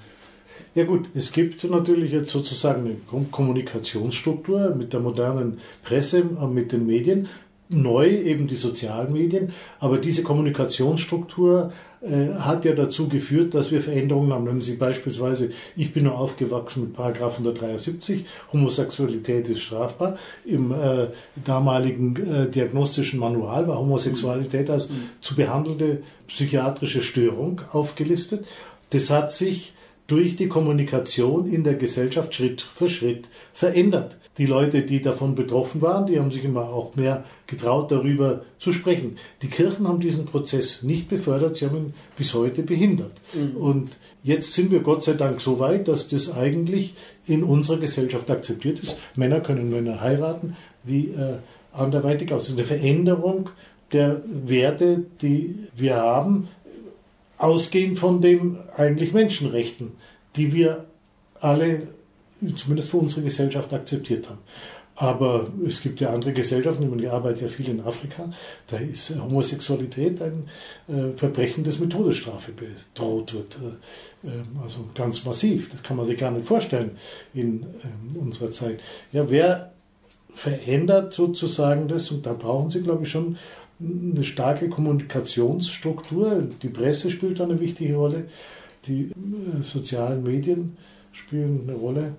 Ja 0.76 0.84
gut, 0.84 1.08
es 1.16 1.32
gibt 1.32 1.64
natürlich 1.64 2.12
jetzt 2.12 2.30
sozusagen 2.30 2.86
eine 2.86 3.26
Kommunikationsstruktur 3.32 4.76
mit 4.76 4.94
der 4.94 5.00
modernen 5.00 5.60
Presse, 5.84 6.24
mit 6.24 6.72
den 6.72 6.86
Medien, 6.86 7.28
neu 7.72 8.08
eben 8.08 8.48
die 8.48 8.56
sozialen 8.56 9.14
Medien, 9.14 9.54
aber 9.80 9.98
diese 9.98 10.24
Kommunikationsstruktur 10.24 11.72
äh, 12.02 12.34
hat 12.40 12.66
ja 12.66 12.74
dazu 12.74 13.08
geführt, 13.08 13.54
dass 13.54 13.72
wir 13.72 13.82
Veränderungen 13.82 14.34
haben. 14.34 14.46
Nehmen 14.46 14.62
Sie 14.62 14.76
beispielsweise, 14.76 15.52
ich 15.76 15.94
bin 15.94 16.06
nur 16.06 16.18
aufgewachsen 16.18 16.84
mit 16.84 16.94
Paragraph 16.94 17.34
173, 17.34 18.26
Homosexualität 18.52 19.48
ist 19.50 19.62
strafbar. 19.62 20.18
Im 20.44 20.72
äh, 20.72 21.08
damaligen 21.46 22.16
äh, 22.16 22.50
diagnostischen 22.50 23.20
Manual 23.20 23.68
war 23.68 23.78
Homosexualität 23.78 24.70
als 24.70 24.90
mhm. 24.90 25.10
zu 25.22 25.36
behandelnde 25.36 26.02
psychiatrische 26.28 27.02
Störung 27.02 27.62
aufgelistet. 27.72 28.46
Das 28.90 29.10
hat 29.10 29.32
sich 29.32 29.74
durch 30.12 30.36
die 30.36 30.48
Kommunikation 30.48 31.52
in 31.52 31.64
der 31.64 31.76
Gesellschaft 31.76 32.36
Schritt 32.36 32.62
für 32.62 32.90
Schritt 32.90 33.30
verändert 33.54 34.18
die 34.38 34.46
Leute, 34.46 34.84
die 34.84 35.02
davon 35.02 35.36
betroffen 35.36 35.82
waren, 35.82 36.06
die 36.06 36.18
haben 36.18 36.32
sich 36.32 36.46
immer 36.46 36.70
auch 36.70 36.96
mehr 36.96 37.26
getraut, 37.48 37.92
darüber 37.92 38.42
zu 38.60 38.72
sprechen. 38.72 39.18
Die 39.42 39.48
Kirchen 39.48 39.88
haben 39.88 40.00
diesen 40.00 40.26
Prozess 40.26 40.84
nicht 40.84 41.10
befördert, 41.10 41.58
sie 41.58 41.66
haben 41.66 41.76
ihn 41.76 41.94
bis 42.16 42.34
heute 42.34 42.64
behindert. 42.64 43.22
Mhm. 43.34 43.58
Und 43.58 43.98
jetzt 44.24 44.54
sind 44.54 44.72
wir 44.72 44.80
Gott 44.80 45.04
sei 45.04 45.14
Dank 45.14 45.42
so 45.42 45.60
weit, 45.60 45.88
dass 45.88 46.08
das 46.08 46.32
eigentlich 46.32 46.94
in 47.28 47.44
unserer 47.44 47.80
Gesellschaft 47.80 48.32
akzeptiert 48.32 48.80
ist. 48.80 48.98
Männer 49.16 49.42
können 49.42 49.70
Männer 49.70 50.00
heiraten, 50.00 50.56
wie 50.84 51.10
äh, 51.10 51.40
anderweitig 51.74 52.32
aus. 52.32 52.48
Ist 52.48 52.58
eine 52.58 52.66
Veränderung 52.66 53.50
der 53.92 54.22
Werte, 54.26 55.04
die 55.22 55.56
wir 55.76 55.98
haben, 55.98 56.48
ausgehend 57.42 57.98
von 57.98 58.22
den 58.22 58.58
eigentlich 58.78 59.14
Menschenrechten, 59.14 59.94
die 60.36 60.54
wir 60.54 60.86
alle 61.40 61.88
zumindest 62.56 62.90
für 62.90 62.98
unsere 62.98 63.24
Gesellschaft 63.24 63.74
akzeptiert 63.74 64.30
haben. 64.30 64.40
Aber 64.96 65.48
es 65.66 65.82
gibt 65.82 66.00
ja 66.00 66.12
andere 66.14 66.34
Gesellschaften, 66.34 67.00
ich 67.00 67.10
arbeite 67.10 67.42
ja 67.42 67.48
viel 67.48 67.68
in 67.68 67.82
Afrika, 67.82 68.32
da 68.68 68.78
ist 68.78 69.10
Homosexualität 69.20 70.22
ein 70.22 70.48
äh, 70.88 71.18
Verbrechen, 71.18 71.64
das 71.64 71.80
mit 71.80 71.92
Todesstrafe 71.92 72.52
bedroht 72.52 73.34
wird. 73.34 73.58
Äh, 73.58 74.28
ähm, 74.28 74.60
also 74.62 74.88
ganz 74.94 75.26
massiv, 75.26 75.70
das 75.72 75.82
kann 75.82 75.98
man 75.98 76.06
sich 76.06 76.20
gar 76.20 76.30
nicht 76.30 76.46
vorstellen 76.46 76.92
in 77.34 77.64
äh, 77.64 78.20
unserer 78.20 78.52
Zeit. 78.52 78.80
Ja, 79.12 79.32
wer 79.32 79.72
verändert 80.34 81.14
sozusagen 81.14 81.88
das? 81.88 82.12
Und 82.12 82.26
da 82.28 82.34
brauchen 82.34 82.70
Sie, 82.70 82.82
glaube 82.82 83.04
ich, 83.04 83.10
schon 83.10 83.38
eine 83.82 84.24
starke 84.24 84.70
Kommunikationsstruktur. 84.70 86.48
Die 86.62 86.70
Presse 86.70 87.12
spielt 87.12 87.40
da 87.40 87.46
eine 87.46 87.60
wichtige 87.60 87.96
Rolle, 87.96 88.26
die 88.88 89.12
äh, 89.12 89.64
sozialen 89.64 90.24
Medien 90.24 90.78
spielen 91.12 91.62
eine 91.68 91.78
Rolle 91.78 92.14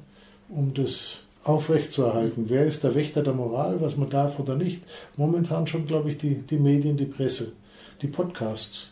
um 0.48 0.74
das 0.74 1.18
aufrechtzuerhalten. 1.44 2.44
Wer 2.48 2.66
ist 2.66 2.84
der 2.84 2.94
Wächter 2.94 3.22
der 3.22 3.32
Moral, 3.32 3.80
was 3.80 3.96
man 3.96 4.10
darf 4.10 4.38
oder 4.38 4.54
nicht? 4.54 4.82
Momentan 5.16 5.66
schon, 5.66 5.86
glaube 5.86 6.10
ich, 6.10 6.18
die, 6.18 6.34
die 6.36 6.58
Medien, 6.58 6.96
die 6.96 7.06
Presse, 7.06 7.52
die 8.00 8.06
Podcasts. 8.06 8.90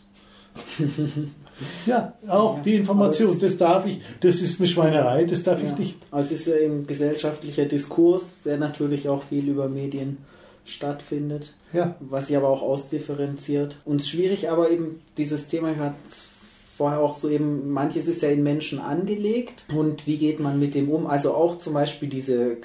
ja, 1.85 2.13
auch 2.27 2.57
ja, 2.57 2.63
die 2.63 2.75
Information, 2.75 3.39
das 3.39 3.57
darf 3.57 3.85
ich, 3.85 4.01
das 4.19 4.41
ist 4.41 4.59
eine 4.59 4.67
Schweinerei, 4.67 5.23
das 5.23 5.43
darf 5.43 5.63
ja, 5.63 5.71
ich 5.71 5.77
nicht. 5.77 5.97
Also 6.09 6.33
es 6.33 6.41
ist 6.41 6.47
ja 6.47 6.67
ein 6.67 6.85
gesellschaftlicher 6.87 7.65
Diskurs, 7.65 8.41
der 8.41 8.57
natürlich 8.57 9.07
auch 9.07 9.23
viel 9.23 9.47
über 9.47 9.69
Medien 9.69 10.17
stattfindet, 10.65 11.53
ja. 11.73 11.95
was 11.99 12.27
sich 12.27 12.37
aber 12.37 12.49
auch 12.49 12.61
ausdifferenziert. 12.61 13.77
Und 13.85 14.03
schwierig 14.03 14.49
aber 14.49 14.69
eben 14.69 15.01
dieses 15.17 15.47
Thema, 15.47 15.71
ich 15.71 15.77
hatte 15.77 15.95
vorher 16.77 16.99
auch 16.99 17.15
so 17.15 17.29
eben, 17.29 17.71
manches 17.71 18.07
ist 18.07 18.21
ja 18.21 18.29
in 18.29 18.43
Menschen 18.43 18.79
angelegt 18.79 19.65
und 19.75 20.07
wie 20.07 20.17
geht 20.17 20.39
man 20.39 20.59
mit 20.59 20.73
dem 20.73 20.89
um? 20.89 21.05
Also 21.05 21.33
auch 21.33 21.57
zum 21.57 21.73
Beispiel 21.73 22.09
diese 22.09 22.55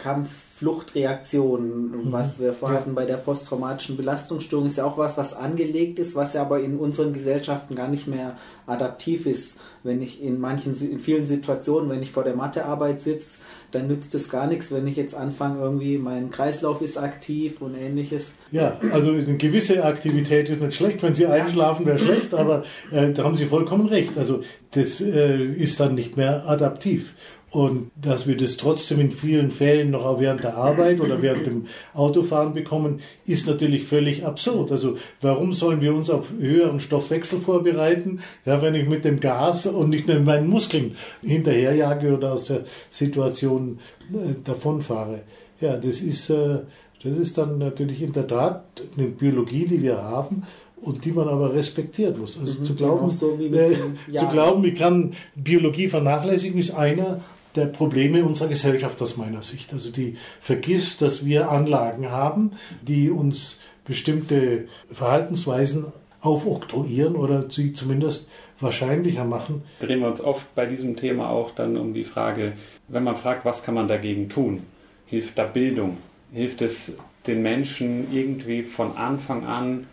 Kampf-Fluchtreaktion, 0.57 1.91
mhm. 1.91 2.13
was 2.13 2.39
wir 2.39 2.53
vorher 2.53 2.79
hatten 2.79 2.95
bei 2.95 3.05
der 3.05 3.17
posttraumatischen 3.17 3.97
Belastungsstörung, 3.97 4.67
ist 4.67 4.79
ja 4.79 4.85
auch 4.85 4.99
was, 4.99 5.17
was 5.17 5.35
angelegt 5.35 5.99
ist, 5.99 6.15
was 6.15 6.35
ja 6.35 6.43
aber 6.43 6.61
in 6.61 6.79
unseren 6.79 7.13
Gesellschaften 7.13 7.75
gar 7.75 7.89
nicht 7.89 8.07
mehr 8.07 8.37
adaptiv 8.67 9.27
ist. 9.27 9.59
Wenn 9.83 10.01
ich 10.03 10.23
in 10.23 10.41
manchen, 10.41 10.75
in 10.81 10.99
vielen 10.99 11.27
Situationen, 11.27 11.91
wenn 11.91 12.03
ich 12.03 12.11
vor 12.11 12.25
der 12.25 12.35
Mathearbeit 12.35 13.01
sitze, 13.01 13.39
dann 13.71 13.89
nützt 13.89 14.15
es 14.15 14.29
gar 14.29 14.47
nichts, 14.47 14.73
wenn 14.73 14.87
ich 14.87 14.97
jetzt 14.97 15.15
anfange, 15.15 15.61
irgendwie 15.61 15.99
mein 15.99 16.31
Kreislauf 16.31 16.81
ist 16.81 16.99
aktiv 16.99 17.61
und 17.61 17.75
ähnliches. 17.77 18.33
Ja, 18.51 18.79
also 18.93 19.11
eine 19.11 19.37
gewisse 19.37 19.85
Aktivität 19.85 20.49
ist 20.49 20.63
nicht 20.63 20.75
schlecht. 20.75 21.03
Wenn 21.03 21.15
Sie 21.15 21.27
einschlafen, 21.27 21.85
wäre 21.85 21.99
schlecht, 21.99 22.33
aber 22.35 22.65
äh, 22.91 23.13
da 23.13 23.25
haben 23.25 23.37
Sie 23.37 23.47
vollkommen 23.47 23.87
recht. 23.89 24.17
Also 24.17 24.41
das 24.71 25.01
äh, 25.01 25.45
ist 25.45 25.81
dann 25.81 25.95
nicht 25.95 26.17
mehr 26.17 26.49
adaptiv. 26.49 27.15
Und 27.57 27.91
dass 27.97 28.27
wir 28.27 28.37
das 28.37 28.59
trotzdem 28.59 29.01
in 29.01 29.11
vielen 29.11 29.51
Fällen 29.51 29.93
noch 29.93 30.05
auch 30.05 30.21
während 30.21 30.45
der 30.45 30.59
Arbeit 30.59 31.01
oder 31.01 31.23
während 31.23 31.47
dem 31.47 31.69
Autofahren 31.95 32.53
bekommen, 32.53 33.01
ist 33.25 33.47
natürlich 33.47 33.85
völlig 33.85 34.27
absurd. 34.27 34.71
Also 34.71 34.99
warum 35.23 35.55
sollen 35.55 35.81
wir 35.81 35.95
uns 35.95 36.11
auf 36.11 36.27
höheren 36.39 36.81
Stoffwechsel 36.81 37.41
vorbereiten, 37.41 38.21
ja, 38.45 38.61
wenn 38.61 38.75
ich 38.75 38.87
mit 38.87 39.07
dem 39.07 39.21
Gas 39.21 39.67
und 39.67 39.89
nicht 39.89 40.07
nur 40.07 40.17
mit 40.17 40.27
meinen 40.27 40.49
Muskeln 40.49 40.97
hinterherjage 41.23 42.15
oder 42.15 42.35
aus 42.35 42.45
der 42.45 42.65
Situation 42.91 43.79
äh, 44.13 44.35
davonfahre? 44.45 45.23
Ja, 45.59 45.79
das 45.79 46.03
ist, 46.03 46.29
äh, 46.29 46.59
das 47.03 47.17
ist 47.17 47.39
dann 47.39 47.57
natürlich 47.57 48.03
in 48.03 48.13
der 48.13 48.27
Tat 48.27 48.65
eine 48.99 49.07
Biologie, 49.07 49.65
die 49.65 49.83
wir 49.83 49.97
haben 49.97 50.43
und 50.83 51.07
die 51.07 51.13
man 51.13 51.27
aber 51.27 51.55
respektieren 51.55 52.21
muss. 52.21 52.39
Also 52.39 52.59
mhm, 52.59 52.65
zu 52.65 52.75
glauben, 52.75 53.11
so 53.11 53.39
äh, 53.41 53.77
zu 54.15 54.29
glauben, 54.29 54.63
ich 54.67 54.75
kann 54.75 55.15
Biologie 55.35 55.89
vernachlässigen, 55.89 56.61
ist 56.61 56.73
einer 56.73 57.23
der 57.57 57.67
Probleme 57.67 58.25
unserer 58.25 58.49
Gesellschaft 58.49 59.01
aus 59.03 59.17
meiner 59.17 59.43
Sicht. 59.43 59.73
Also 59.73 59.91
die 59.91 60.17
vergisst, 60.41 61.03
dass 61.03 61.25
wir 61.25 61.51
Anlagen 61.51 62.11
haben, 62.11 62.53
die 62.83 63.11
uns 63.11 63.59
bestimmte 63.85 64.69
Verhaltensweisen 64.91 65.87
aufoktroyieren 66.21 67.15
oder 67.15 67.49
sie 67.51 67.73
zumindest 67.73 68.29
wahrscheinlicher 68.59 69.25
machen. 69.25 69.63
Drehen 69.81 70.01
wir 70.01 70.09
uns 70.09 70.21
oft 70.21 70.55
bei 70.55 70.67
diesem 70.67 70.97
Thema 70.97 71.31
auch 71.31 71.53
dann 71.53 71.77
um 71.77 71.95
die 71.95 72.05
Frage, 72.05 72.55
wenn 72.89 73.05
man 73.05 73.17
fragt, 73.17 73.45
was 73.45 73.63
kann 73.63 73.75
man 73.75 73.87
dagegen 73.87 74.29
tun? 74.29 74.63
Hilft 75.07 75.39
da 75.39 75.45
Bildung? 75.45 75.99
Hilft 76.33 76.63
es 76.63 76.97
den 77.27 77.43
Menschen 77.43 78.13
irgendwie 78.13 78.63
von 78.63 78.97
Anfang 78.97 79.45
an 79.47 79.87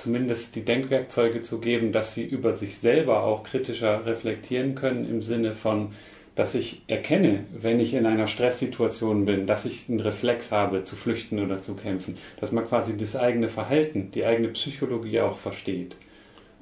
zumindest 0.00 0.56
die 0.56 0.64
Denkwerkzeuge 0.64 1.42
zu 1.42 1.58
geben, 1.58 1.92
dass 1.92 2.14
sie 2.14 2.24
über 2.24 2.54
sich 2.56 2.78
selber 2.78 3.22
auch 3.22 3.44
kritischer 3.44 4.06
reflektieren 4.06 4.74
können 4.74 5.08
im 5.08 5.22
Sinne 5.22 5.52
von, 5.52 5.92
dass 6.40 6.54
ich 6.54 6.80
erkenne, 6.86 7.40
wenn 7.52 7.80
ich 7.80 7.92
in 7.92 8.06
einer 8.06 8.26
Stresssituation 8.26 9.26
bin, 9.26 9.46
dass 9.46 9.66
ich 9.66 9.90
einen 9.90 10.00
Reflex 10.00 10.50
habe, 10.50 10.84
zu 10.84 10.96
flüchten 10.96 11.38
oder 11.38 11.60
zu 11.60 11.74
kämpfen, 11.74 12.16
dass 12.40 12.50
man 12.50 12.66
quasi 12.66 12.96
das 12.96 13.14
eigene 13.14 13.50
Verhalten, 13.50 14.10
die 14.14 14.24
eigene 14.24 14.48
Psychologie 14.48 15.20
auch 15.20 15.36
versteht. 15.36 15.96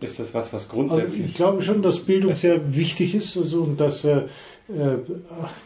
Ist 0.00 0.18
das 0.18 0.34
was, 0.34 0.52
was 0.52 0.68
grundsätzlich. 0.68 1.20
Also 1.20 1.24
ich 1.26 1.34
glaube 1.34 1.62
schon, 1.62 1.80
dass 1.80 2.00
Bildung 2.00 2.34
sehr 2.34 2.74
wichtig 2.74 3.14
ist 3.14 3.36
also, 3.36 3.62
und 3.62 3.78
dass, 3.78 4.02
äh, 4.02 4.22
äh, 4.66 4.98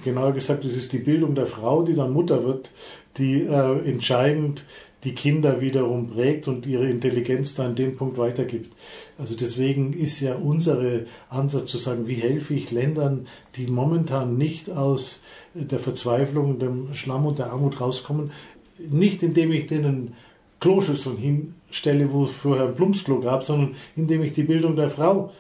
genauer 0.04 0.32
gesagt, 0.32 0.66
es 0.66 0.76
ist 0.76 0.92
die 0.92 0.98
Bildung 0.98 1.34
der 1.34 1.46
Frau, 1.46 1.82
die 1.82 1.94
dann 1.94 2.12
Mutter 2.12 2.44
wird, 2.44 2.70
die 3.16 3.44
äh, 3.44 3.88
entscheidend 3.88 4.64
die 5.04 5.14
Kinder 5.14 5.60
wiederum 5.60 6.10
prägt 6.10 6.46
und 6.46 6.64
ihre 6.64 6.88
Intelligenz 6.88 7.54
da 7.54 7.64
an 7.64 7.74
dem 7.74 7.96
Punkt 7.96 8.18
weitergibt. 8.18 8.72
Also 9.18 9.34
deswegen 9.34 9.92
ist 9.92 10.20
ja 10.20 10.36
unsere 10.36 11.06
Ansatz 11.28 11.70
zu 11.70 11.78
sagen, 11.78 12.06
wie 12.06 12.14
helfe 12.14 12.54
ich 12.54 12.70
Ländern, 12.70 13.26
die 13.56 13.66
momentan 13.66 14.36
nicht 14.36 14.70
aus 14.70 15.20
der 15.54 15.80
Verzweiflung, 15.80 16.58
dem 16.58 16.94
Schlamm 16.94 17.26
und 17.26 17.38
der 17.38 17.52
Armut 17.52 17.80
rauskommen, 17.80 18.30
nicht 18.78 19.22
indem 19.22 19.52
ich 19.52 19.66
denen 19.66 20.14
Kloschüsseln 20.60 21.16
hinstelle, 21.16 22.12
wo 22.12 22.24
es 22.24 22.30
vorher 22.30 22.66
ein 22.66 22.76
Plumpsklo 22.76 23.20
gab, 23.20 23.42
sondern 23.42 23.74
indem 23.96 24.22
ich 24.22 24.32
die 24.32 24.44
Bildung 24.44 24.76
der 24.76 24.90
Frau 24.90 25.32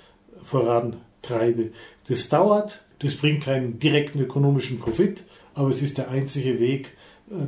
vorantreibe. 0.44 1.70
Das 2.08 2.28
dauert, 2.28 2.80
das 2.98 3.14
bringt 3.14 3.44
keinen 3.44 3.78
direkten 3.78 4.18
ökonomischen 4.18 4.80
Profit, 4.80 5.22
aber 5.54 5.70
es 5.70 5.80
ist 5.80 5.98
der 5.98 6.10
einzige 6.10 6.58
Weg, 6.58 6.96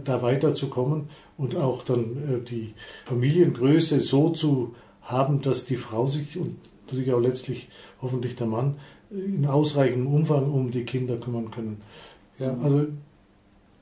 da 0.05 0.22
weiterzukommen 0.22 1.09
und 1.37 1.57
auch 1.57 1.82
dann 1.82 2.01
äh, 2.01 2.45
die 2.45 2.74
Familiengröße 3.05 4.01
so 4.01 4.30
zu 4.30 4.74
haben, 5.03 5.43
dass 5.43 5.66
die 5.66 5.76
Frau 5.76 6.07
sich 6.07 6.39
und 6.39 6.57
natürlich 6.87 7.12
auch 7.12 7.20
letztlich 7.20 7.68
hoffentlich 8.01 8.37
der 8.37 8.47
Mann 8.47 8.76
äh, 9.11 9.16
in 9.18 9.47
ausreichendem 9.47 10.12
Umfang 10.12 10.51
um 10.51 10.70
die 10.70 10.85
Kinder 10.85 11.16
kümmern 11.16 11.51
können. 11.51 11.80
Ja, 12.39 12.57
also 12.59 12.87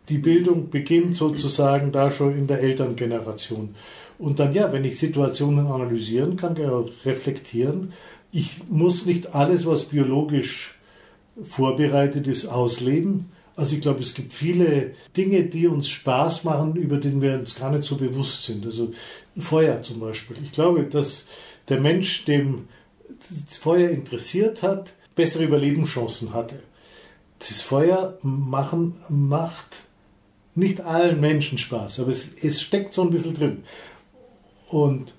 die 0.08 0.18
Bildung 0.18 0.70
beginnt 0.70 1.14
sozusagen 1.14 1.92
da 1.92 2.10
schon 2.10 2.36
in 2.36 2.46
der 2.46 2.60
Elterngeneration. 2.60 3.76
Und 4.18 4.38
dann, 4.40 4.52
ja, 4.52 4.72
wenn 4.72 4.84
ich 4.84 4.98
Situationen 4.98 5.68
analysieren 5.68 6.36
kann, 6.36 6.56
reflektieren, 7.04 7.92
ich 8.32 8.62
muss 8.68 9.06
nicht 9.06 9.34
alles, 9.34 9.64
was 9.64 9.84
biologisch 9.84 10.74
vorbereitet 11.44 12.26
ist, 12.26 12.46
ausleben, 12.46 13.30
also 13.62 13.76
ich 13.76 13.80
glaube, 13.80 14.00
es 14.00 14.14
gibt 14.14 14.34
viele 14.34 14.90
Dinge, 15.16 15.44
die 15.44 15.68
uns 15.68 15.88
Spaß 15.88 16.42
machen, 16.42 16.74
über 16.74 16.96
denen 16.96 17.22
wir 17.22 17.34
uns 17.34 17.54
gar 17.54 17.70
nicht 17.70 17.84
so 17.84 17.94
bewusst 17.94 18.42
sind. 18.42 18.66
Also 18.66 18.90
Feuer 19.38 19.80
zum 19.82 20.00
Beispiel. 20.00 20.36
Ich 20.42 20.50
glaube, 20.50 20.82
dass 20.82 21.28
der 21.68 21.78
Mensch, 21.78 22.24
dem 22.24 22.66
das 23.30 23.58
Feuer 23.58 23.90
interessiert 23.90 24.64
hat, 24.64 24.94
bessere 25.14 25.44
Überlebenschancen 25.44 26.34
hatte. 26.34 26.58
Das 27.38 27.60
Feuer 27.60 28.18
machen 28.22 28.96
macht 29.08 29.84
nicht 30.56 30.80
allen 30.80 31.20
Menschen 31.20 31.56
Spaß, 31.56 32.00
aber 32.00 32.10
es, 32.10 32.32
es 32.42 32.60
steckt 32.60 32.92
so 32.92 33.02
ein 33.02 33.10
bisschen 33.10 33.34
drin. 33.34 33.62
Und 34.70 35.14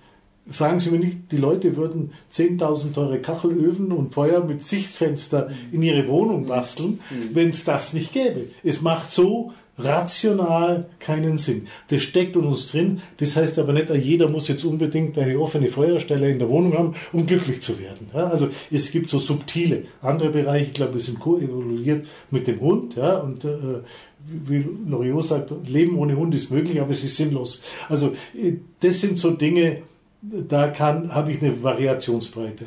sagen 0.48 0.80
Sie 0.80 0.90
mir 0.92 1.00
nicht, 1.00 1.32
die 1.32 1.38
Leute 1.38 1.76
würden 1.76 2.12
10.000 2.32 2.94
teure 2.94 3.20
Kachelöfen 3.20 3.92
und 3.92 4.14
Feuer 4.14 4.44
mit 4.44 4.64
Sichtfenster 4.64 5.50
in 5.72 5.82
ihre 5.82 6.08
Wohnung 6.08 6.48
basteln, 6.48 7.00
mhm. 7.10 7.30
wenn 7.34 7.50
es 7.50 7.64
das 7.64 7.94
nicht 7.94 8.14
gäbe. 8.14 8.48
Es 8.64 8.82
macht 8.82 9.12
so 9.12 9.54
rational 9.78 10.86
keinen 11.00 11.38
Sinn. 11.38 11.68
Das 11.88 12.04
steckt 12.04 12.36
in 12.36 12.44
uns 12.44 12.68
drin. 12.68 13.02
Das 13.18 13.36
heißt 13.36 13.58
aber 13.58 13.74
nicht, 13.74 13.90
jeder 13.90 14.30
muss 14.30 14.48
jetzt 14.48 14.64
unbedingt 14.66 15.18
eine 15.18 15.40
offene 15.40 15.68
Feuerstelle 15.68 16.30
in 16.30 16.40
der 16.40 16.50
Wohnung 16.50 16.78
haben, 16.78 16.96
um 17.12 17.26
glücklich 17.26 17.62
zu 17.62 17.80
werden. 17.80 18.08
Ja, 18.14 18.28
also 18.28 18.50
es 18.70 18.92
gibt 18.92 19.10
so 19.10 19.18
subtile 19.18 19.84
andere 20.02 20.30
Bereiche. 20.30 20.66
Ich 20.66 20.74
glaube, 20.74 20.94
wir 20.94 21.02
sind 21.02 21.20
koevoluiert 21.20 22.06
mit 22.30 22.48
dem 22.48 22.62
Hund. 22.62 22.96
Ja, 22.96 23.18
und 23.18 23.46
äh, 23.46 23.82
wie 24.28 24.66
Loriot 24.88 25.26
sagt, 25.26 25.52
Leben 25.68 25.98
ohne 25.98 26.16
Hund 26.16 26.36
ist 26.36 26.52
möglich, 26.52 26.80
aber 26.80 26.92
es 26.92 27.04
ist 27.04 27.18
sinnlos. 27.18 27.64
Also 27.90 28.14
äh, 28.40 28.54
das 28.80 29.00
sind 29.00 29.18
so 29.18 29.32
Dinge, 29.32 29.82
da 30.24 30.68
kann, 30.70 31.14
habe 31.14 31.32
ich 31.32 31.42
eine 31.42 31.62
Variationsbreite. 31.62 32.66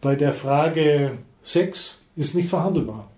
Bei 0.00 0.16
der 0.16 0.32
Frage 0.32 1.18
Sex 1.42 1.98
ist 2.16 2.34
nicht 2.34 2.48
verhandelbar. 2.48 3.10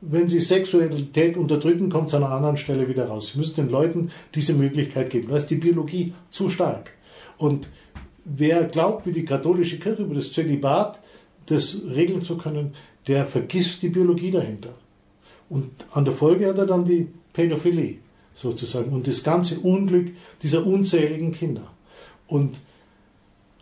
Wenn 0.00 0.28
Sie 0.28 0.40
Sexualität 0.40 1.36
unterdrücken, 1.36 1.88
kommt 1.88 2.08
es 2.08 2.14
an 2.14 2.24
einer 2.24 2.34
anderen 2.34 2.56
Stelle 2.56 2.88
wieder 2.88 3.06
raus. 3.06 3.32
Sie 3.32 3.38
müssen 3.38 3.54
den 3.54 3.70
Leuten 3.70 4.10
diese 4.34 4.54
Möglichkeit 4.54 5.10
geben. 5.10 5.28
Da 5.28 5.36
ist 5.36 5.46
die 5.46 5.56
Biologie 5.56 6.12
zu 6.30 6.50
stark. 6.50 6.92
Und 7.38 7.68
wer 8.24 8.64
glaubt, 8.64 9.06
wie 9.06 9.12
die 9.12 9.24
katholische 9.24 9.78
Kirche 9.78 10.02
über 10.02 10.14
das 10.14 10.32
Zölibat 10.32 11.00
das 11.46 11.80
regeln 11.88 12.22
zu 12.22 12.36
können, 12.36 12.74
der 13.06 13.24
vergisst 13.26 13.82
die 13.82 13.88
Biologie 13.88 14.32
dahinter. 14.32 14.74
Und 15.48 15.70
an 15.92 16.04
der 16.04 16.14
Folge 16.14 16.48
hat 16.48 16.58
er 16.58 16.66
dann 16.66 16.84
die 16.84 17.08
Pädophilie 17.32 17.98
sozusagen 18.34 18.92
und 18.92 19.06
das 19.06 19.22
ganze 19.22 19.60
Unglück 19.60 20.08
dieser 20.42 20.66
unzähligen 20.66 21.32
Kinder. 21.32 21.70
Und 22.26 22.60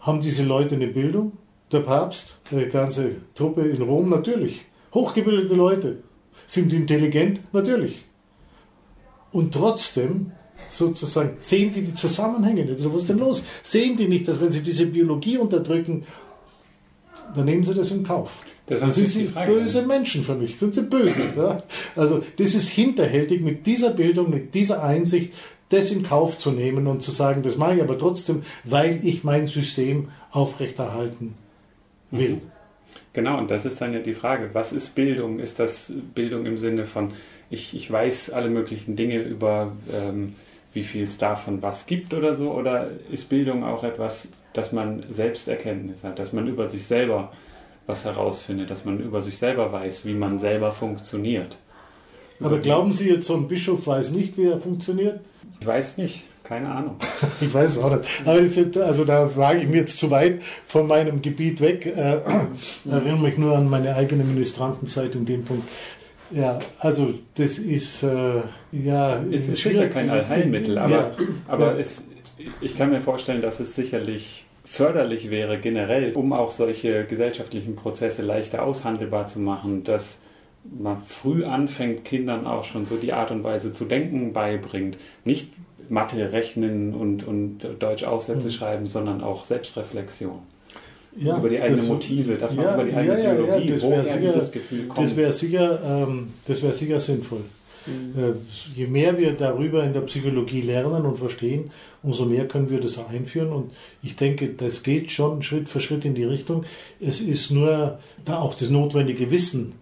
haben 0.04 0.20
diese 0.20 0.44
Leute 0.44 0.76
eine 0.76 0.86
Bildung? 0.86 1.32
Der 1.72 1.80
Papst, 1.80 2.38
die 2.50 2.66
ganze 2.66 3.16
Truppe 3.34 3.62
in 3.62 3.82
Rom, 3.82 4.10
natürlich. 4.10 4.64
Hochgebildete 4.92 5.54
Leute. 5.54 5.96
Sind 6.46 6.72
intelligent? 6.72 7.40
Natürlich. 7.52 8.04
Und 9.32 9.52
trotzdem, 9.52 10.32
sozusagen, 10.68 11.38
sehen 11.40 11.72
die 11.72 11.82
die 11.82 11.94
Zusammenhänge 11.94 12.62
nicht. 12.62 12.74
Also 12.74 12.92
was 12.92 13.02
ist 13.02 13.08
denn 13.08 13.18
los? 13.18 13.44
Sehen 13.62 13.96
die 13.96 14.06
nicht, 14.06 14.28
dass 14.28 14.40
wenn 14.40 14.52
sie 14.52 14.62
diese 14.62 14.86
Biologie 14.86 15.38
unterdrücken, 15.38 16.04
dann 17.34 17.46
nehmen 17.46 17.64
sie 17.64 17.74
das 17.74 17.90
in 17.90 18.04
Kauf. 18.04 18.42
Das 18.66 18.80
dann 18.80 18.92
sind 18.92 19.10
sie 19.10 19.24
böse 19.24 19.82
Menschen 19.82 20.22
für 20.22 20.34
mich. 20.34 20.58
Sind 20.58 20.74
sie 20.74 20.82
böse. 20.82 21.22
Ja? 21.36 21.62
Also 21.96 22.22
das 22.36 22.54
ist 22.54 22.68
hinterhältig 22.68 23.40
mit 23.40 23.66
dieser 23.66 23.90
Bildung, 23.90 24.30
mit 24.30 24.54
dieser 24.54 24.82
Einsicht 24.82 25.32
das 25.74 25.90
in 25.90 26.02
Kauf 26.02 26.38
zu 26.38 26.50
nehmen 26.50 26.86
und 26.86 27.02
zu 27.02 27.10
sagen, 27.10 27.42
das 27.42 27.56
mache 27.56 27.76
ich 27.76 27.82
aber 27.82 27.98
trotzdem, 27.98 28.42
weil 28.64 29.00
ich 29.02 29.24
mein 29.24 29.46
System 29.46 30.08
aufrechterhalten 30.30 31.34
will. 32.10 32.40
Genau, 33.12 33.38
und 33.38 33.50
das 33.50 33.64
ist 33.64 33.80
dann 33.80 33.92
ja 33.92 34.00
die 34.00 34.12
Frage, 34.12 34.50
was 34.52 34.72
ist 34.72 34.94
Bildung? 34.94 35.38
Ist 35.38 35.58
das 35.58 35.92
Bildung 36.14 36.46
im 36.46 36.58
Sinne 36.58 36.84
von, 36.84 37.12
ich, 37.48 37.74
ich 37.74 37.90
weiß 37.90 38.30
alle 38.30 38.50
möglichen 38.50 38.96
Dinge 38.96 39.18
über, 39.18 39.72
ähm, 39.92 40.34
wie 40.72 40.82
viel 40.82 41.04
es 41.04 41.16
davon 41.16 41.62
was 41.62 41.86
gibt 41.86 42.12
oder 42.12 42.34
so? 42.34 42.52
Oder 42.52 42.88
ist 43.10 43.28
Bildung 43.28 43.62
auch 43.62 43.84
etwas, 43.84 44.28
dass 44.52 44.72
man 44.72 45.04
Selbsterkenntnis 45.10 46.02
hat, 46.02 46.18
dass 46.18 46.32
man 46.32 46.48
über 46.48 46.68
sich 46.68 46.84
selber 46.86 47.32
was 47.86 48.04
herausfindet, 48.04 48.70
dass 48.70 48.84
man 48.84 48.98
über 48.98 49.22
sich 49.22 49.38
selber 49.38 49.72
weiß, 49.72 50.04
wie 50.06 50.14
man 50.14 50.38
selber 50.38 50.72
funktioniert? 50.72 51.56
Aber 52.40 52.58
glauben 52.58 52.92
Sie 52.92 53.08
jetzt, 53.08 53.26
so 53.26 53.34
ein 53.36 53.46
Bischof 53.46 53.86
weiß 53.86 54.10
nicht, 54.10 54.36
wie 54.36 54.46
er 54.46 54.58
funktioniert? 54.58 55.20
Ich 55.60 55.66
weiß 55.66 55.96
nicht. 55.98 56.24
Keine 56.44 56.68
Ahnung. 56.68 56.96
ich 57.40 57.52
weiß 57.52 57.70
es 57.70 57.78
auch 57.78 57.96
nicht. 57.96 58.08
Aber 58.24 58.40
das, 58.40 58.76
also 58.76 59.04
da 59.04 59.34
wage 59.34 59.60
ich 59.60 59.68
mir 59.68 59.78
jetzt 59.78 59.98
zu 59.98 60.10
weit 60.10 60.42
von 60.66 60.86
meinem 60.86 61.22
Gebiet 61.22 61.60
weg. 61.62 61.86
Äh, 61.86 62.20
erinnere 62.88 63.18
mich 63.18 63.38
nur 63.38 63.56
an 63.56 63.68
meine 63.68 63.96
eigene 63.96 64.24
Ministrantenzeit 64.24 65.14
in 65.14 65.24
dem 65.24 65.44
Punkt. 65.44 65.66
Ja, 66.30 66.58
also 66.78 67.14
das 67.36 67.58
ist 67.58 68.02
äh, 68.02 68.42
ja. 68.72 69.22
Es 69.30 69.48
ist 69.48 69.62
sicher 69.62 69.88
kein 69.88 70.10
Allheilmittel, 70.10 70.76
aber, 70.76 70.90
ja, 70.90 71.10
aber 71.48 71.74
ja. 71.74 71.78
Es, 71.78 72.02
ich 72.60 72.76
kann 72.76 72.90
mir 72.90 73.00
vorstellen, 73.00 73.40
dass 73.40 73.60
es 73.60 73.74
sicherlich 73.74 74.44
förderlich 74.64 75.30
wäre 75.30 75.58
generell, 75.58 76.12
um 76.12 76.32
auch 76.32 76.50
solche 76.50 77.04
gesellschaftlichen 77.04 77.76
Prozesse 77.76 78.22
leichter 78.22 78.64
aushandelbar 78.64 79.28
zu 79.28 79.38
machen, 79.38 79.84
dass 79.84 80.18
man 80.64 81.02
früh 81.04 81.44
anfängt, 81.44 82.04
Kindern 82.04 82.46
auch 82.46 82.64
schon 82.64 82.86
so 82.86 82.96
die 82.96 83.12
Art 83.12 83.30
und 83.30 83.44
Weise 83.44 83.72
zu 83.72 83.84
denken 83.84 84.32
beibringt. 84.32 84.96
Nicht 85.24 85.52
Mathe 85.88 86.32
rechnen 86.32 86.94
und, 86.94 87.26
und 87.26 87.60
Deutsch-Aufsätze 87.78 88.46
mhm. 88.46 88.52
schreiben, 88.52 88.86
sondern 88.86 89.20
auch 89.22 89.44
Selbstreflexion. 89.44 90.38
Ja, 91.16 91.38
über 91.38 91.48
die 91.48 91.60
eigenen 91.60 91.86
Motive, 91.86 92.34
dass 92.34 92.54
man 92.54 92.64
ja, 92.64 92.74
über 92.74 92.84
die 92.84 92.94
eigene 92.94 93.22
ja, 93.22 93.34
Biologie, 93.34 93.70
ja, 93.70 93.82
woher 93.82 94.04
sicher, 94.04 94.18
dieses 94.18 94.50
Gefühl 94.50 94.86
kommt. 94.88 95.06
Das 95.06 95.16
wäre 95.16 95.32
sicher, 95.32 95.80
ähm, 95.84 96.32
wär 96.46 96.72
sicher 96.72 96.98
sinnvoll. 96.98 97.42
Mhm. 97.86 98.20
Äh, 98.20 98.32
je 98.74 98.86
mehr 98.88 99.16
wir 99.16 99.32
darüber 99.32 99.84
in 99.84 99.92
der 99.92 100.00
Psychologie 100.00 100.62
lernen 100.62 101.04
und 101.04 101.18
verstehen, 101.18 101.70
umso 102.02 102.24
mehr 102.24 102.48
können 102.48 102.68
wir 102.68 102.80
das 102.80 102.98
einführen. 102.98 103.52
Und 103.52 103.70
ich 104.02 104.16
denke, 104.16 104.48
das 104.48 104.82
geht 104.82 105.12
schon 105.12 105.42
Schritt 105.42 105.68
für 105.68 105.78
Schritt 105.78 106.04
in 106.04 106.14
die 106.14 106.24
Richtung. 106.24 106.64
Es 106.98 107.20
ist 107.20 107.50
nur 107.52 108.00
da 108.24 108.40
auch 108.40 108.54
das 108.54 108.70
notwendige 108.70 109.30
Wissen 109.30 109.74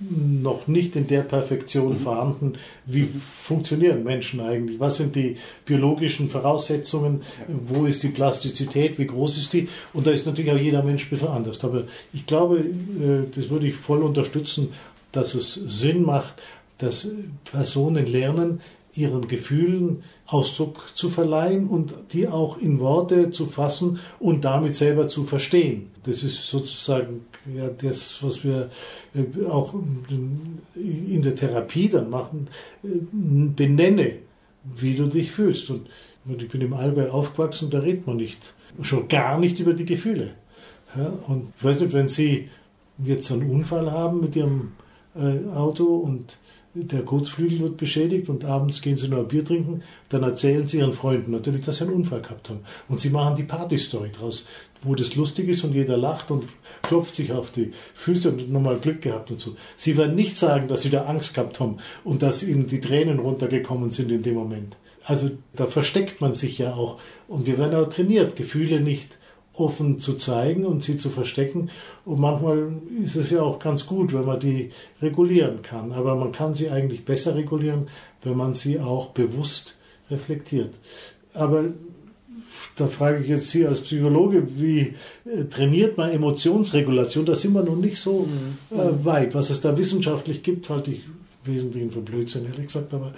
noch 0.00 0.68
nicht 0.68 0.94
in 0.96 1.06
der 1.06 1.22
Perfektion 1.22 1.94
mhm. 1.94 1.98
vorhanden. 1.98 2.52
Wie 2.86 3.08
funktionieren 3.42 4.04
Menschen 4.04 4.40
eigentlich? 4.40 4.78
Was 4.78 4.96
sind 4.96 5.16
die 5.16 5.36
biologischen 5.64 6.28
Voraussetzungen? 6.28 7.22
Wo 7.48 7.84
ist 7.86 8.02
die 8.02 8.08
Plastizität? 8.08 8.98
Wie 8.98 9.06
groß 9.06 9.38
ist 9.38 9.52
die? 9.52 9.68
Und 9.92 10.06
da 10.06 10.12
ist 10.12 10.26
natürlich 10.26 10.52
auch 10.52 10.58
jeder 10.58 10.82
Mensch 10.82 11.06
ein 11.06 11.10
bisschen 11.10 11.28
anders. 11.28 11.64
Aber 11.64 11.84
ich 12.12 12.26
glaube, 12.26 12.58
äh, 12.58 13.34
das 13.34 13.50
würde 13.50 13.66
ich 13.66 13.74
voll 13.74 14.02
unterstützen, 14.02 14.68
dass 15.12 15.34
es 15.34 15.54
Sinn 15.54 16.02
macht, 16.02 16.34
dass 16.78 17.08
Personen 17.50 18.06
lernen, 18.06 18.60
ihren 18.94 19.28
Gefühlen 19.28 20.02
Ausdruck 20.26 20.92
zu 20.94 21.08
verleihen 21.08 21.68
und 21.68 21.94
die 22.12 22.28
auch 22.28 22.58
in 22.58 22.80
Worte 22.80 23.30
zu 23.30 23.46
fassen 23.46 24.00
und 24.18 24.44
damit 24.44 24.74
selber 24.74 25.08
zu 25.08 25.24
verstehen. 25.24 25.90
Das 26.04 26.22
ist 26.22 26.46
sozusagen 26.48 27.24
ja, 27.54 27.68
das, 27.68 28.22
was 28.22 28.44
wir 28.44 28.70
äh, 29.14 29.46
auch 29.46 29.74
in 30.74 31.22
der 31.22 31.34
Therapie 31.34 31.88
dann 31.88 32.10
machen. 32.10 32.48
Äh, 32.82 32.88
benenne, 33.12 34.16
wie 34.76 34.94
du 34.94 35.06
dich 35.06 35.32
fühlst. 35.32 35.70
Und 35.70 35.88
ich 36.26 36.48
bin 36.48 36.60
im 36.60 36.74
Allgäu 36.74 37.10
aufgewachsen, 37.10 37.70
da 37.70 37.78
redet 37.78 38.06
man 38.06 38.16
nicht, 38.16 38.54
schon 38.82 39.08
gar 39.08 39.38
nicht 39.38 39.60
über 39.60 39.72
die 39.72 39.86
Gefühle. 39.86 40.32
Und 41.26 41.52
ich 41.58 41.64
weiß 41.64 41.80
nicht, 41.80 41.92
wenn 41.92 42.08
Sie 42.08 42.48
jetzt 43.02 43.30
einen 43.30 43.50
Unfall 43.50 43.90
haben 43.90 44.20
mit 44.20 44.36
Ihrem 44.36 44.72
äh, 45.14 45.48
Auto 45.54 45.84
und 45.84 46.38
der 46.74 47.02
Kurzflügel 47.02 47.60
wird 47.60 47.76
beschädigt 47.76 48.28
und 48.28 48.44
abends 48.44 48.82
gehen 48.82 48.96
sie 48.96 49.08
noch 49.08 49.18
ein 49.18 49.28
Bier 49.28 49.44
trinken, 49.44 49.82
dann 50.08 50.22
erzählen 50.22 50.68
sie 50.68 50.78
ihren 50.78 50.92
Freunden 50.92 51.32
natürlich, 51.32 51.62
dass 51.62 51.78
sie 51.78 51.84
einen 51.84 51.94
Unfall 51.94 52.22
gehabt 52.22 52.50
haben. 52.50 52.60
Und 52.88 53.00
sie 53.00 53.10
machen 53.10 53.36
die 53.36 53.42
Partystory 53.42 54.10
draus, 54.10 54.46
wo 54.82 54.94
das 54.94 55.16
lustig 55.16 55.48
ist 55.48 55.64
und 55.64 55.74
jeder 55.74 55.96
lacht 55.96 56.30
und 56.30 56.44
klopft 56.82 57.14
sich 57.14 57.32
auf 57.32 57.50
die 57.50 57.72
Füße 57.94 58.30
und 58.30 58.52
nochmal 58.52 58.78
Glück 58.78 59.02
gehabt 59.02 59.30
und 59.30 59.40
so. 59.40 59.56
Sie 59.76 59.96
werden 59.96 60.14
nicht 60.14 60.36
sagen, 60.36 60.68
dass 60.68 60.82
sie 60.82 60.90
da 60.90 61.04
Angst 61.04 61.34
gehabt 61.34 61.58
haben 61.58 61.78
und 62.04 62.22
dass 62.22 62.42
ihnen 62.42 62.66
die 62.66 62.80
Tränen 62.80 63.18
runtergekommen 63.18 63.90
sind 63.90 64.12
in 64.12 64.22
dem 64.22 64.34
Moment. 64.34 64.76
Also 65.04 65.30
da 65.54 65.66
versteckt 65.66 66.20
man 66.20 66.34
sich 66.34 66.58
ja 66.58 66.74
auch. 66.74 67.00
Und 67.28 67.46
wir 67.46 67.56
werden 67.58 67.74
auch 67.74 67.88
trainiert, 67.88 68.36
Gefühle 68.36 68.80
nicht 68.80 69.17
offen 69.58 69.98
zu 69.98 70.14
zeigen 70.14 70.64
und 70.64 70.82
sie 70.82 70.96
zu 70.96 71.10
verstecken. 71.10 71.70
Und 72.04 72.20
manchmal 72.20 72.72
ist 73.02 73.16
es 73.16 73.30
ja 73.30 73.42
auch 73.42 73.58
ganz 73.58 73.86
gut, 73.86 74.12
wenn 74.12 74.24
man 74.24 74.40
die 74.40 74.70
regulieren 75.02 75.62
kann. 75.62 75.92
Aber 75.92 76.14
man 76.14 76.32
kann 76.32 76.54
sie 76.54 76.70
eigentlich 76.70 77.04
besser 77.04 77.34
regulieren, 77.34 77.88
wenn 78.22 78.36
man 78.36 78.54
sie 78.54 78.80
auch 78.80 79.08
bewusst 79.08 79.74
reflektiert. 80.10 80.78
Aber 81.34 81.64
da 82.76 82.88
frage 82.88 83.22
ich 83.22 83.28
jetzt 83.28 83.50
Sie 83.50 83.66
als 83.66 83.80
Psychologe, 83.80 84.46
wie 84.56 84.94
äh, 85.24 85.44
trainiert 85.50 85.96
man 85.96 86.10
Emotionsregulation? 86.10 87.26
Da 87.26 87.34
sind 87.34 87.52
wir 87.52 87.62
noch 87.62 87.76
nicht 87.76 87.98
so 87.98 88.28
mhm. 88.28 88.78
äh, 88.78 89.04
weit. 89.04 89.34
Was 89.34 89.50
es 89.50 89.60
da 89.60 89.76
wissenschaftlich 89.76 90.42
gibt, 90.42 90.68
halte 90.70 90.92
ich 90.92 91.02
Wesentlichen 91.44 91.90
für 91.90 92.00
Blödsinn, 92.00 92.46
ehrlich 92.46 92.66
gesagt. 92.66 92.94
Aber 92.94 93.14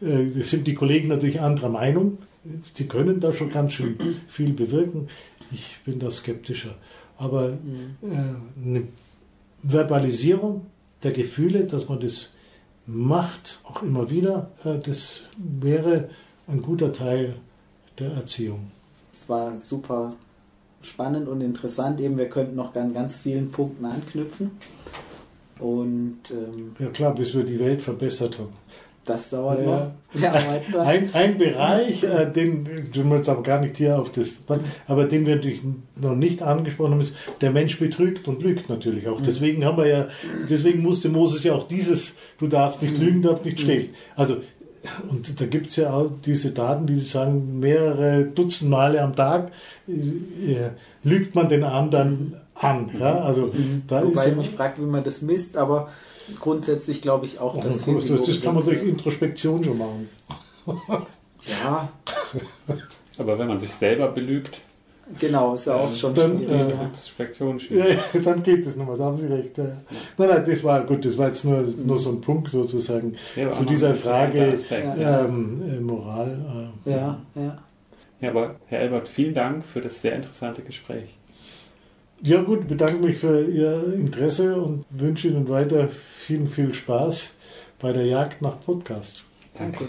äh, 0.00 0.42
sind 0.42 0.66
die 0.66 0.74
Kollegen 0.74 1.08
natürlich 1.08 1.40
anderer 1.40 1.68
Meinung. 1.68 2.18
Sie 2.74 2.86
können 2.86 3.20
da 3.20 3.32
schon 3.32 3.50
ganz 3.50 3.74
schön 3.74 3.96
viel 4.28 4.52
bewirken. 4.52 5.08
Ich 5.52 5.80
bin 5.84 5.98
da 5.98 6.10
skeptischer. 6.10 6.74
Aber 7.16 7.50
mhm. 7.50 7.96
äh, 8.02 8.66
eine 8.66 8.88
Verbalisierung 9.62 10.66
der 11.02 11.12
Gefühle, 11.12 11.64
dass 11.64 11.88
man 11.88 12.00
das 12.00 12.30
macht, 12.86 13.60
auch 13.64 13.82
immer 13.82 14.10
wieder, 14.10 14.50
äh, 14.64 14.78
das 14.78 15.22
wäre 15.36 16.08
ein 16.48 16.62
guter 16.62 16.92
Teil 16.92 17.36
der 17.98 18.12
Erziehung. 18.12 18.70
Es 19.14 19.28
war 19.28 19.56
super 19.60 20.14
spannend 20.82 21.28
und 21.28 21.40
interessant. 21.40 22.00
Eben, 22.00 22.18
wir 22.18 22.28
könnten 22.28 22.56
noch 22.56 22.74
an 22.74 22.92
ganz 22.92 23.16
vielen 23.16 23.50
Punkten 23.50 23.84
anknüpfen. 23.84 24.52
Und 25.58 26.18
ähm, 26.30 26.74
ja 26.78 26.88
klar, 26.88 27.14
bis 27.14 27.34
wir 27.34 27.44
die 27.44 27.58
Welt 27.58 27.80
verbessert 27.80 28.38
haben. 28.38 28.52
Das 29.04 29.30
dauert 29.30 29.58
ja, 29.64 29.90
noch. 30.14 30.78
ein, 30.78 31.10
ein 31.12 31.36
Bereich, 31.36 32.04
äh, 32.04 32.30
den, 32.30 32.68
wir 32.94 33.16
jetzt 33.16 33.28
aber 33.28 33.42
gar 33.42 33.60
nicht 33.60 33.76
hier 33.76 33.98
auf 33.98 34.12
das, 34.12 34.30
aber 34.86 35.06
den 35.06 35.26
wir 35.26 35.36
natürlich 35.36 35.60
noch 36.00 36.14
nicht 36.14 36.40
angesprochen 36.40 36.92
haben, 36.92 37.00
ist, 37.00 37.14
der 37.40 37.50
Mensch 37.50 37.80
betrügt 37.80 38.28
und 38.28 38.42
lügt 38.42 38.68
natürlich 38.68 39.08
auch. 39.08 39.18
Mhm. 39.18 39.24
Deswegen 39.24 39.64
haben 39.64 39.78
wir 39.78 39.86
ja, 39.88 40.08
deswegen 40.48 40.82
musste 40.82 41.08
Moses 41.08 41.42
ja 41.42 41.54
auch 41.54 41.66
dieses, 41.66 42.14
du 42.38 42.46
darfst 42.46 42.80
nicht 42.80 42.96
mhm. 42.96 43.04
lügen, 43.04 43.22
darfst 43.22 43.44
nicht 43.44 43.58
mhm. 43.58 43.62
stehlen. 43.62 43.88
Also, 44.14 44.36
und 45.08 45.40
da 45.40 45.46
gibt 45.46 45.68
es 45.68 45.76
ja 45.76 45.92
auch 45.92 46.10
diese 46.24 46.52
Daten, 46.52 46.86
die 46.86 47.00
sagen, 47.00 47.58
mehrere 47.58 48.24
Dutzend 48.24 48.70
Male 48.70 49.02
am 49.02 49.16
Tag 49.16 49.50
äh, 49.88 50.70
lügt 51.02 51.34
man 51.34 51.48
den 51.48 51.64
anderen 51.64 52.36
an. 52.54 52.90
Ja? 52.98 53.20
Also, 53.20 53.52
da 53.88 54.04
Wobei 54.04 54.26
ist, 54.26 54.36
mich 54.36 54.50
fragt, 54.50 54.80
wie 54.80 54.86
man 54.86 55.02
das 55.02 55.22
misst, 55.22 55.56
aber 55.56 55.88
grundsätzlich 56.40 57.02
glaube 57.02 57.26
ich 57.26 57.38
auch, 57.38 57.56
dass 57.56 57.84
das, 57.84 58.04
das, 58.06 58.26
das 58.26 58.40
kann 58.40 58.54
man 58.54 58.64
durch 58.64 58.82
Introspektion 58.82 59.62
schon 59.64 59.78
machen. 59.78 60.08
ja. 61.46 61.88
Aber 63.18 63.38
wenn 63.38 63.48
man 63.48 63.58
sich 63.58 63.72
selber 63.72 64.08
belügt. 64.08 64.60
Genau, 65.18 65.54
ist 65.54 65.66
ja 65.66 65.74
auch 65.74 65.92
schon 65.94 66.14
dann, 66.14 66.38
schwierig. 66.38 67.68
Äh. 67.70 67.94
Ja, 68.14 68.20
dann 68.20 68.42
geht 68.42 68.66
es 68.66 68.76
nochmal, 68.76 68.96
da 68.96 69.04
haben 69.04 69.18
Sie 69.18 69.26
recht. 69.26 69.58
Ja. 69.58 69.64
Nein, 70.16 70.28
nein, 70.28 70.44
das 70.46 70.64
war 70.64 70.84
gut, 70.84 71.04
das 71.04 71.18
war 71.18 71.26
jetzt 71.26 71.44
nur, 71.44 71.62
nur 71.62 71.98
so 71.98 72.10
ein 72.10 72.20
Punkt 72.20 72.50
sozusagen 72.50 73.16
ja, 73.36 73.50
zu 73.50 73.64
dieser 73.64 73.94
Frage 73.94 74.58
ähm, 74.70 75.62
äh, 75.62 75.80
Moral. 75.80 76.72
Äh, 76.86 76.90
ja, 76.90 77.20
ja. 77.34 77.58
Ja, 78.20 78.30
aber 78.30 78.54
Herr 78.66 78.80
Elbert, 78.80 79.08
vielen 79.08 79.34
Dank 79.34 79.64
für 79.64 79.80
das 79.80 80.00
sehr 80.00 80.14
interessante 80.14 80.62
Gespräch. 80.62 81.16
Ja 82.24 82.40
gut, 82.40 82.68
bedanke 82.68 83.04
mich 83.04 83.18
für 83.18 83.44
Ihr 83.44 83.94
Interesse 83.94 84.54
und 84.54 84.84
wünsche 84.90 85.26
Ihnen 85.26 85.48
weiter 85.48 85.88
viel, 85.88 86.46
viel 86.46 86.72
Spaß 86.72 87.34
bei 87.80 87.92
der 87.92 88.06
Jagd 88.06 88.40
nach 88.42 88.60
Podcasts. 88.60 89.28
Danke. 89.58 89.88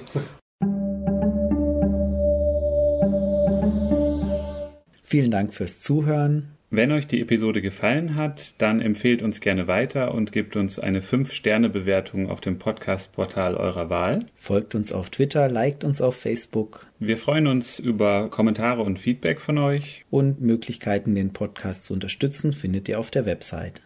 Vielen 5.03 5.29
Dank 5.29 5.53
fürs 5.53 5.79
Zuhören. 5.79 6.52
Wenn 6.75 6.91
euch 6.91 7.05
die 7.05 7.21
Episode 7.21 7.61
gefallen 7.61 8.15
hat, 8.15 8.55
dann 8.57 8.81
empfehlt 8.81 9.21
uns 9.21 9.41
gerne 9.41 9.67
weiter 9.67 10.11
und 10.11 10.31
gebt 10.31 10.55
uns 10.55 10.79
eine 10.79 11.01
5-Sterne-Bewertung 11.01 12.31
auf 12.31 12.41
dem 12.41 12.57
Podcast-Portal 12.57 13.53
eurer 13.53 13.91
Wahl. 13.91 14.25
Folgt 14.33 14.73
uns 14.73 14.91
auf 14.91 15.11
Twitter, 15.11 15.47
liked 15.49 15.83
uns 15.83 16.01
auf 16.01 16.15
Facebook. 16.15 16.87
Wir 16.97 17.19
freuen 17.19 17.45
uns 17.45 17.77
über 17.77 18.27
Kommentare 18.31 18.81
und 18.81 18.97
Feedback 18.97 19.39
von 19.39 19.59
euch. 19.59 20.03
Und 20.09 20.41
Möglichkeiten, 20.41 21.13
den 21.13 21.31
Podcast 21.31 21.83
zu 21.83 21.93
unterstützen, 21.93 22.53
findet 22.53 22.89
ihr 22.89 22.97
auf 22.99 23.11
der 23.11 23.27
Website. 23.27 23.79